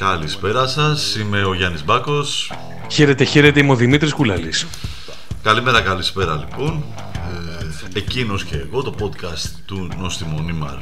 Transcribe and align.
Καλησπέρα 0.00 0.66
σας, 0.66 1.16
είμαι 1.16 1.44
ο 1.44 1.54
Γιάννης 1.54 1.84
Μπάκος. 1.84 2.52
Χαίρετε, 2.90 3.24
χαίρετε, 3.24 3.60
είμαι 3.60 3.72
ο 3.72 3.74
Δημήτρης 3.74 4.12
Κουλαλής 4.12 4.66
Καλημέρα, 5.42 5.80
καλησπέρα 5.80 6.36
λοιπόν. 6.36 6.84
Ε, 7.94 7.98
Εκείνος 7.98 8.44
και 8.44 8.56
εγώ, 8.56 8.82
το 8.82 8.94
podcast 9.00 9.48
του 9.66 9.88
Νόστιμο 9.98 10.40
Νίμαρ 10.40 10.76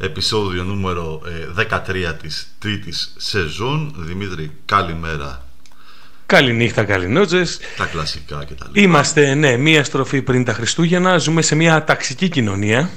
Επισόδιο 0.00 0.64
νούμερο 0.64 1.20
13 1.56 1.94
ε, 1.94 2.12
της 2.12 2.54
τρίτης 2.58 3.14
σεζόν. 3.16 3.94
Δημήτρη, 3.96 4.52
καλημέρα. 4.64 5.44
Καληνύχτα, 6.26 6.84
καληνότζες. 6.84 7.58
Τα 7.76 7.84
κλασικά 7.84 8.44
και 8.44 8.54
τα 8.54 8.66
λοιπά. 8.66 8.80
Είμαστε, 8.80 9.34
ναι, 9.34 9.56
μία 9.56 9.84
στροφή 9.84 10.22
πριν 10.22 10.44
τα 10.44 10.52
Χριστούγεννα. 10.52 11.18
Ζούμε 11.18 11.42
σε 11.42 11.54
μια 11.54 11.84
ταξική 11.84 12.28
κοινωνία. 12.28 12.90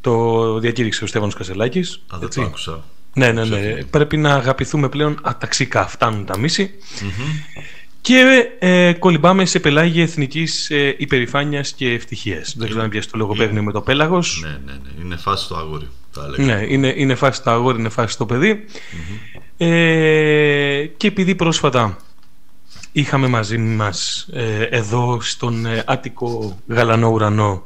Το 0.00 0.58
διακήρυξε 0.58 1.04
ο 1.04 1.06
Στέφανος 1.06 1.34
Κασελάκης 1.34 2.00
Α, 2.14 2.18
δεν 2.18 2.28
το 2.30 2.42
άκουσα 2.42 2.84
ναι, 3.14 3.32
ναι, 3.32 3.44
ναι. 3.44 3.84
Πρέπει 3.90 4.16
να 4.16 4.34
αγαπηθούμε 4.34 4.88
πλέον 4.88 5.18
αταξικά. 5.22 5.86
Φτάνουν 5.86 6.24
τα 6.24 6.38
μιση 6.38 6.70
Και 8.00 8.48
ε, 8.58 8.92
κολυμπάμε 8.92 9.44
σε 9.44 9.60
πελάγια 9.60 10.02
εθνικής 10.02 10.70
ε, 10.70 10.94
υπερηφάνειας 10.98 11.72
και 11.72 11.90
ευτυχίας. 11.90 12.54
Δεν 12.56 12.68
ξέρω 12.68 12.82
αν 12.82 12.88
πιάσει 12.88 13.10
το 13.10 13.18
λογοπαίγνιο 13.18 13.62
με 13.62 13.72
το 13.72 13.80
πέλαγος. 13.80 14.40
Ναι, 14.42 14.48
ναι, 14.48 14.72
ναι. 14.72 15.04
Είναι 15.04 15.16
φάση 15.16 15.48
το 15.48 15.56
αγόρι. 15.56 15.88
ναι, 16.36 16.66
είναι, 16.68 16.94
είναι 16.96 17.14
φάση 17.14 17.42
το 17.42 17.50
αγόρι, 17.50 17.78
είναι 17.78 17.88
φάση 17.88 18.18
το 18.18 18.26
παιδί. 18.26 18.64
Ε, 19.56 20.86
και 20.96 21.06
επειδή 21.06 21.34
πρόσφατα 21.34 21.96
είχαμε 22.92 23.26
μαζί 23.26 23.58
μας 23.58 24.28
ε, 24.32 24.62
εδώ 24.62 25.18
στον 25.20 25.66
ε, 25.66 25.82
Άττικο 25.86 26.58
Γαλανό 26.68 27.08
Ουρανό 27.08 27.62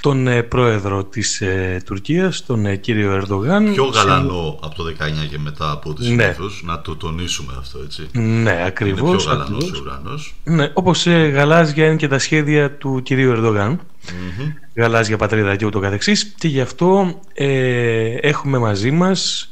τον 0.00 0.26
ε, 0.26 0.42
πρόεδρο 0.42 1.04
της 1.04 1.40
ε, 1.40 1.82
Τουρκίας, 1.84 2.46
τον 2.46 2.66
ε, 2.66 2.76
κύριο 2.76 3.12
Ερντογάν. 3.12 3.72
Πιο 3.72 3.84
γαλανό 3.84 4.58
από 4.62 4.74
το 4.74 4.84
19 4.84 5.28
και 5.30 5.38
μετά 5.38 5.70
από 5.70 5.90
ό,τι 5.90 6.08
ναι. 6.08 6.36
να 6.62 6.80
το 6.80 6.96
τονίσουμε 6.96 7.52
αυτό 7.58 7.78
έτσι. 7.84 8.08
Ναι, 8.12 8.64
ακριβώς. 8.66 9.08
Είναι 9.08 9.16
πιο 9.16 9.30
γαλανός 9.30 9.72
ο 9.72 9.82
ουρανός. 9.82 10.34
Ναι, 10.44 10.70
όπως 10.74 11.06
ε, 11.06 11.28
γαλάζια 11.28 11.86
είναι 11.86 11.96
και 11.96 12.08
τα 12.08 12.18
σχέδια 12.18 12.76
του 12.76 13.02
κυρίου 13.02 13.30
Ερντογάν. 13.30 13.80
Mm-hmm. 13.80 14.52
Γαλάζια 14.74 15.16
πατρίδα 15.16 15.56
και 15.56 15.66
ούτω 15.66 15.80
καθεξής. 15.80 16.34
Και 16.38 16.48
γι' 16.48 16.60
αυτό 16.60 17.20
ε, 17.34 18.14
έχουμε 18.20 18.58
μαζί 18.58 18.90
μας 18.90 19.50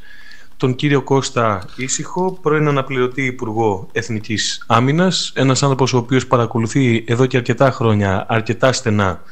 τον 0.57 0.75
κύριο 0.75 1.03
Κώστα 1.03 1.65
Ήσυχο, 1.77 2.39
πρώην 2.43 2.69
αναπληρωτή 2.69 3.23
Υπουργό 3.25 3.89
Εθνικής 3.93 4.65
Άμυνας, 4.67 5.33
ένας 5.35 5.63
άνθρωπος 5.63 5.93
ο 5.93 5.97
οποίος 5.97 6.27
παρακολουθεί 6.27 7.05
εδώ 7.07 7.27
και 7.27 7.37
αρκετά 7.37 7.71
χρόνια, 7.71 8.27
αρκετά 8.29 8.73
στενά 8.73 9.23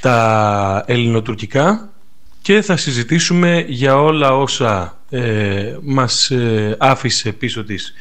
τα 0.00 0.84
ελληνοτουρκικά 0.86 1.88
και 2.42 2.62
θα 2.62 2.76
συζητήσουμε 2.76 3.64
για 3.68 3.96
όλα 4.00 4.36
όσα 4.36 4.98
ε, 5.10 5.76
μας 5.82 6.30
ε, 6.30 6.76
άφησε 6.78 7.32
πίσω 7.32 7.64
της 7.64 7.94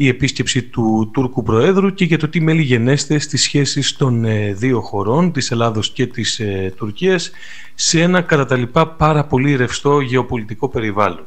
η 0.00 0.08
επίσκεψη 0.08 0.62
του 0.62 1.10
Τούρκου 1.12 1.42
Προέδρου 1.42 1.94
και 1.94 2.04
για 2.04 2.18
το 2.18 2.28
τι 2.28 2.40
μέλη 2.40 2.62
γενέστε 2.62 3.18
στις 3.18 3.42
σχέσεις 3.42 3.96
των 3.96 4.24
ε, 4.24 4.52
δύο 4.52 4.80
χωρών, 4.80 5.32
της 5.32 5.50
Ελλάδος 5.50 5.90
και 5.90 6.06
της 6.06 6.40
ε, 6.40 6.72
Τουρκίας, 6.76 7.30
σε 7.74 8.00
ένα 8.00 8.20
κατά 8.20 8.46
τα 8.46 8.56
λοιπά 8.56 8.88
πάρα 8.88 9.24
πολύ 9.24 9.56
ρευστό 9.56 10.00
γεωπολιτικό 10.00 10.68
περιβάλλον. 10.68 11.24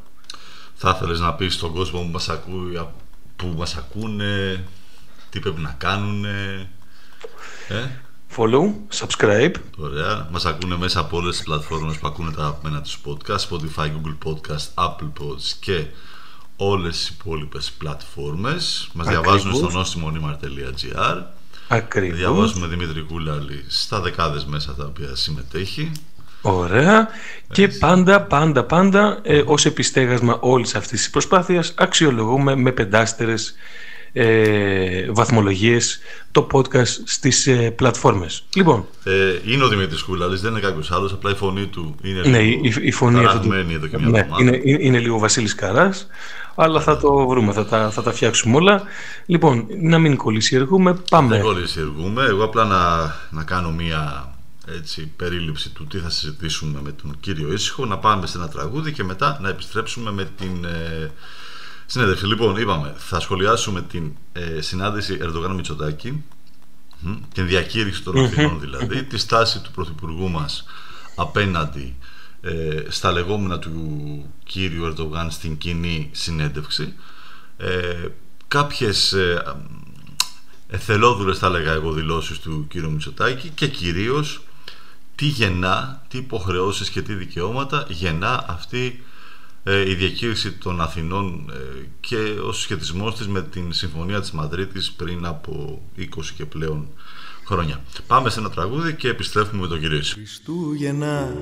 Θα 0.76 0.94
ήθελες 0.96 1.20
να 1.20 1.34
πεις 1.34 1.54
στον 1.54 1.74
κόσμο 1.74 2.00
που 2.00 2.10
μας, 2.12 2.30
ακούει, 2.30 2.88
που 3.36 3.54
μας 3.58 3.76
ακούνε, 3.76 4.64
τι 5.30 5.40
πρέπει 5.40 5.62
να 5.62 5.76
κάνουν, 5.78 6.26
ε; 6.26 6.68
Follow, 8.38 8.74
subscribe. 9.00 9.54
Ωραία. 9.78 10.28
Μας 10.32 10.46
ακούνε 10.46 10.78
μέσα 10.78 11.00
από 11.00 11.18
όλες 11.18 11.36
τις 11.36 11.46
πλατφόρμες 11.46 11.98
που 11.98 12.08
ακούνε 12.08 12.32
τα 12.32 12.42
αγαπημένα 12.42 12.82
τους 12.82 13.00
podcast, 13.06 13.40
Spotify, 13.50 13.86
Google 13.86 14.18
Podcast, 14.26 14.84
Apple 14.86 15.12
Podcasts 15.20 15.56
και 15.60 15.86
όλες 16.56 16.98
τις 16.98 17.08
υπόλοιπες 17.08 17.72
πλατφόρμες. 17.72 18.90
Μας 18.94 19.08
διαβάζουν 19.08 19.56
στο 19.56 19.70
νόστιμονίμαρ.gr. 19.70 21.22
Ακριβώς. 21.68 22.18
Διαβάζουμε 22.18 22.68
Δημήτρη 22.68 23.02
Κούλαλη 23.02 23.66
στα 23.68 24.00
δεκάδες 24.00 24.46
μέσα 24.46 24.74
τα 24.74 24.86
οποία 24.86 25.16
συμμετέχει. 25.16 25.92
Ωραία. 26.42 27.08
Και 27.52 27.68
πάντα, 27.68 28.22
πάντα, 28.22 28.64
πάντα, 28.64 29.20
ε, 29.22 29.44
ως 29.46 29.66
επιστέγασμα 29.66 30.38
όλης 30.40 30.76
αυτής 30.76 31.00
της 31.00 31.10
προσπάθειας 31.10 31.74
αξιολογούμε 31.78 32.56
με 32.56 32.72
πεντάστερες 32.72 33.56
ε, 34.14 35.12
βαθμολογίες 35.12 36.00
το 36.32 36.48
podcast 36.52 37.02
στις 37.04 37.48
ε, 37.48 37.72
πλατφόρμες. 37.72 38.44
Λοιπόν. 38.56 38.86
Ε, 39.04 39.40
είναι 39.46 39.64
ο 39.64 39.68
Δημήτρης 39.68 40.02
Κούλαλης, 40.02 40.42
δεν 40.42 40.52
είναι 40.52 40.60
κάποιος 40.60 40.92
άλλος, 40.92 41.14
απλά 41.14 41.32
η 41.32 41.36
φωνή 41.36 41.66
του 41.66 41.96
είναι 42.04 42.22
ναι, 42.22 42.40
λίγο 42.40 42.62
η, 42.64 42.74
η 42.82 42.92
φωνή 42.92 43.20
εδώ 43.74 43.88
και 43.88 43.98
μια 43.98 44.10
ναι, 44.10 44.28
είναι, 44.40 44.60
είναι, 44.64 45.00
λίγο 45.00 45.20
Βασίλης 45.20 45.56
Καράς, 45.56 46.08
αλλά 46.56 46.82
θα 46.82 46.98
το 46.98 47.28
βρούμε, 47.28 47.54
θα 47.54 47.66
τα, 47.66 47.92
θα 47.92 48.04
τα 48.04 48.12
φτιάξουμε 48.12 48.56
όλα. 48.56 48.84
Λοιπόν, 49.26 49.66
να 49.82 50.00
μην 50.00 50.16
κολλησιεργούμε, 50.16 50.98
πάμε. 51.10 51.36
Δεν 51.36 51.44
κολλησιεργούμε, 51.44 52.26
εγώ 52.26 52.44
απλά 52.44 52.66
να, 52.66 53.14
να 53.30 53.44
κάνω 53.44 53.72
μια 53.72 54.32
έτσι, 54.78 55.12
περίληψη 55.16 55.70
του 55.70 55.88
τι 55.88 55.98
θα 55.98 56.10
συζητήσουμε 56.10 56.80
με 56.84 56.92
τον 56.92 57.16
κύριο 57.20 57.54
Ήσυχο, 57.54 57.86
να 57.86 57.98
πάμε 57.98 58.28
σε 58.28 58.38
ένα 58.38 58.48
τραγούδι 58.48 58.92
και 58.92 59.04
μετά 59.04 59.38
να 59.42 59.50
επιστρέψουμε 59.50 60.12
με 60.12 60.30
την... 60.38 60.66
Ε, 60.66 61.12
Συνέδευση, 61.92 62.26
λοιπόν, 62.26 62.58
είπαμε, 62.58 62.94
θα 62.98 63.20
σχολιάσουμε 63.20 63.82
την 63.82 64.12
ε, 64.34 64.62
συνάντηση 64.62 65.18
Ερντογάν 65.22 65.56
Μητσοτάκη, 65.56 66.24
την 67.34 67.48
διακήρυξη 67.48 68.04
των 68.04 68.18
Αθηνών 68.18 68.60
δηλαδή, 68.60 69.04
τη 69.04 69.18
στάση 69.18 69.62
του 69.62 69.72
Πρωθυπουργού 69.72 70.30
μας 70.30 70.66
απέναντι 71.16 71.96
ε, 72.42 72.84
στα 72.88 73.12
λεγόμενα 73.12 73.60
του 73.60 74.34
κύριου 74.44 74.86
Ερντογάν 74.86 75.32
στην 75.32 75.58
κοινή 75.58 76.10
συνέντευξη, 76.12 76.94
ε, 77.58 78.08
κάποιες 78.48 79.14
ε, 79.14 79.44
εθελόδουλες 80.68 81.38
θα 81.38 81.48
έλεγα 81.48 81.72
εγώ 81.72 81.92
δηλώσεις 81.92 82.40
του 82.40 82.68
κύριου 82.70 82.92
Μητσοτάκη 82.92 83.50
και 83.50 83.68
κυρίως 83.68 84.44
τι 85.16 85.26
γεννά, 85.26 86.04
τι 86.08 86.18
υποχρεώσεις 86.18 86.90
και 86.90 87.02
τι 87.02 87.14
δικαιώματα 87.14 87.86
γεννά 87.90 88.46
αυτή 88.48 88.86
ε, 88.86 89.10
η 89.64 89.94
διακήρυξη 89.94 90.52
των 90.52 90.82
Αθηνών 90.82 91.52
ε, 91.54 91.86
και 92.00 92.16
ο 92.48 92.52
σχετισμός 92.52 93.16
της 93.16 93.28
με 93.28 93.42
την 93.42 93.74
Συμφωνία 93.74 94.20
της 94.20 94.32
Μαδρίτης 94.32 94.92
πριν 94.92 95.26
από 95.26 95.82
20 95.98 96.04
και 96.38 96.46
πλέον 96.46 96.88
χρόνια. 97.46 97.82
Πάμε 98.08 98.30
σε 98.30 98.40
ένα 98.40 98.50
τραγούδι 98.50 98.94
και 98.94 99.08
επιστρέφουμε 99.08 99.62
με 99.62 99.68
τον 99.68 99.80
κύριο 99.80 100.02
Χριστούγεννα 100.04 101.36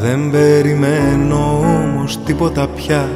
Δεν 0.00 0.30
περιμένω 0.30 1.58
όμως 1.58 2.22
τίποτα 2.22 2.68
πια. 2.68 3.08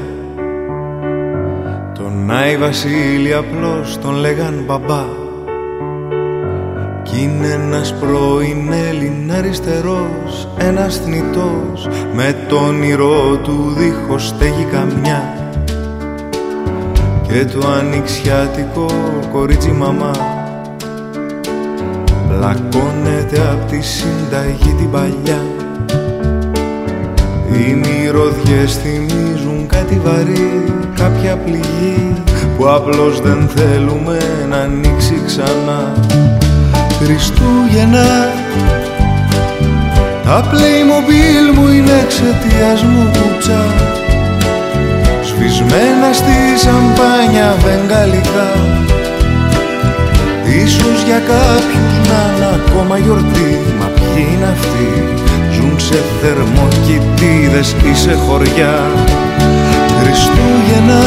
Τον 1.94 2.30
Άι 2.30 2.56
Βασίλη 2.58 3.34
απλώς 3.34 3.98
τον 3.98 4.14
λέγαν 4.14 4.64
μπαμπά 4.64 5.25
κι 7.10 7.22
είναι 7.22 7.48
ένας 7.48 7.94
πρώην 7.94 8.72
Έλλην 8.88 9.32
αριστερός 9.32 10.48
Ένας 10.58 10.96
θνητός. 10.96 11.88
Με 12.14 12.36
το 12.48 12.56
όνειρό 12.56 13.36
του 13.42 13.74
δίχως 13.76 14.26
στέγη 14.26 14.66
καμιά. 14.72 15.34
Και 17.28 17.44
το 17.44 17.68
ανοιξιάτικο 17.68 18.86
κορίτσι 19.32 19.70
μαμά. 19.70 20.10
Πλακώνεται 22.28 23.40
απ' 23.52 23.70
τη 23.70 23.80
συνταγή 23.80 24.74
την 24.78 24.90
παλιά. 24.90 25.42
Οι 27.52 27.74
μυρωδιές 27.74 28.76
θυμίζουν 28.76 29.66
κάτι 29.66 30.00
βαρύ 30.04 30.64
Κάποια 30.94 31.36
πληγή 31.36 32.22
που 32.56 32.68
απλώς 32.68 33.20
δεν 33.20 33.48
θέλουμε 33.54 34.18
να 34.48 34.56
ανοίξει 34.56 35.22
ξανά 35.26 35.92
Χριστούγεννα. 37.06 38.32
Τα 40.24 40.44
Playmobil 40.50 41.54
μου 41.54 41.68
είναι 41.68 41.92
εξαιτίας 42.04 42.82
μου 42.82 43.10
κουτσά. 43.10 43.64
Σβησμένα 45.22 46.12
στη 46.12 46.36
σαμπάνια 46.62 47.56
βεγγαλικά. 47.64 48.48
Ίσως 50.64 51.02
για 51.06 51.18
κάποιους 51.18 52.08
να 52.08 52.20
είναι 52.36 52.48
ακόμα 52.54 52.98
γιορτή. 52.98 53.60
Μα 53.78 53.86
ποιοι 53.86 54.26
είναι 54.32 54.48
αυτοί; 54.52 54.88
Ζουν 55.52 55.80
σε 55.80 56.02
θερμοκοιτίδες 56.20 57.74
ή 57.90 57.94
σε 57.96 58.14
χωριά. 58.14 58.80
Χριστούγεννα 60.00 61.02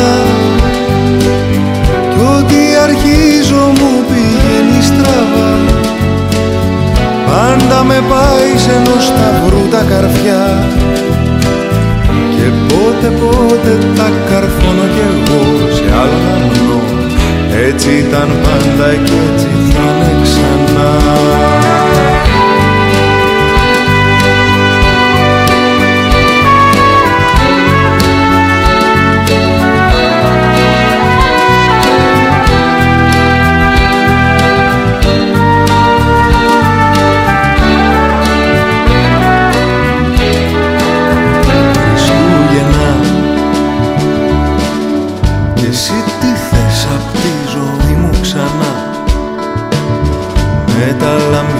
Πάντα 7.29 7.83
με 7.83 7.99
πάει 8.09 8.57
σε 8.57 8.71
ενός 8.71 9.03
σταυρού 9.05 9.67
τα 9.71 9.83
καρφιά. 9.91 10.43
Και 12.35 12.47
πότε 12.67 13.07
πότε 13.21 13.77
τα 13.95 14.09
καρφώνω 14.29 14.85
κι 14.93 15.03
εγώ 15.09 15.41
σε 15.75 15.83
άλλο 16.01 16.19
γαμνό 16.25 16.79
Έτσι 17.67 17.89
ήταν 18.07 18.29
πάντα 18.43 18.93
και 19.05 19.13
έτσι 19.33 19.47
θα 19.71 19.81
είναι 19.81 20.21
ξανά 20.23 20.91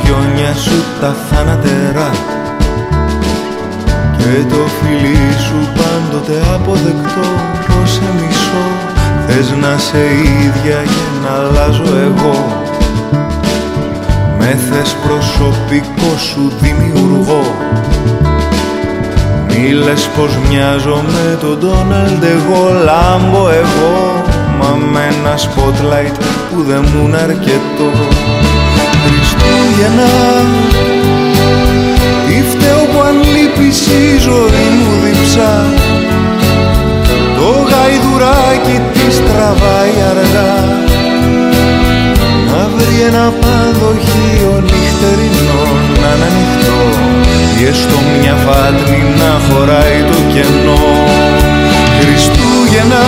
χρόνια 0.10 0.54
σου 0.54 0.84
τα 1.02 1.16
θάνατερά 1.30 2.10
και 4.18 4.46
το 4.50 4.62
φιλί 4.78 5.34
σου 5.46 5.60
πάντοτε 5.78 6.42
αποδεκτό 6.54 7.30
πως 7.68 7.90
σε 7.92 8.10
μισώ. 8.18 8.66
Θες 9.28 9.54
να 9.62 9.78
σε 9.78 10.04
ίδια 10.46 10.80
και 10.84 11.06
να 11.24 11.32
αλλάζω 11.40 11.98
εγώ. 12.08 12.64
Με 14.40 14.58
θες 14.70 14.96
προσωπικό 15.06 16.18
σου 16.18 16.52
δημιουργώ. 16.62 17.44
Μη 19.48 19.72
λες 19.72 20.10
πως 20.16 20.38
μοιάζω 20.50 21.04
με 21.08 21.38
τον 21.42 21.60
Ντόναλντ 21.60 22.24
εγώ 22.24 22.84
λάμπω 22.84 23.50
εγώ. 23.50 24.24
Μα 24.60 24.78
με 24.92 25.00
ένα 25.00 25.36
spotlight 25.38 26.16
που 26.50 26.64
δεν 26.64 26.86
μου 26.94 27.08
είναι 27.08 27.18
αρκετό 27.18 27.92
Χριστούγεννα. 29.40 30.12
Τι 32.28 32.44
φταίω 32.50 32.84
που 32.92 33.02
αν 33.08 33.16
λείπεις 33.34 33.88
η 33.88 34.18
ζωή 34.18 34.68
μου 34.78 34.92
διψά 35.04 35.74
Το 37.36 37.50
γαϊδουράκι 37.70 38.78
της 38.94 39.16
τραβάει 39.28 39.96
αργά. 40.12 40.56
Να 42.52 42.70
βρει 42.76 43.02
ένα 43.08 43.34
πανδοχείο 43.42 44.64
νυχτερινό 44.70 45.64
να 46.02 46.10
είναι 46.16 46.26
ανοιχτό. 46.30 46.82
Ή 47.60 47.66
έστω 47.66 47.98
μια 48.20 48.36
φάτνη 48.46 49.04
να 49.22 49.32
χωράει 49.48 50.00
το 50.12 50.18
κενό. 50.34 50.84
Χριστούγεννα 52.00 53.06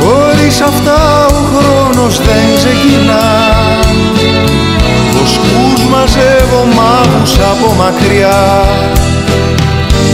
Χωρίς 0.00 0.60
αυτά 0.60 1.26
ο 1.26 1.40
χρόνος 1.52 2.16
δεν 2.18 2.44
ξεκινά 2.56 3.45
Βοσκούς 5.56 5.84
μαζεύω 5.84 6.64
μάγους 6.76 7.38
από 7.38 7.72
μακριά. 7.72 8.64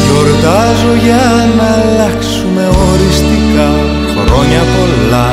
Γιορτάζω 0.05 0.95
για 1.05 1.25
να 1.57 1.69
αλλάξουμε 1.83 2.65
οριστικά. 2.91 3.69
Χρόνια 4.15 4.63
πολλά 4.75 5.29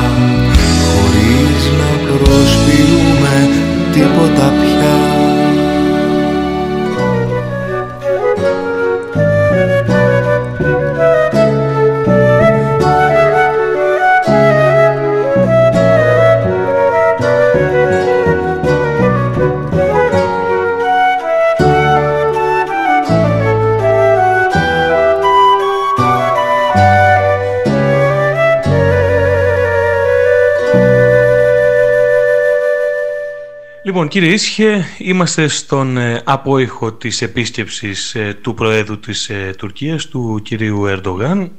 κύριε 34.10 34.32
Ίσχε, 34.34 34.86
είμαστε 34.98 35.48
στον 35.48 35.98
ε, 35.98 36.22
απόϊχο 36.26 36.94
της 36.94 37.22
επίσκεψης 37.22 38.16
ε, 38.16 38.38
του 38.42 38.54
Προέδρου 38.54 39.00
της 39.00 39.30
ε, 39.30 39.54
Τουρκίας, 39.58 40.06
του 40.06 40.40
κυρίου 40.44 40.86
Ερντογάν. 40.86 41.52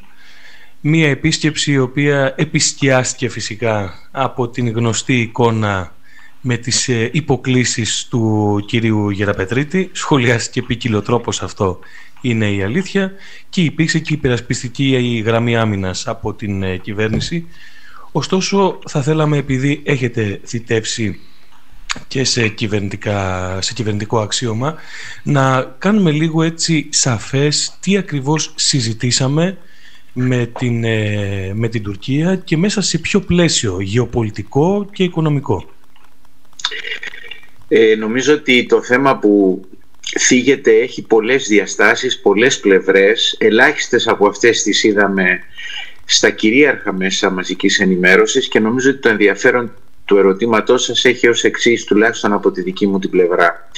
Μία 0.81 1.09
επίσκεψη 1.09 1.73
η 1.73 1.79
οποία 1.79 2.35
επισκιάστηκε 2.37 3.29
φυσικά 3.29 3.95
από 4.11 4.49
την 4.49 4.69
γνωστή 4.69 5.21
εικόνα 5.21 5.95
με 6.41 6.57
τις 6.57 6.89
υποκλήσεις 7.13 8.07
του 8.11 8.65
κυρίου 8.67 9.11
Γεραπετρίτη. 9.11 9.91
Σχολιάστηκε 9.93 10.63
ποικιλό 10.63 11.03
τρόπος 11.03 11.43
αυτό 11.43 11.79
είναι 12.21 12.51
η 12.51 12.63
αλήθεια 12.63 13.13
και 13.49 13.63
υπήρξε 13.63 13.99
και 13.99 14.15
υπερασπιστική 14.15 15.23
γραμμή 15.27 15.57
άμυνας 15.57 16.07
από 16.07 16.35
την 16.35 16.81
κυβέρνηση. 16.81 17.47
Ωστόσο 18.13 18.79
θα 18.87 19.03
θέλαμε 19.03 19.37
επειδή 19.37 19.83
έχετε 19.85 20.41
θητεύσει 20.47 21.21
και 22.09 22.25
σε, 22.25 22.49
κυβερνητικά, 22.49 23.59
σε 23.61 23.73
κυβερνητικό 23.73 24.21
αξίωμα 24.21 24.75
να 25.23 25.75
κάνουμε 25.79 26.11
λίγο 26.11 26.43
έτσι 26.43 26.89
σαφές 26.91 27.77
τι 27.81 27.97
ακριβώς 27.97 28.53
συζητήσαμε 28.57 29.59
με 30.13 30.51
την, 30.59 30.85
ε, 30.85 31.53
με 31.55 31.69
την 31.69 31.83
Τουρκία 31.83 32.37
και 32.37 32.57
μέσα 32.57 32.81
σε 32.81 32.99
ποιο 32.99 33.21
πλαίσιο 33.21 33.81
γεωπολιτικό 33.81 34.89
και 34.93 35.03
οικονομικό. 35.03 35.69
Ε, 37.69 37.95
νομίζω 37.95 38.35
ότι 38.35 38.67
το 38.67 38.83
θέμα 38.83 39.19
που 39.19 39.65
φύγεται 40.19 40.71
έχει 40.71 41.03
πολλές 41.03 41.47
διαστάσεις, 41.49 42.21
πολλές 42.21 42.61
πλευρές. 42.61 43.37
Ελάχιστες 43.39 44.09
από 44.09 44.29
αυτές 44.29 44.63
τις 44.63 44.85
είδαμε 44.85 45.41
στα 46.05 46.31
κυρίαρχα 46.31 46.93
μέσα 46.93 47.31
μαζικής 47.31 47.81
ενημέρωσης 47.81 48.49
και 48.49 48.59
νομίζω 48.59 48.91
ότι 48.91 48.99
το 48.99 49.09
ενδιαφέρον 49.09 49.73
του 50.11 50.17
ερωτήματός 50.17 50.85
σας 50.85 51.05
έχει 51.05 51.29
ως 51.29 51.45
εξής 51.45 51.85
τουλάχιστον 51.85 52.33
από 52.33 52.51
τη 52.51 52.63
δική 52.63 52.87
μου 52.87 52.99
την 52.99 53.11
πλευρά. 53.11 53.71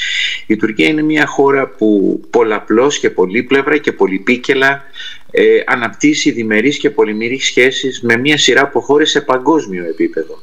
Η 0.47 0.57
Τουρκία 0.57 0.89
είναι 0.89 1.03
μια 1.03 1.27
χώρα 1.27 1.69
που 1.69 2.21
πολλαπλώς 2.31 2.99
και 2.99 3.11
πολύπλευρα 3.11 3.79
και 3.79 3.93
πολυπίκελα 3.93 4.85
ε, 5.31 5.63
αναπτύσσει 5.67 6.31
διμερείς 6.31 6.79
και 6.79 6.91
πολυμερείς 6.91 7.45
σχέσεις 7.47 8.03
με 8.03 8.17
μια 8.17 8.39
σειρά 8.39 8.63
από 8.63 8.81
χώρες 8.81 9.11
σε 9.11 9.21
παγκόσμιο 9.21 9.85
επίπεδο. 9.85 10.43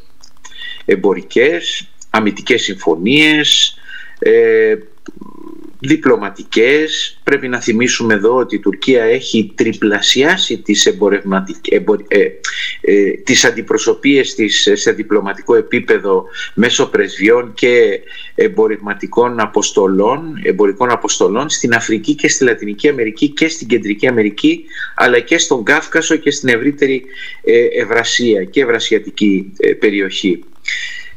Εμπορικές, 0.86 1.90
αμυντικές 2.10 2.62
συμφωνίες, 2.62 3.78
ε, 4.20 4.76
διπλωματικές. 5.80 7.20
Πρέπει 7.24 7.48
να 7.48 7.62
θυμίσουμε 7.62 8.14
εδώ 8.14 8.36
ότι 8.36 8.56
η 8.56 8.60
Τουρκία 8.60 9.04
έχει 9.04 9.52
τριπλασιάσει 9.56 10.58
τις, 10.58 10.86
εμπορ, 10.86 11.14
ε, 12.08 12.28
ε, 12.82 13.12
τις 13.24 13.46
αντιπροσωπείες 13.46 14.36
της 14.36 14.70
σε 14.74 14.92
διπλωματικό 14.92 15.56
επίπεδο 15.56 16.26
μέσω 16.54 16.86
πρεσβειών 16.90 17.54
και 17.54 18.00
εμπορευματικών 18.36 19.40
αποστολών, 19.40 20.40
εμπορικών 20.44 20.92
αποστολών 20.92 21.50
στην 21.50 21.74
Αφρική 21.74 22.16
και 22.16 22.30
στη 22.30 22.44
Λατινική 22.44 22.90
Αμερική 22.90 23.30
και 23.30 23.48
στην 23.48 23.68
Κεντρική 23.68 24.08
Αμερική 24.08 24.66
αλλά 24.96 25.20
και 25.20 25.38
στον 25.38 25.64
Κάφκασο 25.64 26.16
και 26.16 26.32
στην 26.32 26.50
ευρύτερη 26.50 27.04
ε, 27.44 27.82
Ευρασία 27.82 28.44
και 28.44 28.62
Ευρασιατική 28.62 29.54
ε, 29.58 29.74
περιοχή. 29.74 30.44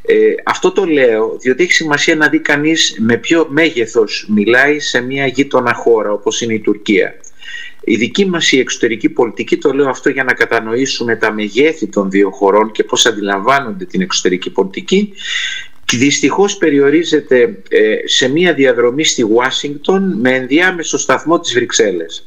Ε, 0.07 0.35
αυτό 0.45 0.73
το 0.73 0.85
λέω 0.85 1.37
διότι 1.41 1.63
έχει 1.63 1.73
σημασία 1.73 2.17
να 2.17 2.29
δει 2.29 2.39
κανείς 2.39 2.97
με 2.99 3.17
ποιο 3.17 3.47
μέγεθος 3.51 4.27
μιλάει 4.29 4.81
σε 4.81 5.01
μια 5.01 5.27
γείτονα 5.27 5.75
χώρα 5.75 6.13
όπως 6.13 6.41
είναι 6.41 6.55
η 6.55 6.61
Τουρκία. 6.61 7.15
Η 7.85 7.97
δική 7.97 8.27
μας 8.27 8.53
η 8.53 8.59
εξωτερική 8.59 9.09
πολιτική, 9.09 9.57
το 9.57 9.73
λέω 9.73 9.89
αυτό 9.89 10.11
για 10.11 10.25
να 10.25 10.33
κατανοήσουμε 10.33 11.17
τα 11.17 11.33
μεγέθη 11.33 11.87
των 11.87 12.11
δύο 12.11 12.31
χωρών 12.31 12.73
και 12.73 12.85
πώς 12.85 13.07
αντιλαμβάνονται 13.07 13.85
την 13.85 14.01
εξωτερική 14.01 14.51
πολιτική, 14.51 15.13
δυστυχώς 15.93 16.57
περιορίζεται 16.57 17.63
ε, 17.69 17.97
σε 18.05 18.29
μια 18.29 18.55
διαδρομή 18.55 19.05
στη 19.05 19.23
Ουάσιγκτον 19.23 20.21
με 20.21 20.31
ενδιάμεσο 20.31 20.99
σταθμό 20.99 21.41
της 21.41 21.53
Βρυξέλλες. 21.53 22.27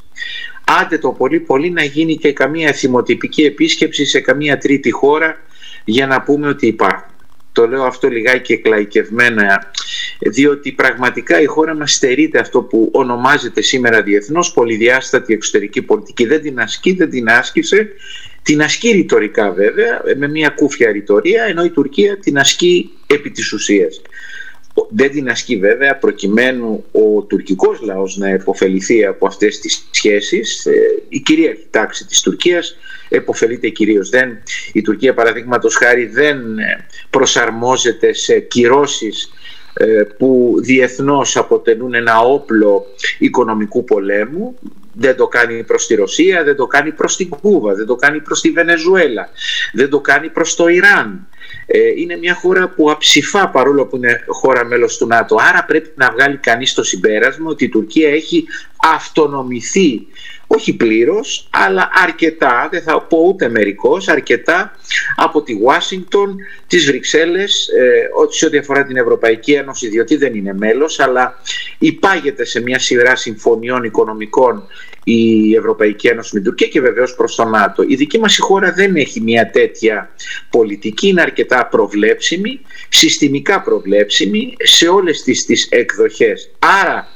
Άντε 0.82 0.98
το 0.98 1.08
πολύ 1.08 1.40
πολύ 1.40 1.70
να 1.70 1.84
γίνει 1.84 2.16
και 2.16 2.32
καμία 2.32 2.72
θυμοτυπική 2.72 3.42
επίσκεψη 3.42 4.04
σε 4.04 4.20
καμία 4.20 4.58
τρίτη 4.58 4.90
χώρα 4.90 5.42
για 5.84 6.06
να 6.06 6.22
πούμε 6.22 6.48
ότι 6.48 6.66
υπάρχουν. 6.66 7.15
Το 7.56 7.68
λέω 7.68 7.82
αυτό 7.82 8.08
λιγάκι 8.08 8.52
εκλαϊκευμένα, 8.52 9.70
διότι 10.18 10.72
πραγματικά 10.72 11.40
η 11.40 11.44
χώρα 11.44 11.74
μας 11.74 11.92
στερείται 11.92 12.38
αυτό 12.38 12.62
που 12.62 12.88
ονομάζεται 12.92 13.62
σήμερα 13.62 14.02
διεθνώς 14.02 14.52
πολυδιάστατη 14.52 15.32
εξωτερική 15.34 15.82
πολιτική. 15.82 16.26
Δεν 16.26 16.40
την 16.40 16.60
ασκεί, 16.60 16.92
δεν 16.92 17.10
την 17.10 17.28
άσκησε. 17.28 17.88
Την 18.42 18.62
ασκεί 18.62 18.90
ρητορικά 18.90 19.52
βέβαια, 19.52 20.02
με 20.16 20.28
μια 20.28 20.48
κούφια 20.48 20.92
ρητορία, 20.92 21.44
ενώ 21.44 21.64
η 21.64 21.70
Τουρκία 21.70 22.18
την 22.18 22.38
ασκεί 22.38 22.90
επί 23.06 23.30
της 23.30 23.52
ουσίας. 23.52 24.00
Δεν 24.88 25.10
την 25.10 25.28
ασκεί 25.28 25.56
βέβαια 25.56 25.96
προκειμένου 25.98 26.84
ο 26.92 27.22
τουρκικός 27.22 27.80
λαός 27.80 28.16
να 28.16 28.28
επωφεληθεί 28.28 29.04
από 29.04 29.26
αυτές 29.26 29.58
τις 29.58 29.88
σχέσεις. 29.90 30.66
Ε, 30.66 30.72
η 31.08 31.20
κυρίαρχη 31.20 31.66
τάξη 31.70 32.06
της 32.06 32.20
Τουρκίας 32.20 32.76
επωφελείται 33.08 33.68
κυρίως. 33.68 34.08
Δεν, 34.08 34.42
η 34.72 34.82
Τουρκία 34.82 35.14
παραδείγματος 35.14 35.76
χάρη 35.76 36.06
δεν 36.06 36.58
ε, 36.58 36.86
προσαρμόζεται 37.10 38.12
σε 38.12 38.38
κυρώσεις 38.38 39.30
ε, 39.74 40.02
που 40.18 40.54
διεθνώς 40.62 41.36
αποτελούν 41.36 41.94
ένα 41.94 42.20
όπλο 42.20 42.86
οικονομικού 43.18 43.84
πολέμου 43.84 44.58
δεν 44.98 45.16
το 45.16 45.26
κάνει 45.26 45.64
προς 45.64 45.86
τη 45.86 45.94
Ρωσία, 45.94 46.44
δεν 46.44 46.56
το 46.56 46.66
κάνει 46.66 46.92
προς 46.92 47.16
την 47.16 47.28
Κούβα, 47.28 47.74
δεν 47.74 47.86
το 47.86 47.96
κάνει 47.96 48.20
προς 48.20 48.40
τη 48.40 48.50
Βενεζουέλα, 48.50 49.28
δεν 49.72 49.90
το 49.90 50.00
κάνει 50.00 50.28
προς 50.28 50.54
το 50.54 50.68
Ιράν. 50.68 51.28
Ε, 51.66 51.78
είναι 51.96 52.16
μια 52.16 52.34
χώρα 52.34 52.68
που 52.68 52.90
αψηφά 52.90 53.48
παρόλο 53.48 53.86
που 53.86 53.96
είναι 53.96 54.24
χώρα 54.26 54.64
μέλος 54.64 54.96
του 54.96 55.06
ΝΑΤΟ. 55.06 55.36
Άρα 55.48 55.64
πρέπει 55.64 55.92
να 55.96 56.10
βγάλει 56.10 56.36
κανείς 56.36 56.74
το 56.74 56.82
συμπέρασμα 56.82 57.50
ότι 57.50 57.64
η 57.64 57.68
Τουρκία 57.68 58.08
έχει 58.08 58.44
αυτονομηθεί 58.94 60.06
όχι 60.56 60.76
πλήρως, 60.76 61.48
αλλά 61.50 61.90
αρκετά, 61.92 62.68
δεν 62.70 62.82
θα 62.82 63.02
πω 63.02 63.18
ούτε 63.18 63.48
μερικώς, 63.48 64.08
αρκετά 64.08 64.76
από 65.16 65.42
τη 65.42 65.58
Ουάσιγκτον, 65.62 66.36
τις 66.66 66.86
Βρυξέλλες, 66.86 67.68
ε, 67.68 68.08
σε 68.30 68.46
ό,τι 68.46 68.58
αφορά 68.58 68.84
την 68.84 68.96
Ευρωπαϊκή 68.96 69.52
Ένωση, 69.52 69.88
διότι 69.88 70.16
δεν 70.16 70.34
είναι 70.34 70.54
μέλος, 70.54 71.00
αλλά 71.00 71.34
υπάγεται 71.78 72.44
σε 72.44 72.60
μια 72.60 72.78
σειρά 72.78 73.16
συμφωνιών 73.16 73.82
οικονομικών 73.82 74.66
η 75.08 75.54
Ευρωπαϊκή 75.54 76.06
Ένωση 76.06 76.30
με 76.32 76.40
την 76.40 76.48
Τουρκία 76.48 76.68
και 76.68 76.80
βεβαίως 76.80 77.14
προς 77.14 77.34
το 77.34 77.44
ΝΑΤΟ. 77.44 77.84
Η 77.88 77.94
δική 77.94 78.18
μας 78.18 78.38
χώρα 78.38 78.72
δεν 78.72 78.96
έχει 78.96 79.20
μια 79.20 79.50
τέτοια 79.50 80.10
πολιτική, 80.50 81.08
είναι 81.08 81.20
αρκετά 81.20 81.66
προβλέψιμη, 81.66 82.60
συστημικά 82.88 83.62
προβλέψιμη 83.62 84.54
σε 84.58 84.88
όλες 84.88 85.22
τις, 85.22 85.44
τις 85.44 85.68
εκδοχές. 85.70 86.50
Άρα 86.58 87.08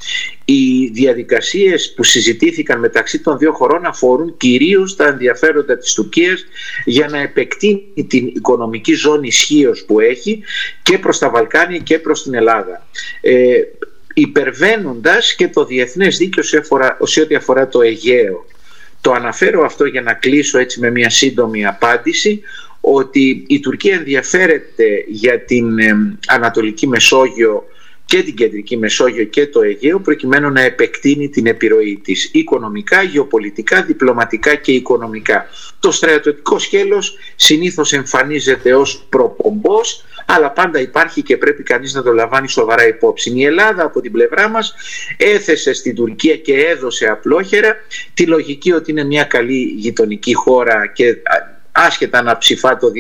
οι 0.53 0.91
διαδικασίες 0.93 1.93
που 1.97 2.03
συζητήθηκαν 2.03 2.79
μεταξύ 2.79 3.21
των 3.21 3.39
δύο 3.39 3.53
χωρών 3.53 3.85
αφορούν 3.85 4.37
κυρίως 4.37 4.97
τα 4.97 5.07
ενδιαφέροντα 5.07 5.79
της 5.79 5.95
Τουρκίας 5.95 6.45
για 6.85 7.09
να 7.09 7.21
επεκτείνει 7.21 8.07
την 8.09 8.27
οικονομική 8.27 8.95
ζώνη 8.95 9.27
ισχύως 9.27 9.85
που 9.85 10.01
έχει 10.01 10.43
και 10.83 10.99
προς 10.99 11.19
τα 11.19 11.31
Βαλκάνια 11.31 11.79
και 11.79 11.99
προς 11.99 12.23
την 12.23 12.35
Ελλάδα. 12.35 12.87
Ε, 13.21 13.61
υπερβαίνοντας 14.15 15.35
και 15.35 15.49
το 15.49 15.65
διεθνές 15.65 16.17
δίκαιο 16.17 16.43
σε 17.03 17.21
ό,τι 17.21 17.35
αφορά 17.35 17.69
το 17.69 17.81
Αιγαίο. 17.81 18.47
Το 19.01 19.13
αναφέρω 19.13 19.65
αυτό 19.65 19.85
για 19.85 20.03
να 20.03 20.15
κλείσω 20.15 20.59
έτσι 20.59 20.81
με 20.81 20.91
μια 20.91 21.11
σύντομη 21.11 21.67
απάντηση 21.67 22.41
ότι 22.81 23.45
η 23.49 23.61
Τουρκία 23.61 23.95
ενδιαφέρεται 23.95 25.05
για 25.09 25.41
την 25.41 25.67
Ανατολική 26.27 26.87
Μεσόγειο 26.87 27.65
και 28.11 28.23
την 28.23 28.35
Κεντρική 28.35 28.77
Μεσόγειο 28.77 29.25
και 29.25 29.47
το 29.47 29.61
Αιγαίο 29.61 30.01
προκειμένου 30.01 30.51
να 30.51 30.61
επεκτείνει 30.61 31.29
την 31.29 31.47
επιρροή 31.47 32.01
της 32.05 32.31
οικονομικά, 32.33 33.03
γεωπολιτικά, 33.03 33.83
διπλωματικά 33.83 34.55
και 34.55 34.73
οικονομικά. 34.73 35.47
Το 35.81 35.91
στρατιωτικό 35.91 36.59
σκέλος 36.59 37.17
συνήθως 37.37 37.93
εμφανίζεται 37.93 38.75
ως 38.75 39.07
προπομπός 39.09 40.05
αλλά 40.27 40.51
πάντα 40.51 40.81
υπάρχει 40.81 41.23
και 41.23 41.37
πρέπει 41.37 41.63
κανείς 41.63 41.95
να 41.95 42.03
το 42.03 42.13
λαμβάνει 42.13 42.49
σοβαρά 42.49 42.87
υπόψη. 42.87 43.33
Η 43.37 43.45
Ελλάδα 43.45 43.85
από 43.85 44.01
την 44.01 44.13
πλευρά 44.13 44.49
μας 44.49 44.75
έθεσε 45.17 45.73
στην 45.73 45.95
Τουρκία 45.95 46.37
και 46.37 46.55
έδωσε 46.55 47.07
απλόχερα 47.07 47.77
τη 48.15 48.27
λογική 48.27 48.73
ότι 48.73 48.91
είναι 48.91 49.05
μια 49.05 49.25
καλή 49.25 49.75
γειτονική 49.77 50.35
χώρα 50.35 50.87
και 50.87 51.17
άσχετα 51.73 52.23
να 52.23 52.39
ψηφά 52.39 52.77
το 52.77 52.91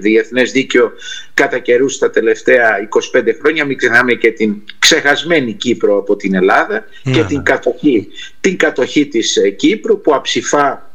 διεθνές 0.00 0.52
δίκαιο 0.52 0.92
κατά 1.34 1.58
καιρού 1.58 1.86
τα 1.98 2.10
τελευταία 2.10 2.88
25 3.14 3.22
χρόνια 3.40 3.64
μην 3.64 3.76
ξεχνάμε 3.76 4.14
και 4.14 4.30
την 4.30 4.62
ξεχασμένη 4.78 5.52
Κύπρο 5.52 5.98
από 5.98 6.16
την 6.16 6.34
Ελλάδα 6.34 6.84
και 7.02 7.10
ναι, 7.10 7.24
την 7.24 7.36
ναι. 7.36 7.42
κατοχή, 7.42 8.08
την 8.40 8.56
κατοχή 8.56 9.06
της 9.06 9.36
ε, 9.36 9.50
Κύπρου 9.50 10.00
που 10.00 10.14
αψηφά 10.14 10.90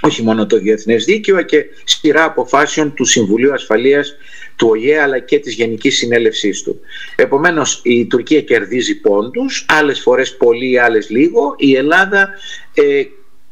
όχι 0.00 0.22
μόνο 0.22 0.46
το 0.46 0.58
διεθνές 0.58 1.04
δίκαιο 1.04 1.42
και 1.42 1.64
σειρά 1.84 2.24
αποφάσεων 2.24 2.94
του 2.94 3.04
Συμβουλίου 3.04 3.52
Ασφαλείας 3.52 4.16
του 4.56 4.68
ΟΗΕ 4.68 5.00
αλλά 5.00 5.18
και 5.18 5.38
της 5.38 5.54
Γενικής 5.54 5.96
Συνέλευσής 5.96 6.62
του. 6.62 6.80
Επομένως 7.16 7.80
η 7.84 8.06
Τουρκία 8.06 8.40
κερδίζει 8.42 9.00
πόντους, 9.00 9.66
άλλες 9.68 10.00
φορές 10.00 10.36
πολύ, 10.36 10.80
άλλες 10.80 11.10
λίγο. 11.10 11.54
Η 11.58 11.74
Ελλάδα 11.74 12.28
ε, 12.74 13.02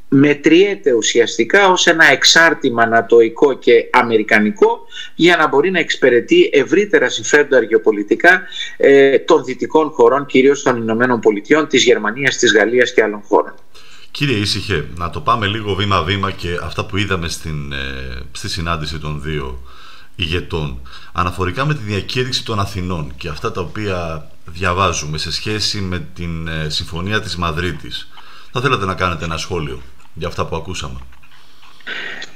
μετριέται 0.09 0.93
ουσιαστικά 0.93 1.69
ως 1.69 1.87
ένα 1.87 2.05
εξάρτημα 2.11 2.87
νατοϊκό 2.87 3.59
και 3.59 3.73
αμερικανικό 3.93 4.87
για 5.15 5.37
να 5.37 5.49
μπορεί 5.49 5.71
να 5.71 5.79
εξυπηρετεί 5.79 6.51
ευρύτερα 6.53 7.09
συμφέροντα 7.09 7.63
γεωπολιτικά 7.63 8.43
ε, 8.77 9.19
των 9.19 9.45
δυτικών 9.45 9.91
χωρών, 9.91 10.27
κυρίως 10.27 10.63
των 10.63 10.77
Ηνωμένων 10.77 11.21
Πολιτειών, 11.21 11.69
της 11.69 11.83
Γερμανίας, 11.85 12.37
της 12.37 12.53
Γαλλίας 12.53 12.93
και 12.93 13.03
άλλων 13.03 13.23
χώρων. 13.23 13.55
Κύριε 14.11 14.37
Ήσυχε, 14.37 14.85
να 14.97 15.11
το 15.11 15.21
πάμε 15.21 15.47
λίγο 15.47 15.75
βήμα-βήμα 15.75 16.31
και 16.31 16.49
αυτά 16.63 16.87
που 16.87 16.97
είδαμε 16.97 17.29
στην, 17.29 17.73
ε, 17.73 17.77
στη 18.33 18.49
συνάντηση 18.49 18.99
των 18.99 19.23
δύο 19.23 19.63
ηγετών 20.17 20.81
αναφορικά 21.13 21.65
με 21.67 21.75
τη 21.75 21.83
διακήρυξη 21.83 22.45
των 22.45 22.61
Αθηνών 22.61 23.13
και 23.17 23.29
αυτά 23.29 23.53
τα 23.53 23.61
οποία 23.61 24.31
διαβάζουμε 24.45 25.19
σε 25.19 25.33
σχέση 25.33 25.81
με 25.81 26.09
την 26.15 26.49
ε, 26.49 26.69
Συμφωνία 26.69 27.21
της 27.21 27.37
Μαδρίτης. 27.37 28.09
Θα 28.53 28.61
θέλατε 28.61 28.85
να 28.85 28.95
κάνετε 28.95 29.25
ένα 29.25 29.37
σχόλιο; 29.37 29.83
Για 30.17 30.29
αυτά 30.29 30.47
που 30.47 30.57
ακούσαμε. 30.57 30.99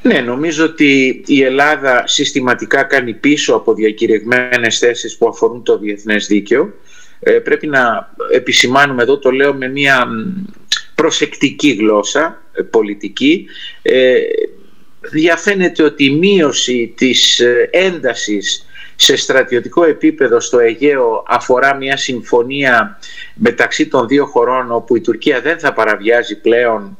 Ναι, 0.02 0.20
νομίζω 0.20 0.64
ότι 0.64 1.22
η 1.26 1.42
Ελλάδα 1.42 2.06
συστηματικά 2.06 2.82
κάνει 2.82 3.14
πίσω 3.14 3.54
από 3.54 3.74
διακηρυγμένες 3.74 4.78
θέσεις 4.78 5.16
που 5.16 5.28
αφορούν 5.28 5.62
το 5.62 5.78
διεθνές 5.78 6.26
δίκαιο. 6.26 6.72
Ε, 7.20 7.32
πρέπει 7.32 7.66
να 7.66 8.14
επισημάνουμε 8.32 9.02
εδώ, 9.02 9.18
το 9.18 9.30
λέω 9.30 9.54
με 9.54 9.68
μια 9.68 10.06
προσεκτική 10.94 11.70
γλώσσα 11.70 12.42
ε, 12.52 12.62
πολιτική. 12.62 13.46
Ε, 13.82 14.18
διαφαίνεται 15.00 15.82
ότι 15.82 16.04
η 16.04 16.10
μείωση 16.10 16.92
της 16.96 17.40
ε, 17.40 17.68
έντασης 17.72 18.64
σε 18.96 19.16
στρατιωτικό 19.16 19.84
επίπεδο 19.84 20.40
στο 20.40 20.58
Αιγαίο 20.58 21.24
αφορά 21.26 21.74
μια 21.74 21.96
συμφωνία 21.96 22.98
μεταξύ 23.34 23.86
των 23.88 24.08
δύο 24.08 24.26
χωρών 24.26 24.72
όπου 24.72 24.96
η 24.96 25.00
Τουρκία 25.00 25.40
δεν 25.40 25.58
θα 25.58 25.72
παραβιάζει 25.72 26.40
πλέον 26.40 26.98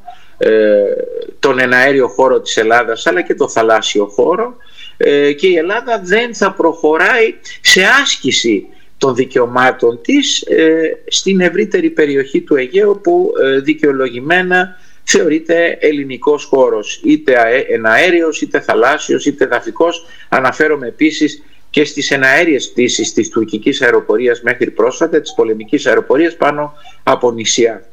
τον 1.39 1.59
εναέριο 1.59 2.07
χώρο 2.07 2.41
της 2.41 2.57
Ελλάδας 2.57 3.07
αλλά 3.07 3.21
και 3.21 3.35
το 3.35 3.49
θαλάσσιο 3.49 4.05
χώρο 4.05 4.55
ε, 4.97 5.33
και 5.33 5.47
η 5.47 5.55
Ελλάδα 5.55 6.01
δεν 6.03 6.35
θα 6.35 6.51
προχωράει 6.51 7.35
σε 7.61 7.81
άσκηση 8.01 8.67
των 8.97 9.15
δικαιωμάτων 9.15 10.01
της 10.01 10.41
ε, 10.41 11.03
στην 11.07 11.39
ευρύτερη 11.39 11.89
περιοχή 11.89 12.41
του 12.41 12.55
Αιγαίου 12.55 12.99
που 13.03 13.31
δικαιολογημένα 13.63 14.75
θεωρείται 15.03 15.77
ελληνικός 15.79 16.43
χώρος. 16.43 17.01
Είτε 17.03 17.33
εναέριος 17.69 18.41
είτε 18.41 18.59
θαλάσσιος 18.59 19.25
είτε 19.25 19.45
δαφικός. 19.45 20.05
Αναφέρομαι 20.29 20.87
επίσης 20.87 21.43
και 21.71 21.85
στις 21.85 22.11
εναέριες 22.11 22.69
πτήσεις 22.71 23.13
της 23.13 23.29
τουρκικής 23.29 23.81
αεροπορίας 23.81 24.41
μέχρι 24.41 24.71
πρόσφατα 24.71 25.21
της 25.21 25.33
πολεμικής 25.33 25.85
αεροπορίας 25.85 26.35
πάνω 26.35 26.73
από 27.03 27.31
νησιά. 27.31 27.85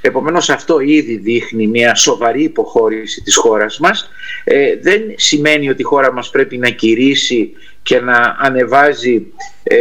Επομένως 0.00 0.50
αυτό 0.50 0.80
ήδη 0.80 1.16
δείχνει 1.16 1.66
μια 1.66 1.94
σοβαρή 1.94 2.42
υποχώρηση 2.42 3.22
της 3.22 3.36
χώρας 3.36 3.78
μας. 3.78 4.10
Ε, 4.44 4.76
δεν 4.80 5.02
σημαίνει 5.16 5.68
ότι 5.68 5.80
η 5.80 5.84
χώρα 5.84 6.12
μας 6.12 6.30
πρέπει 6.30 6.58
να 6.58 6.70
κηρύσει 6.70 7.52
και 7.82 8.00
να 8.00 8.36
ανεβάζει 8.38 9.26
ε, 9.62 9.76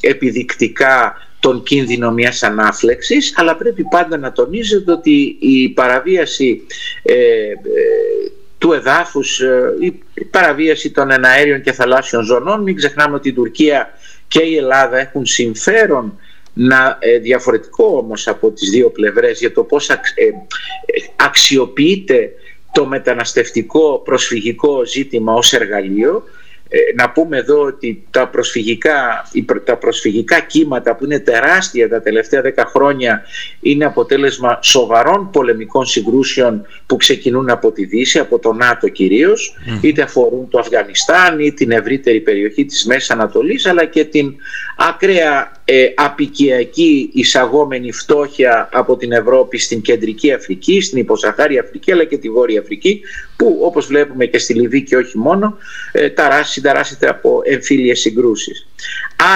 επιδεικτικά 0.00 1.16
τον 1.40 1.62
κίνδυνο 1.62 2.12
μιας 2.12 2.42
ανάφλεξης 2.42 3.32
αλλά 3.36 3.56
πρέπει 3.56 3.84
πάντα 3.84 4.16
να 4.16 4.32
τονίζεται 4.32 4.92
ότι 4.92 5.36
η 5.40 5.68
παραβίαση 5.68 6.66
ε, 7.02 7.14
ε 7.14 7.54
του 8.64 8.72
εδάφους, 8.72 9.40
η 9.80 10.24
παραβίαση 10.30 10.90
των 10.90 11.10
εναέριων 11.10 11.62
και 11.62 11.72
θαλάσσιων 11.72 12.24
ζωνών. 12.24 12.62
Μην 12.62 12.76
ξεχνάμε 12.76 13.14
ότι 13.14 13.28
η 13.28 13.32
Τουρκία 13.32 13.98
και 14.28 14.42
η 14.42 14.56
Ελλάδα 14.56 14.98
έχουν 14.98 15.26
συμφέρον 15.26 16.18
να 16.54 16.96
ε, 17.00 17.18
διαφορετικό 17.18 17.84
όμως 17.84 18.28
από 18.28 18.50
τις 18.50 18.70
δύο 18.70 18.90
πλευρές 18.90 19.38
για 19.38 19.52
το 19.52 19.62
πώς 19.62 19.90
ε, 19.90 19.98
αξιοποιείται 21.16 22.30
το 22.72 22.86
μεταναστευτικό 22.86 24.02
προσφυγικό 24.04 24.84
ζήτημα 24.86 25.32
ως 25.32 25.52
εργαλείο. 25.52 26.22
ε, 26.22 26.43
να 26.94 27.10
πούμε 27.10 27.36
εδώ 27.36 27.60
ότι 27.60 28.06
τα 28.10 28.28
προσφυγικά, 28.28 29.30
τα 29.64 29.76
προσφυγικά 29.76 30.40
κύματα 30.40 30.96
που 30.96 31.04
είναι 31.04 31.18
τεράστια 31.18 31.88
τα 31.88 32.02
τελευταία 32.02 32.40
δέκα 32.40 32.64
χρόνια 32.64 33.22
είναι 33.60 33.84
αποτέλεσμα 33.84 34.58
σοβαρών 34.62 35.30
πολεμικών 35.30 35.86
συγκρούσεων 35.86 36.66
που 36.86 36.96
ξεκινούν 36.96 37.50
από 37.50 37.72
τη 37.72 37.84
Δύση, 37.84 38.18
από 38.18 38.38
το 38.38 38.52
ΝΑΤΟ 38.52 38.88
κυρίως, 38.88 39.56
είτε 39.80 40.02
αφορούν 40.02 40.48
το 40.48 40.58
Αφγανιστάν 40.58 41.38
ή 41.40 41.52
την 41.52 41.70
ευρύτερη 41.70 42.20
περιοχή 42.20 42.64
της 42.64 42.84
Μέσης 42.84 43.10
Ανατολής 43.10 43.66
αλλά 43.66 43.84
και 43.84 44.04
την 44.04 44.34
ακραία 44.76 45.52
ε, 45.64 45.86
απικιακή 45.94 47.10
εισαγόμενη 47.12 47.92
φτώχεια 47.92 48.68
από 48.72 48.96
την 48.96 49.12
Ευρώπη 49.12 49.58
στην 49.58 49.82
Κεντρική 49.82 50.32
Αφρική, 50.32 50.80
στην 50.80 50.98
Υποσαχάρη 50.98 51.58
Αφρική 51.58 51.92
αλλά 51.92 52.04
και 52.04 52.18
τη 52.18 52.30
Βόρεια 52.30 52.60
Αφρική 52.60 53.00
που 53.36 53.58
όπως 53.62 53.86
βλέπουμε 53.86 54.26
και 54.26 54.38
στη 54.38 54.54
Λιβύη 54.54 54.82
και 54.82 54.96
όχι 54.96 55.18
μόνο 55.18 55.56
ε, 55.92 56.08
συνταράσσεται 56.42 57.08
από 57.08 57.40
εμφύλιες 57.44 58.00
συγκρούσεις. 58.00 58.66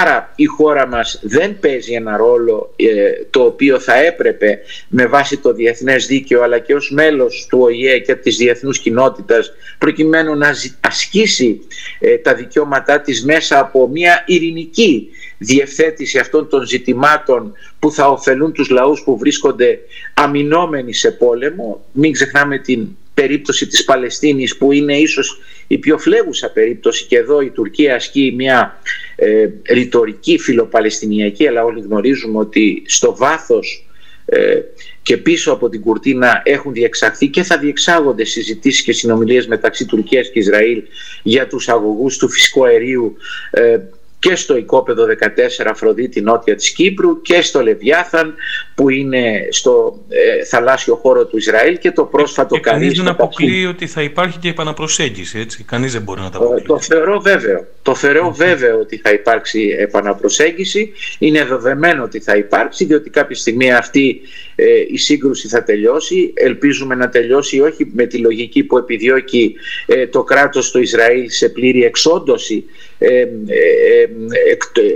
Άρα 0.00 0.32
η 0.36 0.44
χώρα 0.44 0.86
μας 0.86 1.20
δεν 1.22 1.58
παίζει 1.58 1.92
ένα 1.92 2.16
ρόλο 2.16 2.72
ε, 2.76 3.24
το 3.30 3.40
οποίο 3.40 3.80
θα 3.80 3.94
έπρεπε 3.94 4.60
με 4.88 5.06
βάση 5.06 5.36
το 5.36 5.52
διεθνές 5.52 6.06
δίκαιο 6.06 6.42
αλλά 6.42 6.58
και 6.58 6.74
ως 6.74 6.90
μέλος 6.90 7.46
του 7.50 7.58
ΟΗΕ 7.60 7.98
και 7.98 8.14
της 8.14 8.36
διεθνούς 8.36 8.78
κοινότητας 8.78 9.52
προκειμένου 9.78 10.36
να 10.36 10.54
ασκήσει 10.80 11.60
ε, 11.98 12.16
τα 12.16 12.34
δικαιώματά 12.34 13.00
της 13.00 13.24
μέσα 13.24 13.58
από 13.58 13.88
μια 13.88 14.24
ειρηνική 14.26 15.08
διευθέτηση 15.38 16.18
αυτών 16.18 16.48
των 16.48 16.66
ζητημάτων 16.66 17.52
που 17.78 17.92
θα 17.92 18.08
ωφελούν 18.08 18.52
τους 18.52 18.68
λαούς 18.68 19.02
που 19.02 19.18
βρίσκονται 19.18 19.78
αμυνόμενοι 20.14 20.92
σε 20.92 21.10
πόλεμο. 21.10 21.84
Μην 21.92 22.12
ξεχνάμε 22.12 22.58
την 22.58 22.88
περίπτωση 23.14 23.66
της 23.66 23.84
Παλαιστίνης 23.84 24.56
που 24.56 24.72
είναι 24.72 24.96
ίσως 24.96 25.40
η 25.66 25.78
πιο 25.78 25.98
φλέγουσα 25.98 26.50
περίπτωση 26.50 27.04
και 27.04 27.16
εδώ 27.16 27.40
η 27.40 27.50
Τουρκία 27.50 27.94
ασκεί 27.94 28.32
μια 28.36 28.80
ε, 29.20 29.48
ρητορική 29.68 30.38
φιλοπαλαιστινιακή 30.38 31.46
αλλά 31.48 31.64
όλοι 31.64 31.80
γνωρίζουμε 31.80 32.38
ότι 32.38 32.82
στο 32.86 33.16
βάθος 33.16 33.88
ε, 34.24 34.60
και 35.02 35.16
πίσω 35.16 35.52
από 35.52 35.68
την 35.68 35.80
κουρτίνα 35.80 36.42
έχουν 36.44 36.72
διεξαχθεί 36.72 37.28
και 37.28 37.42
θα 37.42 37.58
διεξάγονται 37.58 38.24
συζητήσεις 38.24 38.82
και 38.82 38.92
συνομιλίες 38.92 39.46
μεταξύ 39.46 39.86
Τουρκίας 39.86 40.30
και 40.30 40.38
Ισραήλ 40.38 40.82
για 41.22 41.46
τους 41.46 41.68
αγωγούς 41.68 42.16
του 42.16 42.28
φυσικού 42.28 42.64
αερίου 42.64 43.16
ε, 43.50 43.78
και 44.18 44.34
στο 44.34 44.56
οικόπεδο 44.56 45.04
14 45.04 45.66
Αφροδίτη 45.66 46.20
νότια 46.20 46.54
της 46.54 46.70
Κύπρου 46.70 47.20
και 47.22 47.42
στο 47.42 47.62
Λεβιάθαν 47.62 48.34
που 48.78 48.88
είναι 48.90 49.48
στο 49.50 49.98
ε, 50.08 50.44
θαλάσσιο 50.44 50.94
χώρο 50.94 51.26
του 51.26 51.36
Ισραήλ 51.36 51.78
και 51.78 51.90
το 51.90 52.04
πρόσφατο 52.04 52.54
και 52.54 52.60
κανείς 52.60 52.96
δεν 52.96 53.08
αποκλείει 53.08 53.66
ότι 53.68 53.86
θα 53.86 54.02
υπάρχει 54.02 54.38
και 54.38 54.48
επαναπροσέγγιση 54.48 55.38
έτσι. 55.38 55.64
Κανείς 55.64 55.92
δεν 55.92 56.02
μπορεί 56.02 56.20
να 56.20 56.30
τα 56.30 56.38
αποκλείει. 56.38 56.64
Το 56.66 56.80
θεωρώ 56.80 57.20
βέβαιο. 57.20 57.66
Το 57.82 57.94
θεωρώ 57.94 58.32
βέβαιο 58.32 58.78
ότι 58.78 58.96
θα 58.96 59.12
υπάρξει 59.12 59.76
επαναπροσέγγιση. 59.78 60.92
Είναι 61.18 61.44
δεδομένο 61.44 62.02
ότι 62.02 62.20
θα 62.20 62.36
υπάρξει 62.36 62.84
διότι 62.84 63.10
κάποια 63.10 63.36
στιγμή 63.36 63.72
αυτή 63.72 64.20
ε, 64.54 64.64
η 64.88 64.96
σύγκρουση 64.96 65.48
θα 65.48 65.62
τελειώσει. 65.62 66.32
Ελπίζουμε 66.34 66.94
να 66.94 67.08
τελειώσει 67.08 67.60
όχι 67.60 67.90
με 67.94 68.06
τη 68.06 68.18
λογική 68.18 68.62
που 68.64 68.78
επιδιώκει 68.78 69.54
ε, 69.86 70.06
το 70.06 70.22
κράτος 70.22 70.70
του 70.70 70.80
Ισραήλ 70.80 71.30
σε 71.30 71.48
πλήρη 71.48 71.84
εξόντωση 71.84 72.64
ε, 72.98 73.24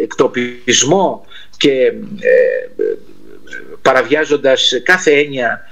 εκτοπισμό 0.02 1.26
και 1.62 1.92
παραβιάζοντας 3.82 4.80
κάθε 4.82 5.12
έννοια 5.18 5.48
ε, 5.50 5.71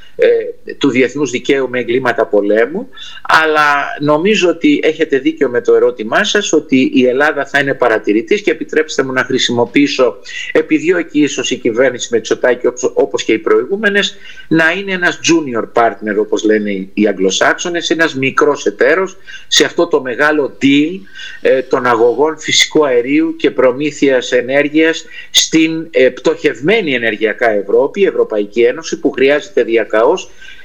του 0.78 0.90
διεθνούς 0.90 1.30
δικαίου 1.30 1.68
με 1.68 1.78
εγκλήματα 1.78 2.26
πολέμου 2.26 2.88
αλλά 3.22 3.96
νομίζω 4.00 4.48
ότι 4.48 4.80
έχετε 4.82 5.18
δίκιο 5.18 5.48
με 5.48 5.60
το 5.60 5.74
ερώτημά 5.74 6.24
σας 6.24 6.52
ότι 6.52 6.90
η 6.94 7.06
Ελλάδα 7.06 7.46
θα 7.46 7.58
είναι 7.58 7.74
παρατηρητής 7.74 8.42
και 8.42 8.50
επιτρέψτε 8.50 9.02
μου 9.02 9.12
να 9.12 9.24
χρησιμοποιήσω 9.24 10.16
επιδιώκει 10.52 11.20
ίσως 11.20 11.50
η 11.50 11.56
κυβέρνηση 11.56 12.08
με 12.10 12.20
Τσοτάκη 12.20 12.66
όπως 12.94 13.24
και 13.24 13.32
οι 13.32 13.38
προηγούμενες 13.38 14.16
να 14.48 14.70
είναι 14.70 14.92
ένας 14.92 15.20
junior 15.24 15.82
partner 15.82 16.16
όπως 16.18 16.44
λένε 16.44 16.70
οι 16.94 17.06
Αγγλοσάξονες 17.06 17.90
ένας 17.90 18.14
μικρός 18.14 18.66
εταίρος 18.66 19.16
σε 19.48 19.64
αυτό 19.64 19.86
το 19.86 20.00
μεγάλο 20.00 20.56
deal 20.62 21.00
ε, 21.40 21.62
των 21.62 21.86
αγωγών 21.86 22.38
φυσικού 22.38 22.86
αερίου 22.86 23.36
και 23.36 23.50
προμήθειας 23.50 24.32
ενέργειας 24.32 25.04
στην 25.30 25.88
ε, 25.90 26.08
πτωχευμένη 26.08 26.94
ενεργειακά 26.94 27.50
Ευρώπη, 27.50 28.00
η 28.00 28.06
Ευρωπαϊκή 28.06 28.62
Ένωση 28.62 29.00
που 29.00 29.10
χρειάζεται 29.10 29.62
διακαώς 29.62 30.09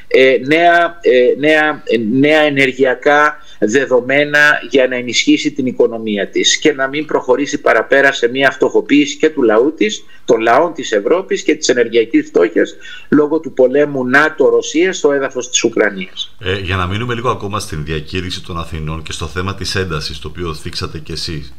ε, 0.08 0.38
νέα, 0.46 1.00
ε, 1.02 1.34
νέα, 1.40 1.84
νέα 2.12 2.42
ενεργειακά 2.42 3.40
δεδομένα 3.60 4.40
για 4.70 4.88
να 4.88 4.96
ενισχύσει 4.96 5.52
την 5.52 5.66
οικονομία 5.66 6.30
της 6.30 6.58
και 6.58 6.74
να 6.74 6.88
μην 6.88 7.06
προχωρήσει 7.06 7.62
παραπέρα 7.62 8.12
σε 8.12 8.28
μια 8.28 8.52
φτωχοποίηση 8.52 9.18
και 9.18 9.30
του 9.30 9.42
λαού 9.42 9.74
της, 9.78 10.04
των 10.26 10.42
λαών 10.42 10.74
της 10.74 10.92
Ευρώπης 10.92 11.44
και 11.44 11.56
της 11.56 11.70
ενεργειακής 11.70 12.28
φτώχειας 12.28 12.76
λόγω 13.10 13.40
του 13.40 13.54
πολέμου 13.54 14.06
ΝΑΤΟ-Ρωσία 14.08 14.94
στο 14.94 15.12
έδαφος 15.12 15.50
της 15.50 15.64
Ουκρανίας. 15.64 16.36
Ε, 16.40 16.60
για 16.60 16.76
να 16.76 16.88
μείνουμε 16.88 17.14
λίγο 17.14 17.30
ακόμα 17.30 17.60
στην 17.60 17.86
διακήρυξη 17.86 18.44
των 18.44 18.58
Αθηνών 18.58 19.04
και 19.04 19.12
στο 19.12 19.28
θέμα 19.28 19.56
της 19.56 19.76
έντασης 19.76 20.20
το 20.20 20.28
οποίο 20.28 20.54
θίξατε 20.54 21.00
και 21.00 21.14
εσείς 21.14 21.54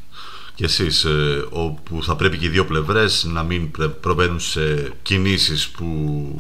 και 0.57 0.65
εσείς, 0.65 1.05
ε, 1.05 1.45
όπου 1.51 2.03
θα 2.03 2.17
πρέπει 2.17 2.37
και 2.37 2.47
οι 2.47 2.49
δύο 2.49 2.65
πλευρές 2.65 3.27
να 3.33 3.43
μην 3.43 3.71
προβαίνουν 4.01 4.41
σε 4.41 4.93
κινήσεις 5.03 5.69
που 5.69 5.85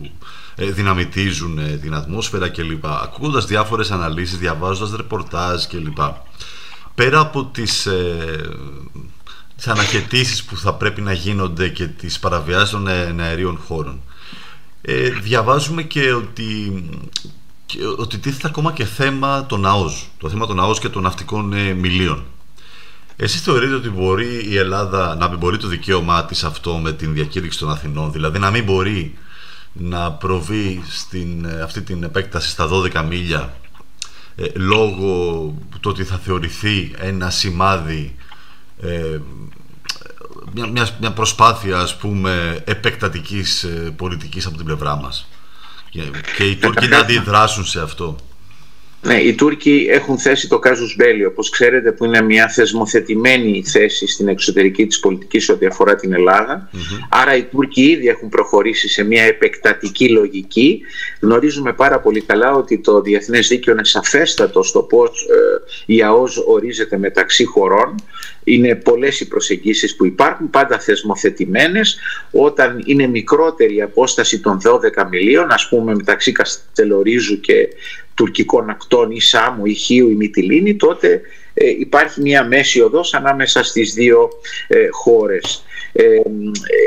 ε, 0.02 0.08
δυναμητίζουν 0.56 1.58
ε, 1.58 1.76
την 1.76 1.94
ατμόσφαιρα 1.94 2.48
κλπ. 2.48 2.86
Ακούγοντας 2.86 3.46
διάφορες 3.46 3.90
αναλύσεις, 3.90 4.38
διαβάζοντας 4.38 4.96
ρεπορτάζ 4.96 5.64
κλπ. 5.64 5.98
Πέρα 6.94 7.20
από 7.20 7.44
τις 7.44 7.86
ε, 7.86 8.50
τις 9.56 9.68
αναχαιτήσεις 9.68 10.44
που 10.44 10.56
θα 10.56 10.74
πρέπει 10.74 11.00
να 11.00 11.12
γίνονται 11.12 11.68
και 11.68 11.86
τις 11.86 12.18
παραβιάσεις 12.18 12.70
των 12.70 12.88
αερίων 13.20 13.58
χώρων 13.66 14.00
ε, 14.82 15.08
διαβάζουμε 15.08 15.82
και 15.82 16.12
ότι 16.12 16.84
και 17.66 17.78
ότι 17.98 18.18
τίθεται 18.18 18.46
ακόμα 18.48 18.72
και 18.72 18.84
θέμα 18.84 19.46
των 19.46 19.66
ΑΟΣ 19.66 20.08
το 20.18 20.28
θέμα 20.28 20.46
των 20.46 20.60
ΑΟΣ 20.60 20.78
και 20.78 20.88
των 20.88 21.02
ναυτικών 21.02 21.52
ε, 21.52 21.72
μιλίων 21.72 22.24
εσείς 23.16 23.40
θεωρείτε 23.40 23.74
ότι 23.74 23.88
μπορεί 23.88 24.48
η 24.48 24.56
Ελλάδα 24.56 25.14
να 25.14 25.28
μην 25.28 25.38
μπορεί 25.38 25.56
το 25.56 25.68
δικαίωμά 25.68 26.24
της 26.24 26.44
αυτό 26.44 26.76
με 26.76 26.92
την 26.92 27.12
διακήρυξη 27.12 27.58
των 27.58 27.70
Αθηνών 27.70 28.12
δηλαδή 28.12 28.38
να 28.38 28.50
μην 28.50 28.64
μπορεί 28.64 29.18
να 29.78 30.12
προβεί 30.12 30.82
στην, 30.88 31.44
ε, 31.44 31.60
αυτή 31.62 31.82
την 31.82 32.02
επέκταση 32.02 32.48
στα 32.48 32.68
12 32.68 33.04
μίλια 33.08 33.56
ε, 34.36 34.46
λόγω 34.54 35.54
του 35.70 35.90
ότι 35.90 36.04
θα 36.04 36.16
θεωρηθεί 36.16 36.94
ένα 36.98 37.30
σημάδι 37.30 38.16
ε, 38.82 39.18
μια, 40.52 40.66
μιας, 40.66 40.94
μια 41.00 41.12
προσπάθεια 41.12 41.78
ας 41.78 41.96
πούμε 41.96 42.62
επεκτατικής 42.64 43.62
ε, 43.62 43.92
πολιτικής 43.96 44.46
από 44.46 44.56
την 44.56 44.64
πλευρά 44.64 44.96
μας. 44.96 45.28
Και, 45.90 46.02
και 46.36 46.44
οι 46.44 46.56
Τούρκοι 46.56 46.88
να 46.88 46.98
αντιδράσουν 46.98 47.64
σε 47.64 47.80
αυτό 47.80 48.16
ναι, 49.02 49.14
οι 49.14 49.34
Τούρκοι 49.34 49.86
έχουν 49.90 50.18
θέσει 50.18 50.48
το 50.48 50.58
κάζους 50.58 50.96
μπέλι, 50.96 51.24
όπως 51.24 51.50
ξέρετε, 51.50 51.92
που 51.92 52.04
είναι 52.04 52.22
μια 52.22 52.48
θεσμοθετημένη 52.48 53.64
θέση 53.66 54.06
στην 54.06 54.28
εξωτερική 54.28 54.86
της 54.86 55.00
πολιτικής 55.00 55.48
ό,τι 55.48 55.66
αφορά 55.66 55.94
την 55.96 56.12
ελλαδα 56.12 56.70
Άρα 57.08 57.36
οι 57.36 57.42
Τούρκοι 57.42 57.82
ήδη 57.82 58.08
έχουν 58.08 58.28
προχωρήσει 58.28 58.88
σε 58.88 59.04
μια 59.04 59.22
επεκτατική 59.22 60.08
λογική. 60.08 60.80
Γνωρίζουμε 61.20 61.72
πάρα 61.72 62.00
πολύ 62.00 62.20
καλά 62.20 62.52
ότι 62.52 62.78
το 62.78 63.00
διεθνές 63.00 63.48
δίκαιο 63.48 63.72
είναι 63.72 63.84
σαφέστατο 63.84 64.62
στο 64.62 64.82
πώς 64.82 65.26
ε, 65.30 65.92
η 65.92 66.02
ΑΟΣ 66.02 66.42
ορίζεται 66.46 66.98
μεταξύ 66.98 67.44
χωρών. 67.44 67.94
Είναι 68.48 68.74
πολλές 68.74 69.20
οι 69.20 69.28
προσεγγίσεις 69.28 69.96
που 69.96 70.06
υπάρχουν, 70.06 70.50
πάντα 70.50 70.78
θεσμοθετημένες. 70.78 71.98
Όταν 72.30 72.82
είναι 72.86 73.06
μικρότερη 73.06 73.74
η 73.74 73.82
απόσταση 73.82 74.40
των 74.40 74.60
12 74.64 75.08
μιλίων, 75.10 75.50
ας 75.50 75.68
πούμε 75.68 75.94
μεταξύ 75.94 76.32
Καστελορίζου 76.32 77.40
και 77.40 77.68
τουρκικών 78.14 78.70
ακτών 78.70 79.10
ή 79.10 79.20
Σάμου 79.20 79.66
ή 79.66 79.74
Χίου 79.74 80.08
ή 80.08 80.14
Μυτιλίνη 80.14 80.74
τότε 80.76 81.20
ε, 81.54 81.68
υπάρχει 81.68 82.20
μια 82.20 82.44
μέση 82.44 82.80
οδός 82.80 83.14
ανάμεσα 83.14 83.62
στις 83.62 83.92
δύο 83.92 84.28
ε, 84.68 84.88
χώρες. 84.90 85.64
Ε, 85.98 86.20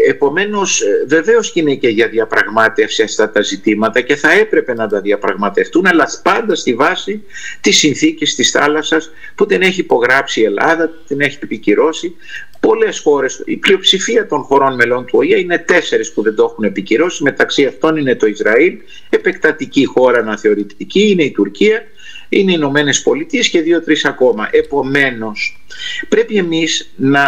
επομένως 0.09 0.81
ε, 0.81 1.05
βεβαίως 1.07 1.51
και 1.51 1.59
είναι 1.59 1.75
και 1.75 1.87
για 1.87 2.07
διαπραγμάτευση 2.07 3.03
αυτά 3.03 3.31
τα 3.31 3.41
ζητήματα 3.41 4.01
και 4.01 4.15
θα 4.15 4.31
έπρεπε 4.31 4.73
να 4.73 4.87
τα 4.87 5.01
διαπραγματευτούν 5.01 5.85
αλλά 5.85 6.09
πάντα 6.23 6.55
στη 6.55 6.73
βάση 6.73 7.23
της 7.61 7.77
συνθήκης 7.77 8.35
της 8.35 8.51
θάλασσας 8.51 9.11
που 9.35 9.45
δεν 9.45 9.61
έχει 9.61 9.79
υπογράψει 9.79 10.41
η 10.41 10.43
Ελλάδα, 10.43 10.89
την 11.07 11.21
έχει 11.21 11.37
επικυρώσει 11.43 12.15
Πολλές 12.59 12.99
χώρες, 12.99 13.41
η 13.45 13.57
πλειοψηφία 13.57 14.27
των 14.27 14.41
χωρών 14.41 14.75
μελών 14.75 15.05
του 15.05 15.17
ΟΗΕ 15.17 15.39
είναι 15.39 15.57
τέσσερις 15.57 16.13
που 16.13 16.21
δεν 16.21 16.35
το 16.35 16.43
έχουν 16.43 16.63
επικυρώσει. 16.63 17.23
Μεταξύ 17.23 17.65
αυτών 17.65 17.97
είναι 17.97 18.15
το 18.15 18.27
Ισραήλ, 18.27 18.77
επεκτατική 19.09 19.85
χώρα 19.85 20.19
αναθεωρητική, 20.19 21.09
είναι 21.09 21.23
η 21.23 21.31
Τουρκία 21.31 21.83
είναι 22.29 22.51
οι 22.51 22.55
Ηνωμένες 22.57 23.01
Πολιτείες 23.01 23.49
και 23.49 23.61
δύο-τρεις 23.61 24.05
ακόμα. 24.05 24.49
Επομένως, 24.51 25.61
πρέπει 26.09 26.37
εμείς 26.37 26.89
να 26.95 27.21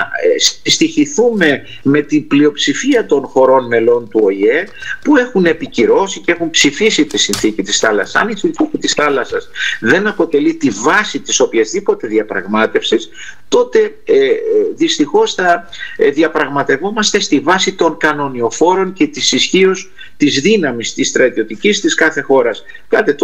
ε, 0.63 0.69
στοιχηθούμε 0.69 1.65
με 1.83 2.01
την 2.01 2.27
πλειοψηφία 2.27 3.05
των 3.05 3.25
χωρών 3.25 3.67
μελών 3.67 4.09
του 4.09 4.19
ΟΗΕ 4.23 4.67
που 5.03 5.17
έχουν 5.17 5.45
επικυρώσει 5.45 6.19
και 6.19 6.31
έχουν 6.31 6.49
ψηφίσει 6.49 7.05
τη 7.05 7.17
συνθήκη 7.17 7.61
της 7.61 7.77
θάλασσας. 7.77 8.21
Αν 8.21 8.29
η 8.29 8.37
συνθήκη 8.37 8.77
της 8.77 8.93
θάλασσας 8.93 9.49
δεν 9.79 10.07
αποτελεί 10.07 10.53
τη 10.53 10.69
βάση 10.69 11.19
της 11.19 11.39
οποιασδήποτε 11.39 12.07
διαπραγμάτευσης, 12.07 13.09
τότε 13.47 13.79
ε, 14.05 14.25
ε 14.25 14.31
δυστυχώς 14.75 15.33
θα 15.33 15.69
ε, 15.97 16.09
διαπραγματευόμαστε 16.09 17.19
στη 17.19 17.39
βάση 17.39 17.73
των 17.73 17.97
κανονιοφόρων 17.97 18.93
και 18.93 19.07
της 19.07 19.31
ισχύως 19.31 19.91
της 20.17 20.41
δύναμης 20.41 20.93
της 20.93 21.07
στρατιωτικής 21.07 21.81
της 21.81 21.95
κάθε 21.95 22.21
χώρας. 22.21 22.63
Κάτι, 22.87 23.15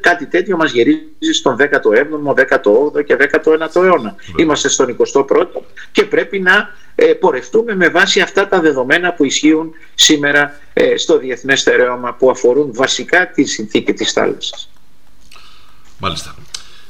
κάτι 0.00 0.26
τέτοιο 0.26 0.56
μας 0.56 0.72
γυρίζει 0.72 1.32
στον 1.32 1.56
17ο, 1.56 2.34
18ο 2.34 3.04
και 3.04 3.16
19ο 3.16 3.82
αιώνα. 3.84 4.16
Είμαστε 4.36 4.65
στον 4.68 4.96
21ο 4.96 5.62
και 5.92 6.04
πρέπει 6.04 6.40
να 6.40 6.68
ε, 6.94 7.04
πορευτούμε 7.04 7.74
με 7.74 7.88
βάση 7.88 8.20
αυτά 8.20 8.48
τα 8.48 8.60
δεδομένα 8.60 9.12
που 9.12 9.24
ισχύουν 9.24 9.70
σήμερα 9.94 10.60
ε, 10.72 10.96
στο 10.96 11.18
διεθνές 11.18 11.60
στερέωμα 11.60 12.14
που 12.14 12.30
αφορούν 12.30 12.70
βασικά 12.74 13.30
τη 13.30 13.44
συνθήκη 13.44 13.92
της 13.92 14.12
θάλασσας. 14.12 14.70
Μάλιστα. 15.98 16.34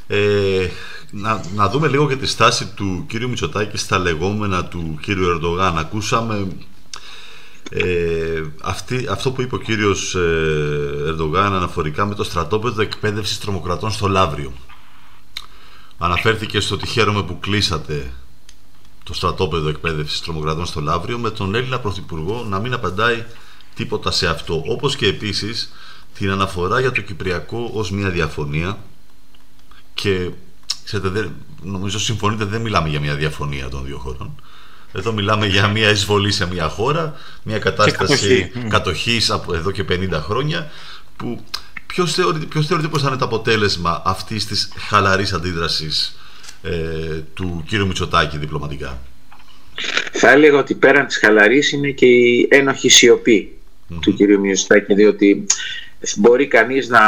Ε, 0.07 0.69
να, 1.11 1.41
να 1.55 1.69
δούμε 1.69 1.89
λίγο 1.89 2.09
και 2.09 2.17
τη 2.17 2.27
στάση 2.27 2.73
του 2.75 3.05
κύριου 3.09 3.29
Μητσοτάκη 3.29 3.77
στα 3.77 3.99
λεγόμενα 3.99 4.65
του 4.65 4.99
κύριου 5.03 5.29
Ερντογάν. 5.29 5.79
Ακούσαμε 5.79 6.49
ε, 7.71 8.43
αυτή, 8.63 9.07
αυτό 9.11 9.31
που 9.31 9.43
είπε 9.43 9.55
ο 9.55 9.59
κύριος 9.59 10.15
ε, 10.15 11.05
Ερντογάν 11.07 11.53
αναφορικά 11.53 12.05
με 12.07 12.15
το 12.15 12.25
στρατόπεδο 12.25 12.83
εκπαίδευσης 12.83 13.39
τρομοκρατών 13.39 13.91
στο 13.91 14.09
Λαύριο. 14.09 14.53
Αναφέρθηκε 15.99 16.61
στο 16.61 16.75
ότι 16.75 16.87
χαίρομαι 16.87 17.23
που 17.23 17.39
κλείσατε 17.39 18.13
το 19.05 19.15
στρατόπεδο 19.15 19.69
εκπαίδευσης 19.69 20.21
τρομοκρατών 20.21 20.67
στο 20.67 20.81
Λαύριο 20.81 21.19
με 21.19 21.31
τον 21.31 21.55
Έλληνα 21.55 21.81
Πρωθυπουργό 21.81 22.45
να 22.49 22.59
μην 22.59 22.73
απαντάει 22.73 23.25
τίποτα 23.75 24.11
σε 24.11 24.29
αυτό. 24.29 24.63
Όπως 24.67 24.97
και 24.97 25.07
επίσης 25.07 25.73
την 26.15 26.31
αναφορά 26.31 26.81
για 26.81 26.93
το 26.93 27.01
Κυπριακό 27.01 27.71
ως 27.75 27.91
μια 27.91 28.11
διαφωνία 28.11 28.79
και 29.95 30.31
ξέρετε, 30.85 31.31
νομίζω 31.63 31.99
συμφωνείτε 31.99 32.45
δεν 32.45 32.61
μιλάμε 32.61 32.89
για 32.89 33.01
μια 33.01 33.15
διαφωνία 33.15 33.69
των 33.69 33.85
δύο 33.85 33.99
χωρών 33.99 34.41
Εδώ 34.93 35.13
μιλάμε 35.13 35.47
για 35.47 35.69
μια 35.69 35.91
εισβολή 35.91 36.33
σε 36.33 36.47
μια 36.47 36.69
χώρα, 36.69 37.15
μια 37.43 37.59
κατάσταση 37.59 38.53
κατοχή 38.69 39.21
από 39.29 39.55
εδώ 39.55 39.71
και 39.71 39.85
50 39.89 40.11
χρόνια 40.13 40.71
που 41.17 41.45
ποιος 41.97 42.15
θεωρείται, 42.15 42.47
ποιος 42.47 42.67
θεωρείται 42.67 42.89
πως 42.89 43.03
θα 43.03 43.09
είναι 43.09 43.17
το 43.17 43.25
αποτέλεσμα 43.25 44.03
αυτής 44.05 44.47
της 44.47 44.73
χαλαρής 44.89 45.33
αντίδρασης 45.33 46.19
ε, 46.63 46.71
του 47.35 47.65
κύριου 47.69 47.87
Μητσοτάκη 47.87 48.39
διπλωματικά; 48.39 48.99
Θα 50.13 50.31
έλεγα 50.31 50.59
ότι 50.59 50.75
πέραν 50.75 51.07
της 51.07 51.19
χαλαρής 51.19 51.73
είναι 51.73 51.91
και 51.91 52.07
η 52.07 52.49
ένοχη 52.51 52.91
του 54.01 54.15
κύριου 54.15 54.41
Μητσοτάκη 54.41 54.95
διότι 54.95 55.47
μπορεί 56.17 56.47
κανείς 56.47 56.89
να 56.89 57.01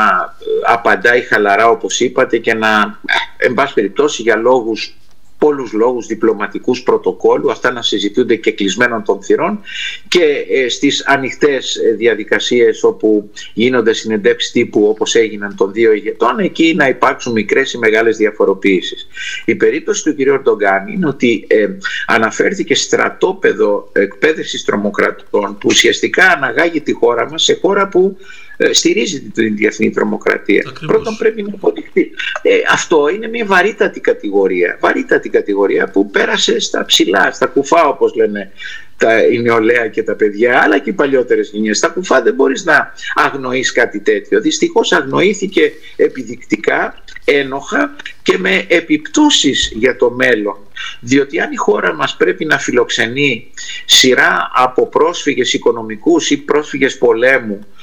απαντάει 0.66 1.20
χαλαρά 1.20 1.68
όπως 1.68 2.00
είπατε 2.00 2.38
και 2.38 2.54
να, 2.54 3.00
εν 3.36 3.54
πάση 3.54 3.74
περιπτώσει 3.74 4.22
για 4.22 4.36
λόγους 4.36 4.96
πολλούς 5.38 5.72
λόγους 5.72 6.06
διπλωματικούς 6.06 6.82
πρωτοκόλλου, 6.82 7.50
αυτά 7.50 7.72
να 7.72 7.82
συζητούνται 7.82 8.36
και 8.36 8.52
κλεισμένων 8.52 9.04
των 9.04 9.22
θυρών 9.22 9.60
και 10.08 10.46
ε, 10.48 10.68
στις 10.68 11.06
ανοιχτές 11.06 11.76
ε, 11.76 11.92
διαδικασίες 11.92 12.82
όπου 12.82 13.30
γίνονται 13.54 13.92
συνεντεύξεις 13.92 14.52
τύπου 14.52 14.86
όπως 14.88 15.14
έγιναν 15.14 15.56
των 15.56 15.72
δύο 15.72 15.92
ηγετών, 15.92 16.38
εκεί 16.38 16.74
να 16.76 16.88
υπάρξουν 16.88 17.32
μικρές 17.32 17.72
ή 17.72 17.78
μεγάλες 17.78 18.16
διαφοροποίησεις. 18.16 19.08
Η 19.44 19.54
περίπτωση 19.54 20.04
του 20.04 20.14
κ. 20.14 20.18
Ερντογκάν 20.18 20.86
είναι 20.88 21.06
ότι 21.06 21.44
ε, 21.46 21.66
αναφέρθηκε 22.06 22.74
στρατόπεδο 22.74 23.88
εκπαίδευσης 23.92 24.64
τρομοκρατών 24.64 25.58
που 25.58 25.66
ουσιαστικά 25.70 26.28
αναγάγει 26.28 26.80
τη 26.80 26.92
χώρα 26.92 27.30
μας 27.30 27.42
σε 27.42 27.58
χώρα 27.60 27.88
που 27.88 28.16
ε, 28.60 28.72
στηρίζει 28.72 29.20
την 29.20 29.56
διεθνή 29.56 29.90
τρομοκρατία. 29.90 30.64
Ακριβώς. 30.68 30.94
Πρώτον 30.94 31.16
πρέπει 31.16 31.42
να 31.42 31.50
αποδειχθεί. 31.54 32.10
Ε, 32.42 32.50
αυτό 32.72 33.08
είναι 33.08 33.28
μια 33.28 33.44
βαρύτατη 33.44 34.00
κατηγορία. 34.00 34.78
Βαρύτατη 34.80 35.28
κατηγορία 35.28 35.90
που 35.90 36.10
πέρασε 36.10 36.60
στα 36.60 36.84
ψηλά, 36.84 37.32
στα 37.32 37.46
κουφά 37.46 37.88
όπως 37.88 38.14
λένε 38.14 38.52
τα, 38.96 39.22
η 39.22 39.38
νεολαία 39.38 39.88
και 39.88 40.02
τα 40.02 40.14
παιδιά, 40.14 40.60
αλλά 40.62 40.78
και 40.78 40.90
οι 40.90 40.92
παλιότερες 40.92 41.50
γενιές. 41.52 41.76
Στα 41.76 41.88
κουφά 41.88 42.22
δεν 42.22 42.34
μπορείς 42.34 42.64
να 42.64 42.92
αγνοείς 43.14 43.72
κάτι 43.72 44.00
τέτοιο. 44.00 44.40
Δυστυχώς 44.40 44.92
αγνοήθηκε 44.92 45.72
επιδεικτικά, 45.96 47.02
ένοχα 47.24 47.96
και 48.22 48.38
με 48.38 48.64
επιπτώσεις 48.68 49.72
για 49.74 49.96
το 49.96 50.10
μέλλον. 50.10 50.56
Διότι 51.00 51.40
αν 51.40 51.52
η 51.52 51.56
χώρα 51.56 51.94
μας 51.94 52.16
πρέπει 52.16 52.44
να 52.44 52.58
φιλοξενεί 52.58 53.50
σειρά 53.84 54.50
από 54.54 54.86
πρόσφυγες 54.86 55.52
οικονομικούς 55.52 56.30
ή 56.30 56.36
πρόσφυγες 56.36 56.98
πολέμου 56.98 57.58
ε, 57.58 57.77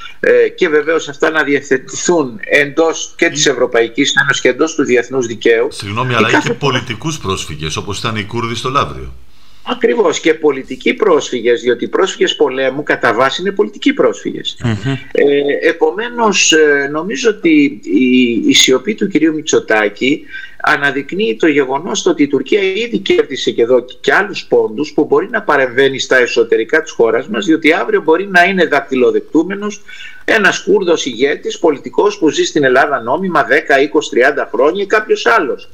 και 0.56 0.70
βεβαίως 0.70 1.10
αυτά 1.10 1.30
να 1.30 1.44
διευθετηθούν 1.44 2.40
εντός 2.44 3.14
και 3.18 3.30
της 3.30 3.46
Ευρωπαϊκής 3.46 4.14
Ένωσης 4.22 4.42
και 4.42 4.50
εντός 4.50 4.76
του 4.76 4.84
διεθνούς 4.84 5.26
δικαίου. 5.26 5.68
Συγγνώμη, 5.72 6.14
αλλά 6.14 6.30
κάθε... 6.32 6.50
έχει 6.50 6.58
πολιτικούς 6.58 7.18
πρόσφυγες 7.18 7.76
όπως 7.76 8.00
ήταν 8.00 8.16
οι 8.16 8.24
Κούρδοι 8.24 8.56
στο 8.56 8.70
Λαύριο. 8.70 9.14
Ακριβώς. 9.68 10.20
Και 10.20 10.34
πολιτικοί 10.34 10.94
πρόσφυγες, 10.94 11.62
διότι 11.62 11.84
οι 11.84 11.88
πρόσφυγες 11.88 12.36
πολέμου 12.36 12.84
κατά 12.84 13.14
βάση 13.14 13.42
είναι 13.42 13.52
πολιτικοί 13.52 13.94
πρόσφυγες. 13.94 14.58
Ε, 15.12 15.68
επομένως 15.68 16.52
ε, 16.52 16.90
νομίζω 16.92 17.30
ότι 17.30 17.80
η, 17.84 18.44
η 18.48 18.54
σιωπή 18.54 18.96
του 18.96 19.08
κυρίου 19.08 19.34
Μητσοτάκη 19.34 20.26
αναδεικνύει 20.62 21.36
το 21.36 21.48
γεγονός 21.48 22.06
ότι 22.06 22.24
η 22.24 22.28
Τουρκία 22.28 22.62
ήδη 22.62 22.98
κέρδισε 22.98 23.52
και 23.52 23.62
εδώ 23.62 23.86
και 24.02 24.14
άλλους 24.14 24.46
πόντους 24.46 24.94
που 24.94 25.06
μπορεί 25.06 25.30
να 25.30 25.42
παρεμβαίνει 25.42 26.00
στα 26.00 26.18
εσωτερικά 26.18 26.82
της 26.82 26.92
χώρας 26.92 27.28
μας 27.28 27.46
διότι 27.46 27.74
αύριο 27.74 28.02
μπορεί 28.02 28.28
να 28.28 28.44
είναι 28.44 28.66
δακτυλοδεκτούμενος 28.66 29.82
ένας 30.26 30.64
Κούρδος 30.64 31.06
ηγέτης, 31.06 31.60
πολιτικός 31.60 32.18
που 32.18 32.30
ζει 32.30 32.44
στην 32.44 32.64
Ελλάδα 32.64 33.02
νόμιμα 33.02 33.46
10, 33.48 33.80
20, 33.80 34.10
30 34.10 34.48
χρόνια 34.52 34.84
ή 34.84 34.86
κάποιος 34.86 35.26
άλλος 35.26 35.70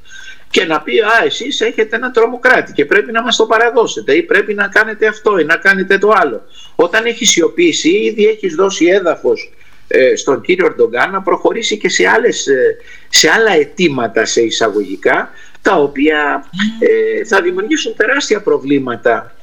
και 0.52 0.66
να 0.66 0.82
πει 0.82 1.00
«Α, 1.00 1.24
εσείς 1.26 1.62
έχετε 1.62 1.96
ένα 1.96 2.12
τρομοκράτη 2.12 2.72
και 2.72 2.86
πρέπει 2.86 3.12
να 3.12 3.24
μας 3.24 3.36
το 3.36 3.46
παραδώσετε 3.46 4.16
ή 4.16 4.24
πρέπει 4.24 4.54
να 4.54 4.68
κάνετε 4.68 5.08
αυτό 5.08 5.38
ή 5.38 5.44
να 5.44 5.56
κάνετε 5.56 5.98
το 5.98 6.12
άλλο». 6.16 6.42
Όταν 6.76 7.06
έχει 7.06 7.26
σιωπήσει 7.26 7.90
ήδη 7.90 8.26
έχεις 8.26 8.56
δώσει 8.56 8.86
έδαφος 8.86 9.54
ε, 9.88 10.16
στον 10.16 10.42
κύριο 10.42 10.66
Ερντογκάν 10.66 11.12
να 11.12 11.22
προχωρήσει 11.22 11.78
και 11.78 11.90
σε, 11.90 12.08
άλλες, 12.08 12.48
ε, 12.48 12.78
σε 13.10 13.30
άλλα 13.30 13.52
αιτήματα 13.52 14.26
σε 14.26 14.42
εισαγωγικά 14.42 15.30
τα 15.62 15.76
οποία 15.76 16.46
ε, 16.80 17.26
θα 17.26 17.42
δημιουργήσουν 17.42 17.96
τεράστια 17.96 18.42
προβλήματα 18.42 19.36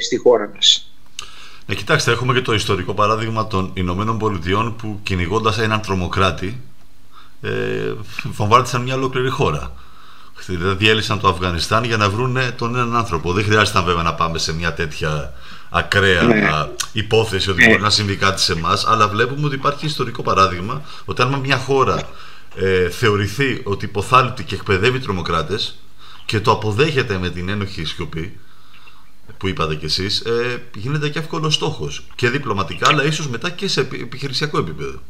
στη 0.00 0.16
χώρα 0.16 0.50
μας. 0.54 0.92
Ε, 1.70 1.74
κοιτάξτε, 1.74 2.10
έχουμε 2.10 2.32
και 2.34 2.40
το 2.40 2.54
ιστορικό 2.54 2.94
παράδειγμα 2.94 3.46
των 3.46 3.70
Ηνωμένων 3.74 4.18
Πολιτειών 4.18 4.76
που 4.76 5.00
κυνηγώντας 5.02 5.58
έναν 5.58 5.80
τρομοκράτη 5.80 6.60
ε, 7.42 7.50
βομβάρτισαν 8.24 8.82
μια 8.82 8.94
ολόκληρη 8.94 9.28
χώρα. 9.28 9.72
Δηλαδή 10.46 10.84
διέλυσαν 10.84 11.20
το 11.20 11.28
Αφγανιστάν 11.28 11.84
για 11.84 11.96
να 11.96 12.10
βρουν 12.10 12.38
τον 12.56 12.74
έναν 12.74 12.96
άνθρωπο. 12.96 13.32
Δεν 13.32 13.44
χρειάζεται 13.44 13.80
βέβαια 13.80 14.02
να 14.02 14.14
πάμε 14.14 14.38
σε 14.38 14.54
μια 14.54 14.74
τέτοια 14.74 15.32
ακραία 15.70 16.22
ναι. 16.22 16.48
υπόθεση 16.92 17.50
ότι 17.50 17.62
ναι. 17.62 17.68
μπορεί 17.68 17.80
να 17.82 17.90
συμβεί 17.90 18.16
κάτι 18.16 18.40
σε 18.40 18.52
εμάς, 18.52 18.86
αλλά 18.86 19.08
βλέπουμε 19.08 19.46
ότι 19.46 19.54
υπάρχει 19.54 19.86
ιστορικό 19.86 20.22
παράδειγμα 20.22 20.82
ότι 21.04 21.22
αν 21.22 21.34
μια 21.34 21.56
χώρα 21.56 22.08
ε, 22.56 22.90
θεωρηθεί 22.90 23.60
ότι 23.64 23.84
υποθάλπτει 23.84 24.44
και 24.44 24.54
εκπαιδεύει 24.54 24.98
τρομοκράτες 24.98 25.78
και 26.24 26.40
το 26.40 26.50
αποδέχεται 26.50 27.18
με 27.18 27.30
την 27.30 27.48
ένοχη 27.48 27.84
σιωπή, 27.84 28.38
που 29.36 29.48
είπατε 29.48 29.74
κι 29.74 29.84
εσείς, 29.84 30.20
ε, 30.20 30.62
γίνεται 30.74 31.08
και 31.08 31.18
εύκολος 31.18 31.54
στόχος 31.54 32.04
και 32.14 32.28
διπλωματικά 32.28 32.88
αλλά 32.88 33.04
ίσως 33.04 33.28
μετά 33.28 33.50
και 33.50 33.68
σε 33.68 33.80
επιχειρησιακό 33.80 34.58
επίπεδο. 34.58 35.00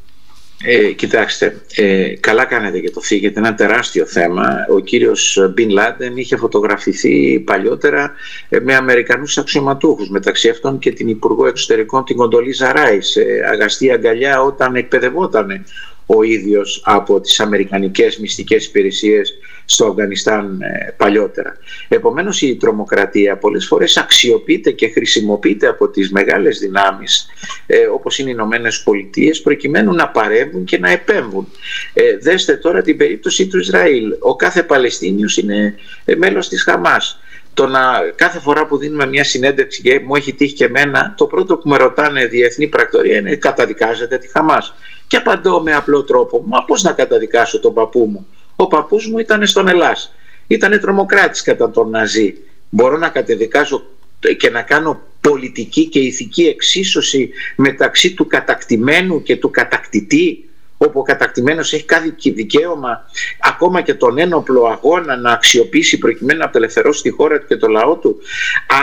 Ε, 0.64 0.92
κοιτάξτε, 0.92 1.60
ε, 1.74 2.14
καλά 2.20 2.44
κάνετε 2.44 2.78
και 2.78 2.90
το 2.90 3.00
φύγετε, 3.00 3.40
ένα 3.40 3.54
τεράστιο 3.54 4.06
θέμα. 4.06 4.66
Ο 4.70 4.78
κύριος 4.78 5.50
Μπιν 5.54 5.70
Λάντεν 5.70 6.16
είχε 6.16 6.36
φωτογραφηθεί 6.36 7.40
παλιότερα 7.40 8.12
ε, 8.48 8.60
με 8.60 8.74
Αμερικανούς 8.74 9.38
αξιωματούχους, 9.38 10.08
μεταξύ 10.08 10.48
αυτών 10.48 10.78
και 10.78 10.92
την 10.92 11.08
Υπουργό 11.08 11.46
Εξωτερικών 11.46 12.04
την 12.04 12.16
Κοντολίζα 12.16 12.72
Ράι, 12.72 13.00
σε 13.00 13.22
αγαστή 13.52 13.90
αγκαλιά 13.92 14.42
όταν 14.42 14.74
εκπαιδευόταν 14.74 15.64
ο 16.06 16.22
ίδιος 16.22 16.82
από 16.84 17.20
τις 17.20 17.40
Αμερικανικές 17.40 18.18
μυστικές 18.18 18.66
υπηρεσίες 18.66 19.38
στο 19.70 19.87
Αφγανιστάν 19.87 20.61
ε, 20.61 20.94
παλιότερα. 20.96 21.57
Επομένως 21.88 22.42
η 22.42 22.57
τρομοκρατία 22.57 23.37
πολλές 23.37 23.66
φορές 23.66 23.96
αξιοποιείται 23.96 24.70
και 24.70 24.88
χρησιμοποιείται 24.88 25.66
από 25.66 25.88
τις 25.88 26.11
μεγάλες 26.11 26.59
δυνάμεις 26.59 27.26
ε, 27.66 27.87
όπως 27.87 28.18
είναι 28.18 28.28
οι 28.28 28.33
Ηνωμένες 28.37 28.83
Πολιτείες 28.83 29.40
προκειμένου 29.40 29.92
να 29.92 30.09
παρεύουν 30.09 30.64
και 30.64 30.78
να 30.78 30.90
επέμβουν. 30.90 31.48
Ε, 31.92 32.16
δέστε 32.16 32.57
τώρα 32.57 32.83
την 32.83 32.96
περίπτωση 32.96 33.46
του 33.46 33.59
Ισραήλ. 33.59 34.16
Ο 34.18 34.37
κάθε 34.37 34.62
Παλαιστίνιος 34.62 35.37
είναι 35.37 35.74
ε, 36.04 36.14
μέλος 36.14 36.48
της 36.48 36.62
Χαμάς 36.62 37.20
το 37.54 37.66
να 37.66 37.81
κάθε 38.14 38.38
φορά 38.38 38.66
που 38.66 38.76
δίνουμε 38.76 39.07
μια 39.07 39.24
συνέντευξη 39.24 39.83
και 39.83 40.00
μου 40.00 40.14
έχει 40.14 40.33
τύχει 40.33 40.54
και 40.54 40.64
εμένα, 40.64 41.14
το 41.16 41.26
πρώτο 41.26 41.57
που 41.57 41.68
με 41.68 41.76
ρωτάνε 41.76 42.26
διεθνή 42.26 42.66
πρακτορία 42.66 43.18
είναι 43.18 43.37
καταδικάζετε 43.37 44.18
τη 44.18 44.28
Χαμάς. 44.28 44.74
Και 45.07 45.16
απαντώ 45.16 45.62
με 45.62 45.74
απλό 45.74 46.04
τρόπο, 46.04 46.42
μα 46.46 46.64
πώς 46.64 46.83
να 46.83 46.92
καταδικάσω 46.92 47.61
τον 47.61 47.74
παππού 47.74 48.09
μου. 48.12 48.26
Ο 48.60 48.66
παππούς 48.66 49.06
μου 49.06 49.18
ήταν 49.18 49.46
στον 49.46 49.68
Ελλάς. 49.68 50.14
Ήταν 50.46 50.80
τρομοκράτης 50.80 51.42
κατά 51.42 51.70
τον 51.70 51.90
Ναζί. 51.90 52.34
Μπορώ 52.68 52.96
να 52.96 53.08
καταδικάσω 53.08 53.86
και 54.36 54.50
να 54.50 54.62
κάνω 54.62 55.00
πολιτική 55.20 55.88
και 55.88 55.98
ηθική 55.98 56.46
εξίσωση 56.46 57.30
μεταξύ 57.56 58.14
του 58.14 58.26
κατακτημένου 58.26 59.22
και 59.22 59.36
του 59.36 59.50
κατακτητή 59.50 60.48
όπου 60.78 61.00
ο 61.00 61.02
κατακτημένος 61.02 61.72
έχει 61.72 61.84
κάθε 61.84 62.14
δικαίωμα 62.22 63.04
ακόμα 63.40 63.80
και 63.80 63.94
τον 63.94 64.18
ένοπλο 64.18 64.64
αγώνα 64.64 65.16
να 65.16 65.32
αξιοποιήσει 65.32 65.98
προκειμένου 65.98 66.38
να 66.38 66.44
απελευθερώσει 66.44 67.02
τη 67.02 67.10
χώρα 67.10 67.38
του 67.38 67.46
και 67.46 67.56
το 67.56 67.66
λαό 67.66 67.96
του. 67.96 68.16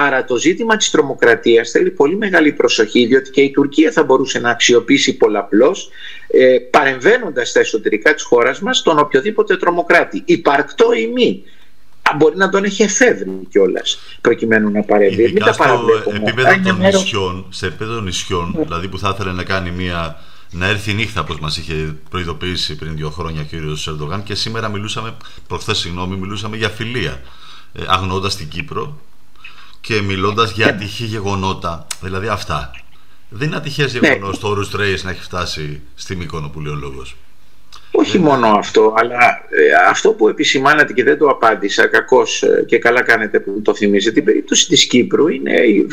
Άρα 0.05 0.25
το 0.25 0.35
ζήτημα 0.35 0.77
της 0.77 0.89
τρομοκρατίας 0.89 1.71
θέλει 1.71 1.91
πολύ 1.91 2.15
μεγάλη 2.15 2.51
προσοχή 2.51 3.05
διότι 3.05 3.29
και 3.29 3.41
η 3.41 3.51
Τουρκία 3.51 3.91
θα 3.91 4.03
μπορούσε 4.03 4.39
να 4.39 4.49
αξιοποιήσει 4.49 5.17
πολλαπλώς 5.17 5.89
ε, 6.37 6.57
παρεμβαίνοντας 6.59 7.49
στα 7.49 7.59
εσωτερικά 7.59 8.13
της 8.13 8.23
χώρας 8.23 8.59
μας 8.59 8.81
τον 8.81 8.99
οποιοδήποτε 8.99 9.57
τρομοκράτη, 9.57 10.21
υπαρκτό 10.25 10.93
ή 10.93 11.07
μη 11.07 11.43
μπορεί 12.17 12.37
να 12.37 12.49
τον 12.49 12.63
έχει 12.63 12.83
εφεύρει 12.83 13.47
κιόλας 13.49 13.99
προκειμένου 14.21 14.71
να 14.71 14.81
παρέμβει. 14.81 15.23
Μην 15.23 15.43
τα 15.43 15.55
παραβλέπουμε. 15.55 16.17
Επίπεδο 16.17 16.49
των 16.63 16.77
νησιών, 16.77 17.45
σε 17.49 17.65
επίπεδο 17.65 17.99
νησιών, 17.99 18.53
ναι. 18.57 18.63
δηλαδή 18.63 18.87
που 18.87 18.99
θα 18.99 19.11
ήθελε 19.13 19.31
να 19.31 19.43
κάνει 19.43 19.71
μια 19.71 20.19
να 20.51 20.67
έρθει 20.67 20.91
η 20.91 20.93
νύχτα 20.93 21.21
όπως 21.21 21.39
μας 21.39 21.57
είχε 21.57 21.95
προειδοποιήσει 22.09 22.75
πριν 22.75 22.95
δύο 22.95 23.09
χρόνια 23.09 23.41
ο 23.41 23.43
κύριος 23.43 23.87
Ερντογάν 23.87 24.23
και 24.23 24.35
σήμερα 24.35 24.69
μιλούσαμε, 24.69 25.13
προχθές 25.47 25.77
συγγνώμη, 25.77 26.15
μιλούσαμε 26.15 26.57
για 26.57 26.69
φιλία 26.69 27.21
ε, 27.73 27.83
αγνώντας 27.87 28.35
την 28.35 28.47
Κύπρο 28.47 28.99
και 29.81 30.01
μιλώντας 30.01 30.51
για 30.51 30.67
ατυχή 30.67 31.05
γεγονότα, 31.05 31.87
δηλαδή 32.01 32.27
αυτά. 32.27 32.71
Δεν 33.29 33.47
είναι 33.47 33.57
ατυχές 33.57 33.93
ναι. 33.93 33.99
γεγονός 33.99 34.39
το 34.39 34.47
Όρους 34.47 34.69
Τρέις 34.69 35.03
να 35.03 35.09
έχει 35.09 35.21
φτάσει 35.21 35.81
στη 35.95 36.15
Μύκονο 36.15 36.49
που 36.49 36.59
λέει 36.59 36.73
ο 36.73 36.75
λόγος. 36.75 37.15
Όχι 37.97 38.19
μόνο 38.19 38.47
αυτό, 38.47 38.93
αλλά 38.97 39.45
ε, 39.49 39.89
αυτό 39.89 40.11
που 40.13 40.27
επισημάνατε 40.27 40.93
και 40.93 41.03
δεν 41.03 41.17
το 41.17 41.27
απάντησα, 41.27 41.87
κακώς 41.87 42.43
ε, 42.43 42.63
και 42.67 42.77
καλά 42.77 43.01
κάνετε 43.01 43.39
που 43.39 43.61
το 43.61 43.75
θυμίζετε, 43.75 44.13
την 44.15 44.23
περίπτωση 44.23 44.67
της 44.67 44.87
Κύπρου 44.87 45.27
είναι 45.27 45.53
η, 45.61 45.87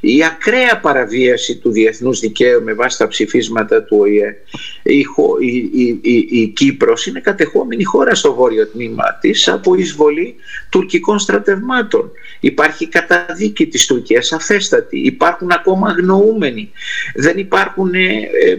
η 0.00 0.24
ακραία 0.24 0.80
παραβίαση 0.80 1.56
του 1.56 1.70
διεθνούς 1.70 2.20
δικαίου 2.20 2.62
με 2.62 2.72
βάση 2.72 2.98
τα 2.98 3.08
ψηφίσματα 3.08 3.82
του 3.82 3.96
ΟΗΕ. 4.00 4.36
Η, 4.82 5.04
η, 5.72 5.98
η, 6.02 6.28
η 6.30 6.48
Κύπρος 6.48 7.06
είναι 7.06 7.20
κατεχόμενη 7.20 7.84
χώρα 7.84 8.14
στο 8.14 8.34
βόρειο 8.34 8.66
τμήμα 8.66 9.18
της 9.20 9.48
από 9.48 9.74
εισβολή 9.74 10.34
τουρκικών 10.68 11.18
στρατευμάτων. 11.18 12.10
Υπάρχει 12.40 12.88
καταδίκη 12.88 13.66
της 13.66 13.86
Τουρκίας 13.86 14.32
αφέστατη. 14.32 14.98
Υπάρχουν 14.98 15.50
ακόμα 15.50 15.88
αγνοούμενοι. 15.88 16.70
Δεν 17.14 17.38
υπάρχουν 17.38 17.94
ε, 17.94 17.98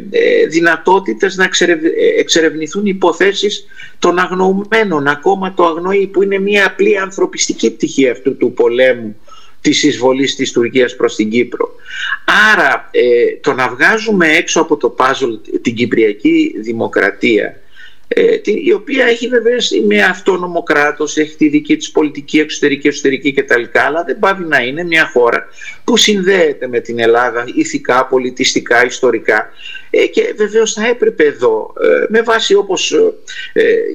ε, 0.10 0.46
δυνατότητες 0.48 1.36
να 1.36 1.50
εξερευνηθούν 2.18 2.75
υποθέσεις 2.84 3.66
των 4.00 4.20
αγνοουμένων. 4.20 5.08
Ακόμα 5.08 5.54
το 5.54 5.66
αγνοεί 5.66 6.08
που 6.08 6.24
είναι 6.24 6.40
μια 6.40 6.66
απλή 6.66 6.98
ανθρωπιστική 6.98 7.72
πτυχή 7.72 8.10
αυτού 8.10 8.38
του 8.38 8.54
πολέμου 8.54 9.16
της 9.62 9.84
εισβολής 9.84 10.36
της 10.36 10.52
Τουρκίας 10.52 10.96
προς 10.96 11.16
την 11.16 11.30
Κύπρο. 11.30 11.70
Άρα 12.54 12.90
ε, 12.92 13.36
το 13.42 13.54
να 13.54 13.70
βγάζουμε 13.70 14.28
έξω 14.28 14.62
από 14.62 14.78
το 14.78 14.90
πάζολ 14.90 15.40
την 15.62 15.76
Κυπριακή 15.76 16.56
Δημοκρατία 16.62 17.60
ε, 18.08 18.36
η 18.44 18.72
οποία 18.72 19.06
έχει 19.06 19.28
βέβαια 19.28 19.58
με 19.88 20.04
αυτόνομο 20.04 20.64
κράτος, 20.64 21.18
έχει 21.18 21.36
τη 21.36 21.48
δική 21.48 21.78
της 21.78 21.92
πολιτική, 21.92 22.40
εξωτερική, 22.40 22.88
εσωτερική 22.88 23.34
κτλ. 23.34 23.64
Αλλά 23.74 24.04
δεν 24.04 24.20
πάβει 24.20 24.44
να 24.44 24.58
είναι 24.58 24.84
μια 24.84 25.10
χώρα 25.14 25.48
που 25.84 25.98
συνδέεται 25.98 26.68
με 26.68 26.80
την 26.80 27.00
Ελλάδα 27.00 27.44
ηθικά, 27.56 28.06
πολιτιστικά, 28.06 28.86
ιστορικά 28.86 29.50
ε, 29.85 29.85
και 30.12 30.34
βεβαίως 30.38 30.74
θα 30.74 30.88
έπρεπε 30.88 31.24
εδώ 31.24 31.74
ε, 31.82 32.06
με 32.10 32.22
βάση 32.22 32.54
όπως 32.54 32.94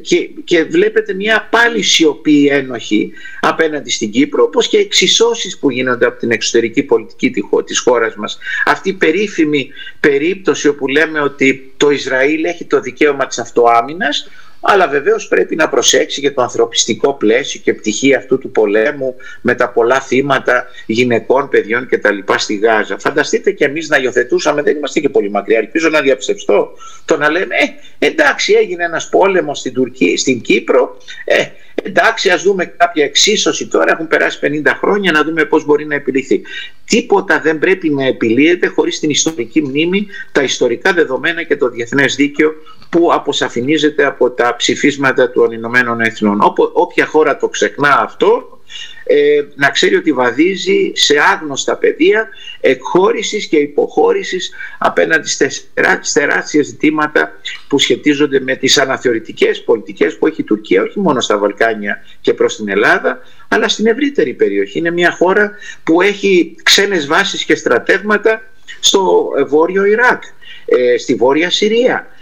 και, 0.03 0.31
και 0.45 0.65
βλέπετε 0.65 1.15
μια 1.15 1.49
πάλι 1.51 1.83
σιωπή 1.83 2.47
ένοχη 2.47 3.13
απέναντι 3.41 3.91
στην 3.91 4.11
Κύπρο 4.11 4.43
όπως 4.43 4.69
και 4.69 4.79
εξισώσεις 4.79 5.59
που 5.59 5.71
γίνονται 5.71 6.07
από 6.07 6.19
την 6.19 6.31
εξωτερική 6.31 6.83
πολιτική 6.83 7.31
της 7.65 7.79
χώρας 7.79 8.15
μας. 8.17 8.39
Αυτή 8.65 8.89
η 8.89 8.93
περίφημη 8.93 9.71
περίπτωση 10.01 10.69
όπου 10.69 10.87
λέμε 10.89 11.21
ότι 11.21 11.73
το 11.77 11.91
Ισραήλ 11.91 12.45
έχει 12.45 12.65
το 12.65 12.81
δικαίωμα 12.81 13.27
της 13.27 13.39
αυτοάμυνας 13.39 14.29
αλλά 14.61 14.89
βεβαίως 14.89 15.29
πρέπει 15.29 15.57
να 15.57 15.69
προσέξει 15.69 16.21
και 16.21 16.31
το 16.31 16.43
ανθρωπιστικό 16.43 17.15
πλαίσιο 17.15 17.61
και 17.65 17.75
πτυχή 17.75 18.15
αυτού 18.15 18.39
του 18.39 18.51
πολέμου 18.51 19.15
με 19.41 19.55
τα 19.55 19.69
πολλά 19.69 20.01
θύματα 20.01 20.67
γυναικών, 20.87 21.49
παιδιών 21.49 21.89
κτλ. 21.89 22.19
στη 22.37 22.55
Γάζα. 22.57 22.99
Φανταστείτε 22.99 23.51
και 23.51 23.65
εμείς 23.65 23.89
να 23.89 23.97
υιοθετούσαμε, 23.97 24.63
δεν 24.63 24.77
είμαστε 24.77 25.01
και 25.01 25.09
πολύ 25.09 25.31
μακριά, 25.31 25.59
ελπίζω 25.59 25.89
να 25.89 26.01
διαψευστώ, 26.01 26.71
το 27.05 27.17
να 27.17 27.31
λέμε 27.31 27.55
ε, 27.99 28.07
εντάξει 28.07 28.53
έγινε 28.53 28.85
ένας 28.85 29.09
πόλεμος 29.09 29.59
στην 29.59 29.73
Τουρκία, 29.73 30.17
στην 30.17 30.41
Κύπρο, 30.41 30.97
ε, 31.25 31.45
εντάξει 31.83 32.31
ας 32.31 32.43
δούμε 32.43 32.65
κάποια 32.65 33.05
εξίσωση 33.05 33.67
τώρα, 33.67 33.93
έχουν 33.93 34.09
περάσει 34.09 34.39
50 34.43 34.73
χρόνια 34.81 35.13
να 35.13 35.25
δούμε 35.25 35.45
πώς 35.45 35.65
μπορεί 35.65 35.87
να 35.87 35.95
επιληθεί. 35.95 36.43
Τίποτα 36.87 37.41
δεν 37.41 37.59
πρέπει 37.59 37.91
να 37.91 38.07
επιλύεται 38.07 38.67
χωρίς 38.67 38.99
την 38.99 39.11
ιστορική 39.11 39.63
μνήμη, 39.63 40.07
τα 40.33 40.43
ιστορικά 40.43 40.93
δεδομένα 40.93 41.43
και 41.43 41.57
το 41.57 41.69
διεθνές 41.69 42.15
δίκαιο 42.15 42.53
που 42.91 43.13
αποσαφηνίζεται 43.13 44.05
από 44.05 44.31
τα 44.31 44.50
ψηφίσματα 44.57 45.31
των 45.31 45.53
Ηνωμένων 45.53 46.01
Εθνών. 46.01 46.39
Όποια 46.73 47.07
χώρα 47.07 47.37
το 47.37 47.49
ξεχνά 47.49 48.01
αυτό, 48.01 48.61
ε, 49.05 49.45
να 49.55 49.71
ξέρει 49.71 49.97
ότι 49.97 50.13
βαδίζει 50.13 50.93
σε 50.95 51.19
άγνωστα 51.33 51.77
πεδία 51.77 52.29
εκχώρησης 52.61 53.47
και 53.47 53.57
υποχώρησης 53.57 54.51
απέναντι 54.79 55.29
στις 55.29 55.71
τεράστια 56.13 56.63
ζητήματα 56.63 57.33
που 57.69 57.79
σχετίζονται 57.79 58.41
με 58.41 58.57
τις 58.57 58.79
αναθεωρητικές 58.79 59.65
πολιτικές 59.65 60.19
που 60.19 60.27
έχει 60.27 60.41
η 60.41 60.45
Τουρκία 60.45 60.83
όχι 60.83 61.01
μόνο 61.01 61.21
στα 61.21 61.39
Βαλκάνια 61.39 62.05
και 62.21 62.35
προς 62.35 62.57
την 62.57 62.69
Ελλάδα 62.69 63.19
αλλά 63.49 63.69
στην 63.69 63.87
ευρύτερη 63.87 64.35
περιοχή. 64.35 64.79
Είναι 64.79 64.91
μια 64.91 65.11
χώρα 65.11 65.53
που 65.85 66.03
έχει 66.03 66.57
ξένες 66.63 67.07
βάσεις 67.07 67.45
και 67.45 67.55
στρατεύματα 67.55 68.43
στο 68.81 69.31
βόρειο 69.47 69.85
Ιράκ, 69.85 70.23
ε, 70.65 70.99
στη 70.99 71.15
βόρεια 71.15 71.51
Συρία 71.51 71.95
ε, 71.97 72.19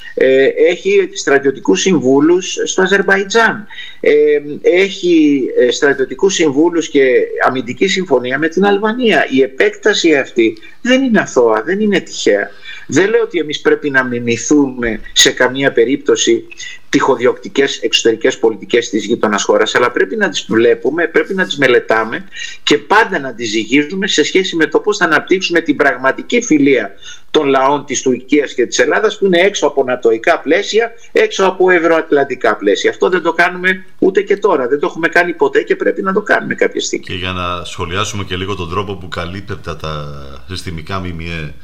έχει 0.68 1.10
στρατιωτικούς 1.14 1.80
συμβούλους 1.80 2.58
στο 2.64 2.82
Αζερβαϊτζάν, 2.82 3.66
ε, 4.00 4.12
έχει 4.62 5.44
ε, 5.58 5.70
στρατιωτικούς 5.70 6.34
συμβούλους 6.34 6.88
και 6.88 7.02
αμυντική 7.46 7.86
συμφωνία 7.86 8.38
με 8.38 8.48
την 8.48 8.64
Αλβανία. 8.64 9.26
Η 9.30 9.42
επέκταση 9.42 10.16
αυτή 10.16 10.56
δεν 10.82 11.02
είναι 11.02 11.20
αθώα, 11.20 11.62
δεν 11.62 11.80
είναι 11.80 12.00
τυχαία. 12.00 12.50
Δεν 12.90 13.10
λέω 13.10 13.22
ότι 13.22 13.38
εμείς 13.38 13.60
πρέπει 13.60 13.90
να 13.90 14.04
μιμηθούμε 14.04 15.00
σε 15.12 15.30
καμία 15.30 15.72
περίπτωση 15.72 16.44
τυχοδιοκτικές 16.88 17.78
εξωτερικές 17.78 18.38
πολιτικές 18.38 18.88
της 18.88 19.04
γείτονας 19.04 19.42
χώρας 19.42 19.74
αλλά 19.74 19.90
πρέπει 19.90 20.16
να 20.16 20.28
τις 20.28 20.46
βλέπουμε, 20.48 21.06
πρέπει 21.06 21.34
να 21.34 21.44
τις 21.44 21.58
μελετάμε 21.58 22.24
και 22.62 22.78
πάντα 22.78 23.18
να 23.18 23.34
τις 23.34 23.50
ζυγίζουμε 23.50 24.06
σε 24.06 24.24
σχέση 24.24 24.56
με 24.56 24.66
το 24.66 24.78
πώς 24.80 24.96
θα 24.96 25.04
αναπτύξουμε 25.04 25.60
την 25.60 25.76
πραγματική 25.76 26.42
φιλία 26.42 26.90
των 27.30 27.46
λαών 27.46 27.84
της 27.84 28.02
Τουρκίας 28.02 28.54
και 28.54 28.66
της 28.66 28.78
Ελλάδας 28.78 29.18
που 29.18 29.26
είναι 29.26 29.38
έξω 29.38 29.66
από 29.66 29.84
νατοϊκά 29.84 30.40
πλαίσια, 30.40 30.92
έξω 31.12 31.44
από 31.44 31.70
ευρωατλαντικά 31.70 32.56
πλαίσια. 32.56 32.90
Αυτό 32.90 33.08
δεν 33.08 33.22
το 33.22 33.32
κάνουμε 33.32 33.84
ούτε 33.98 34.22
και 34.22 34.36
τώρα, 34.36 34.68
δεν 34.68 34.78
το 34.78 34.86
έχουμε 34.86 35.08
κάνει 35.08 35.32
ποτέ 35.32 35.62
και 35.62 35.76
πρέπει 35.76 36.02
να 36.02 36.12
το 36.12 36.22
κάνουμε 36.22 36.54
κάποια 36.54 36.80
στιγμή. 36.80 37.04
Και 37.04 37.14
για 37.14 37.32
να 37.32 37.64
σχολιάσουμε 37.64 38.24
και 38.24 38.36
λίγο 38.36 38.54
τον 38.54 38.70
τρόπο 38.70 38.96
που 38.96 39.08
καλύπτεται 39.08 39.74
τα 39.74 40.04
συστημικά 40.48 40.98
ΜΜΕ 40.98 41.54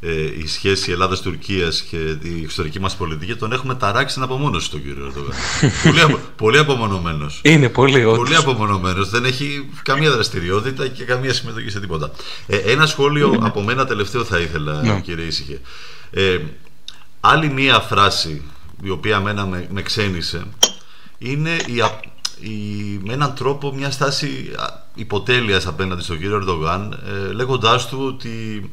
ε, 0.00 0.22
η 0.22 0.46
σχέση 0.46 0.90
Ελλάδα-Τουρκία 0.90 1.68
και 1.90 1.96
η 2.22 2.40
εξωτερική 2.42 2.80
μας 2.80 2.96
πολιτική, 2.96 3.34
τον 3.34 3.52
έχουμε 3.52 3.74
ταράξει 3.74 4.20
από 4.22 4.36
μόνο 4.36 4.60
τον 4.70 4.82
κύριο 4.82 5.04
Ερντογάν. 5.04 5.34
πολύ, 5.84 6.00
απο, 6.00 6.18
πολύ 6.36 6.58
απομονωμένος. 6.58 7.40
Είναι 7.44 7.68
πολύ, 7.68 8.04
όχι. 8.04 8.16
Πολύ 8.16 8.36
απομονωμένος. 8.36 9.10
Δεν 9.10 9.24
έχει 9.24 9.68
καμία 9.82 10.10
δραστηριότητα 10.10 10.88
και 10.88 11.04
καμία 11.04 11.32
συμμετοχή 11.32 11.70
σε 11.70 11.80
τίποτα. 11.80 12.10
Ε, 12.46 12.56
ένα 12.56 12.86
σχόλιο 12.86 13.28
ναι. 13.28 13.46
από 13.46 13.62
μένα 13.62 13.86
τελευταίο 13.86 14.24
θα 14.24 14.38
ήθελα, 14.38 14.82
ναι. 14.82 15.00
κύριε 15.00 15.24
Ήσυχε. 15.24 15.60
Ε, 16.10 16.38
άλλη 17.20 17.50
μία 17.50 17.80
φράση 17.80 18.42
η 18.82 18.90
οποία 18.90 19.20
μένα 19.20 19.46
με, 19.46 19.66
με 19.70 19.82
ξένησε 19.82 20.46
είναι 21.18 21.50
η, 21.50 21.82
η, 22.40 22.54
με 23.04 23.12
έναν 23.12 23.34
τρόπο 23.34 23.72
μια 23.74 23.90
στάση 23.90 24.50
υποτέλειας 24.94 25.66
απέναντι 25.66 26.02
στον 26.02 26.18
κύριο 26.18 26.36
Ερντογάν 26.36 26.98
ε, 27.06 27.32
λέγοντάς 27.32 27.88
του 27.88 27.98
ότι 28.06 28.70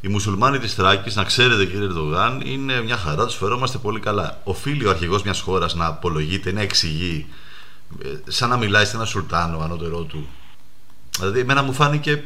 οι 0.00 0.08
μουσουλμάνοι 0.08 0.58
της 0.58 0.74
Θράκης, 0.74 1.14
να 1.14 1.24
ξέρετε 1.24 1.64
κύριε 1.64 1.86
Ερντογάν, 1.86 2.42
είναι 2.44 2.82
μια 2.82 2.96
χαρά, 2.96 3.26
τους 3.26 3.36
φερόμαστε 3.36 3.78
πολύ 3.78 4.00
καλά. 4.00 4.40
Οφείλει 4.44 4.86
ο 4.86 4.90
αρχηγός 4.90 5.22
μιας 5.22 5.40
χώρας 5.40 5.74
να 5.74 5.86
απολογείται, 5.86 6.52
να 6.52 6.60
εξηγεί, 6.60 7.26
ε, 8.02 8.08
σαν 8.26 8.48
να 8.48 8.56
μιλάει 8.56 8.84
σε 8.84 8.96
ένα 8.96 9.04
σουλτάνο 9.04 9.58
ανώτερό 9.58 10.02
του. 10.02 10.28
Δηλαδή, 11.18 11.40
εμένα 11.40 11.62
μου 11.62 11.72
φάνηκε 11.72 12.24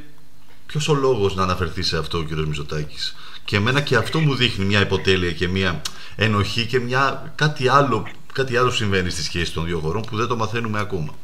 ποιος 0.66 0.88
ο 0.88 0.94
λόγος 0.94 1.34
να 1.34 1.42
αναφερθεί 1.42 1.82
σε 1.82 1.98
αυτό 1.98 2.18
ο 2.18 2.22
κύριος 2.22 2.46
Μητσοτάκης. 2.46 3.16
Και 3.44 3.56
εμένα 3.56 3.80
και 3.80 3.96
αυτό 3.96 4.18
μου 4.20 4.34
δείχνει 4.34 4.64
μια 4.64 4.80
υποτέλεια 4.80 5.32
και 5.32 5.48
μια 5.48 5.80
ενοχή 6.16 6.66
και 6.66 6.80
μια, 6.80 7.32
κάτι, 7.34 7.68
άλλο, 7.68 8.06
κάτι 8.32 8.56
άλλο 8.56 8.70
συμβαίνει 8.70 9.10
στη 9.10 9.22
σχέση 9.22 9.52
των 9.52 9.64
δύο 9.64 9.78
χωρών 9.78 10.02
που 10.02 10.16
δεν 10.16 10.26
το 10.26 10.36
μαθαίνουμε 10.36 10.78
ακόμα. 10.78 11.14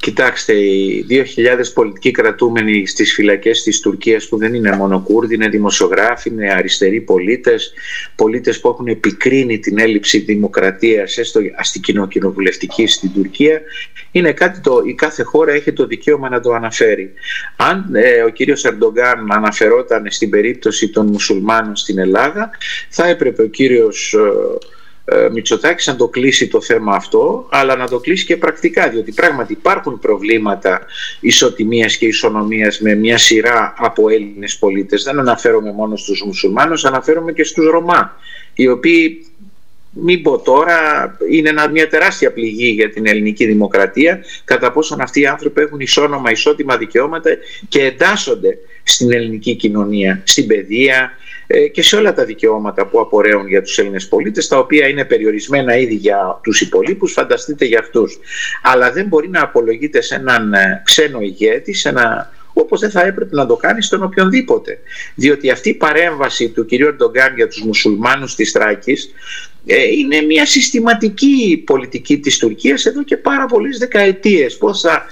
Κοιτάξτε, 0.00 0.52
οι 0.52 1.06
2.000 1.10 1.24
πολιτικοί 1.74 2.10
κρατούμενοι 2.10 2.86
στις 2.86 3.14
φυλακές 3.14 3.62
της 3.62 3.80
Τουρκίας 3.80 4.28
που 4.28 4.36
δεν 4.36 4.54
είναι 4.54 4.76
μόνο 4.76 5.00
Κούρδοι, 5.00 5.34
είναι 5.34 5.48
δημοσιογράφοι, 5.48 6.28
είναι 6.28 6.52
αριστεροί 6.52 7.00
πολίτες, 7.00 7.72
πολίτες 8.16 8.60
που 8.60 8.68
έχουν 8.68 8.86
επικρίνει 8.86 9.58
την 9.58 9.78
έλλειψη 9.78 10.18
δημοκρατίας 10.18 11.18
έστω 11.18 11.40
αστικοινοβουλευτική 11.56 12.86
στην 12.86 13.12
Τουρκία, 13.12 13.60
είναι 14.10 14.32
κάτι 14.32 14.60
το 14.60 14.82
η 14.86 14.94
κάθε 14.94 15.22
χώρα 15.22 15.52
έχει 15.52 15.72
το 15.72 15.86
δικαίωμα 15.86 16.28
να 16.28 16.40
το 16.40 16.52
αναφέρει. 16.52 17.12
Αν 17.56 17.94
ε, 17.94 18.22
ο 18.22 18.28
κύριος 18.28 18.64
Ερντογκάν 18.64 19.32
αναφερόταν 19.32 20.06
στην 20.10 20.30
περίπτωση 20.30 20.88
των 20.88 21.06
μουσουλμάνων 21.06 21.76
στην 21.76 21.98
Ελλάδα, 21.98 22.50
θα 22.88 23.08
έπρεπε 23.08 23.42
ο 23.42 23.46
κύριος 23.46 24.14
ε, 24.14 24.75
ε, 25.08 25.28
Μητσοτάκης 25.32 25.86
να 25.86 25.96
το 25.96 26.08
κλείσει 26.08 26.48
το 26.48 26.60
θέμα 26.60 26.94
αυτό, 26.94 27.48
αλλά 27.50 27.76
να 27.76 27.88
το 27.88 27.98
κλείσει 27.98 28.24
και 28.24 28.36
πρακτικά, 28.36 28.88
διότι 28.88 29.12
πράγματι 29.12 29.52
υπάρχουν 29.52 29.98
προβλήματα 29.98 30.80
ισοτιμίας 31.20 31.96
και 31.96 32.06
ισονομίας 32.06 32.80
με 32.80 32.94
μια 32.94 33.18
σειρά 33.18 33.74
από 33.76 34.08
Έλληνες 34.08 34.56
πολίτες. 34.58 35.02
Δεν 35.02 35.18
αναφέρομαι 35.18 35.72
μόνο 35.72 35.96
στους 35.96 36.22
μουσουλμάνους, 36.26 36.84
αναφέρομαι 36.84 37.32
και 37.32 37.44
στους 37.44 37.70
Ρωμά, 37.70 38.16
οι 38.54 38.68
οποίοι 38.68 39.26
μην 40.00 40.22
πω 40.22 40.38
τώρα, 40.38 40.76
είναι 41.30 41.52
μια 41.72 41.88
τεράστια 41.88 42.32
πληγή 42.32 42.68
για 42.68 42.90
την 42.90 43.06
ελληνική 43.06 43.46
δημοκρατία 43.46 44.24
κατά 44.44 44.72
πόσον 44.72 45.00
αυτοί 45.00 45.20
οι 45.20 45.26
άνθρωποι 45.26 45.60
έχουν 45.60 45.80
ισόνομα, 45.80 46.30
ισότιμα 46.30 46.76
δικαιώματα 46.76 47.30
και 47.68 47.82
εντάσσονται 47.82 48.58
στην 48.82 49.12
ελληνική 49.12 49.54
κοινωνία, 49.54 50.22
στην 50.24 50.46
παιδεία, 50.46 51.10
ε, 51.46 51.68
και 51.68 51.82
σε 51.82 51.96
όλα 51.96 52.14
τα 52.14 52.24
δικαιώματα 52.24 52.86
που 52.86 53.00
απορρέουν 53.00 53.48
για 53.48 53.62
τους 53.62 53.78
Έλληνες 53.78 54.08
πολίτες 54.08 54.48
τα 54.48 54.58
οποία 54.58 54.88
είναι 54.88 55.04
περιορισμένα 55.04 55.76
ήδη 55.76 55.94
για 55.94 56.40
τους 56.42 56.60
υπολείπους 56.60 57.12
φανταστείτε 57.12 57.64
για 57.64 57.78
αυτούς 57.78 58.18
αλλά 58.62 58.92
δεν 58.92 59.06
μπορεί 59.06 59.28
να 59.28 59.42
απολογείται 59.42 60.00
σε 60.00 60.14
έναν 60.14 60.52
ε, 60.52 60.82
ξένο 60.84 61.20
ηγέτη 61.20 61.72
σε 61.72 61.88
ένα 61.88 62.30
όπως 62.58 62.80
δεν 62.80 62.90
θα 62.90 63.06
έπρεπε 63.06 63.36
να 63.36 63.46
το 63.46 63.56
κάνει 63.56 63.82
στον 63.82 64.02
οποιονδήποτε. 64.02 64.78
Διότι 65.14 65.50
αυτή 65.50 65.68
η 65.68 65.74
παρέμβαση 65.74 66.48
του 66.48 66.64
κυρίου 66.64 66.86
Ερντογκάν 66.86 67.34
για 67.34 67.48
τους 67.48 67.62
μουσουλμάνους 67.62 68.34
της 68.34 68.52
Τράκης 68.52 69.04
ε, 69.55 69.55
είναι 69.74 70.20
μια 70.20 70.46
συστηματική 70.46 71.62
πολιτική 71.66 72.18
της 72.18 72.38
Τουρκίας 72.38 72.84
εδώ 72.84 73.02
και 73.02 73.16
πάρα 73.16 73.46
πολλές 73.46 73.78
δεκαετίες. 73.78 74.56
Πώς 74.56 74.80
θα 74.80 75.04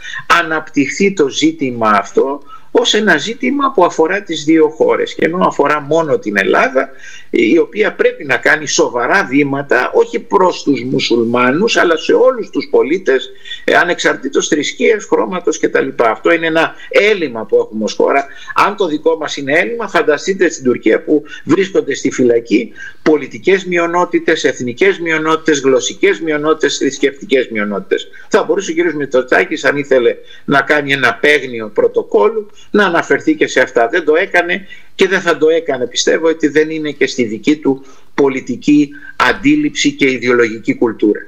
αναπτυχθεί 0.43 1.13
το 1.13 1.29
ζήτημα 1.29 1.91
αυτό 1.91 2.43
ως 2.71 2.95
ένα 2.95 3.17
ζήτημα 3.17 3.73
που 3.73 3.85
αφορά 3.85 4.23
τις 4.23 4.45
δύο 4.45 4.69
χώρες 4.69 5.15
και 5.15 5.25
ενώ 5.25 5.47
αφορά 5.47 5.81
μόνο 5.81 6.19
την 6.19 6.37
Ελλάδα 6.37 6.89
η 7.37 7.59
οποία 7.59 7.95
πρέπει 7.95 8.25
να 8.25 8.37
κάνει 8.37 8.67
σοβαρά 8.67 9.25
βήματα 9.25 9.91
όχι 9.95 10.19
προς 10.19 10.63
τους 10.63 10.83
μουσουλμάνους 10.83 11.77
αλλά 11.77 11.97
σε 11.97 12.13
όλους 12.13 12.51
τους 12.51 12.69
πολίτες 12.71 13.31
ε, 13.65 13.75
ανεξαρτήτως 13.75 14.49
θρησκείας, 14.49 15.05
χρώματος 15.05 15.59
κτλ. 15.59 15.89
Αυτό 15.97 16.33
είναι 16.33 16.47
ένα 16.47 16.75
έλλειμμα 16.89 17.45
που 17.47 17.57
έχουμε 17.57 17.85
ως 17.85 17.95
χώρα. 17.95 18.27
Αν 18.55 18.77
το 18.77 18.87
δικό 18.87 19.17
μας 19.17 19.37
είναι 19.37 19.59
έλλειμμα 19.59 19.89
φανταστείτε 19.89 20.49
στην 20.51 20.65
Τουρκία 20.65 21.05
που 21.05 21.23
βρίσκονται 21.45 21.95
στη 21.95 22.11
φυλακή 22.11 22.73
πολιτικές 23.03 23.65
μειονότητες, 23.65 24.45
εθνικές 24.45 24.99
μειονότητες, 24.99 25.61
γλωσσικές 25.61 26.21
μειονότητες, 26.21 26.77
θρησκευτικές 26.77 27.49
μειονότητες. 27.49 28.09
Θα 28.29 28.45
μπορούσε 28.45 28.71
ο 28.71 28.75
κ. 28.75 28.95
Μητσοτάκης 28.95 29.65
αν 29.65 29.77
ήθελε 29.77 30.17
να 30.45 30.61
κάνει 30.61 30.93
ένα 30.93 31.15
παίγνιο 31.15 31.71
πρωτοκόλλου 31.75 32.51
να 32.71 32.85
αναφερθεί 32.85 33.35
και 33.35 33.47
σε 33.47 33.61
αυτά. 33.61 33.89
Δεν 33.89 34.05
το 34.05 34.15
έκανε 34.15 34.67
και 34.95 35.09
δεν 35.09 35.21
θα 35.21 35.39
το 35.39 35.49
έκανε. 35.49 35.87
Πιστεύω 35.87 36.29
ότι 36.29 36.49
δεν 36.49 36.71
είναι 36.71 36.91
και 36.91 37.07
στη 37.07 37.25
δική 37.25 37.57
του 37.57 37.85
πολιτική 38.15 38.91
αντίληψη 39.17 39.93
και 39.93 40.11
ιδεολογική 40.11 40.75
κουλτούρα. 40.75 41.21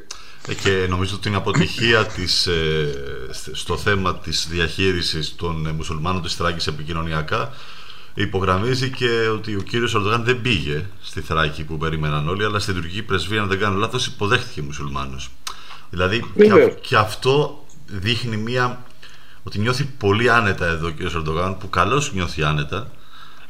Ε, 0.48 0.54
και 0.54 0.86
νομίζω 0.88 1.14
ότι 1.14 1.22
την 1.22 1.34
αποτυχία 1.34 2.04
της, 2.04 2.46
ε, 2.46 2.88
στο 3.52 3.76
θέμα 3.76 4.18
της 4.18 4.46
διαχείρισης 4.50 5.34
των 5.36 5.66
ε, 5.66 5.72
μουσουλμάνων 5.72 6.22
της 6.22 6.34
Θράκης 6.34 6.66
επικοινωνιακά 6.66 7.54
υπογραμμίζει 8.14 8.90
και 8.90 9.28
ότι 9.32 9.54
ο 9.54 9.60
κύριος 9.60 9.94
Ερντογάν 9.94 10.24
δεν 10.24 10.40
πήγε 10.40 10.84
στη 11.02 11.20
Θράκη 11.20 11.64
που 11.64 11.76
περίμεναν 11.78 12.28
όλοι 12.28 12.44
αλλά 12.44 12.58
στην 12.58 12.74
τουρκική 12.74 13.02
πρεσβεία 13.02 13.40
αν 13.40 13.48
δεν 13.48 13.58
κάνω 13.58 13.76
λάθος 13.76 14.06
υποδέχτηκε 14.06 14.62
μουσουλμάνους. 14.62 15.30
Δηλαδή 15.90 16.24
και, 16.80 16.96
αυτό 16.96 17.64
δείχνει 17.86 18.36
μια 18.36 18.84
ότι 19.42 19.58
νιώθει 19.58 19.84
πολύ 19.98 20.30
άνετα 20.30 20.66
εδώ 20.66 20.86
ο 20.86 20.90
κ. 20.90 21.00
Ερντογάν, 21.00 21.58
που 21.58 21.70
καλώς 21.70 22.12
νιώθει 22.12 22.42
άνετα, 22.42 22.90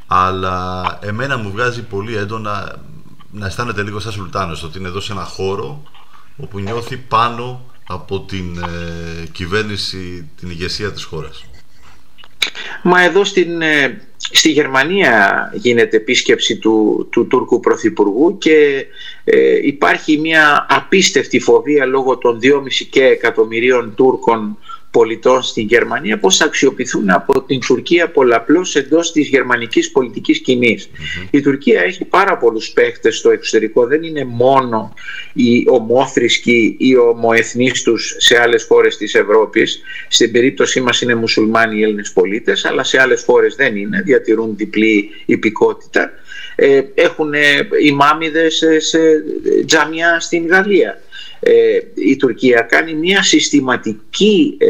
αλλά 0.06 0.98
εμένα 1.02 1.36
μου 1.36 1.50
βγάζει 1.50 1.82
πολύ 1.82 2.16
έντονα 2.16 2.82
να 3.30 3.46
αισθάνεται 3.46 3.82
λίγο 3.82 4.00
σαν 4.00 4.12
Σουλτάνος, 4.12 4.62
ότι 4.62 4.78
είναι 4.78 4.88
εδώ 4.88 5.00
σε 5.00 5.12
ένα 5.12 5.24
χώρο 5.24 5.82
όπου 6.36 6.58
νιώθει 6.58 6.96
πάνω 6.96 7.64
από 7.88 8.20
την 8.20 8.56
ε, 8.58 9.26
κυβέρνηση, 9.32 10.30
την 10.40 10.50
ηγεσία 10.50 10.92
της 10.92 11.04
χώρας. 11.04 11.44
Μα 12.82 13.02
εδώ 13.02 13.24
στην, 13.24 13.62
ε, 13.62 14.08
στη 14.16 14.50
Γερμανία 14.50 15.50
γίνεται 15.54 15.96
επίσκεψη 15.96 16.56
του, 16.56 17.08
του 17.10 17.26
Τούρκου 17.26 17.60
Πρωθυπουργού 17.60 18.38
και 18.38 18.86
ε, 19.24 19.66
υπάρχει 19.66 20.18
μια 20.18 20.66
απίστευτη 20.68 21.40
φοβία 21.40 21.86
λόγω 21.86 22.18
των 22.18 22.38
2,5 22.42 22.50
και 22.90 23.04
εκατομμυρίων 23.04 23.94
Τούρκων 23.94 24.58
πολιτών 24.96 25.42
στην 25.42 25.66
Γερμανία 25.66 26.18
πώς 26.18 26.40
αξιοποιηθούν 26.40 27.10
από 27.10 27.42
την 27.42 27.60
Τουρκία 27.60 28.10
πολλαπλώς 28.10 28.76
εντός 28.76 29.12
της 29.12 29.28
γερμανικής 29.28 29.90
πολιτικής 29.90 30.42
Η 31.30 31.40
Τουρκία 31.40 31.80
έχει 31.82 32.04
πάρα 32.04 32.36
πολλούς 32.36 32.70
παίχτες 32.70 33.16
στο 33.16 33.30
εξωτερικό, 33.30 33.86
δεν 33.86 34.02
είναι 34.02 34.24
μόνο 34.24 34.94
οι 35.32 35.64
ομόθρησκοι 35.68 36.76
ή 36.78 36.96
ομοεθνείς 36.96 37.82
τους 37.82 38.14
σε 38.18 38.40
άλλες 38.40 38.64
χώρες 38.64 38.96
της 38.96 39.14
Ευρώπης. 39.14 39.80
Στην 40.08 40.32
περίπτωσή 40.32 40.80
μας 40.80 41.00
είναι 41.00 41.14
μουσουλμάνοι 41.14 41.78
οι 41.78 41.82
Έλληνες 41.82 42.12
πολίτες, 42.12 42.64
αλλά 42.64 42.84
σε 42.84 43.00
άλλες 43.00 43.22
χώρες 43.24 43.54
δεν 43.54 43.76
είναι, 43.76 44.02
διατηρούν 44.02 44.56
διπλή 44.56 45.10
υπηκότητα. 45.26 46.10
Ε, 46.54 46.82
έχουν 46.94 47.32
ημάμιδες 47.82 48.62
σε 48.78 48.98
τζαμιά 49.66 50.20
στην 50.20 50.46
Γαλλία 50.46 50.90
ε, 50.90 51.05
η 51.94 52.16
Τουρκία 52.16 52.60
κάνει 52.60 52.94
μια 52.94 53.22
συστηματική 53.22 54.56
ε, 54.58 54.66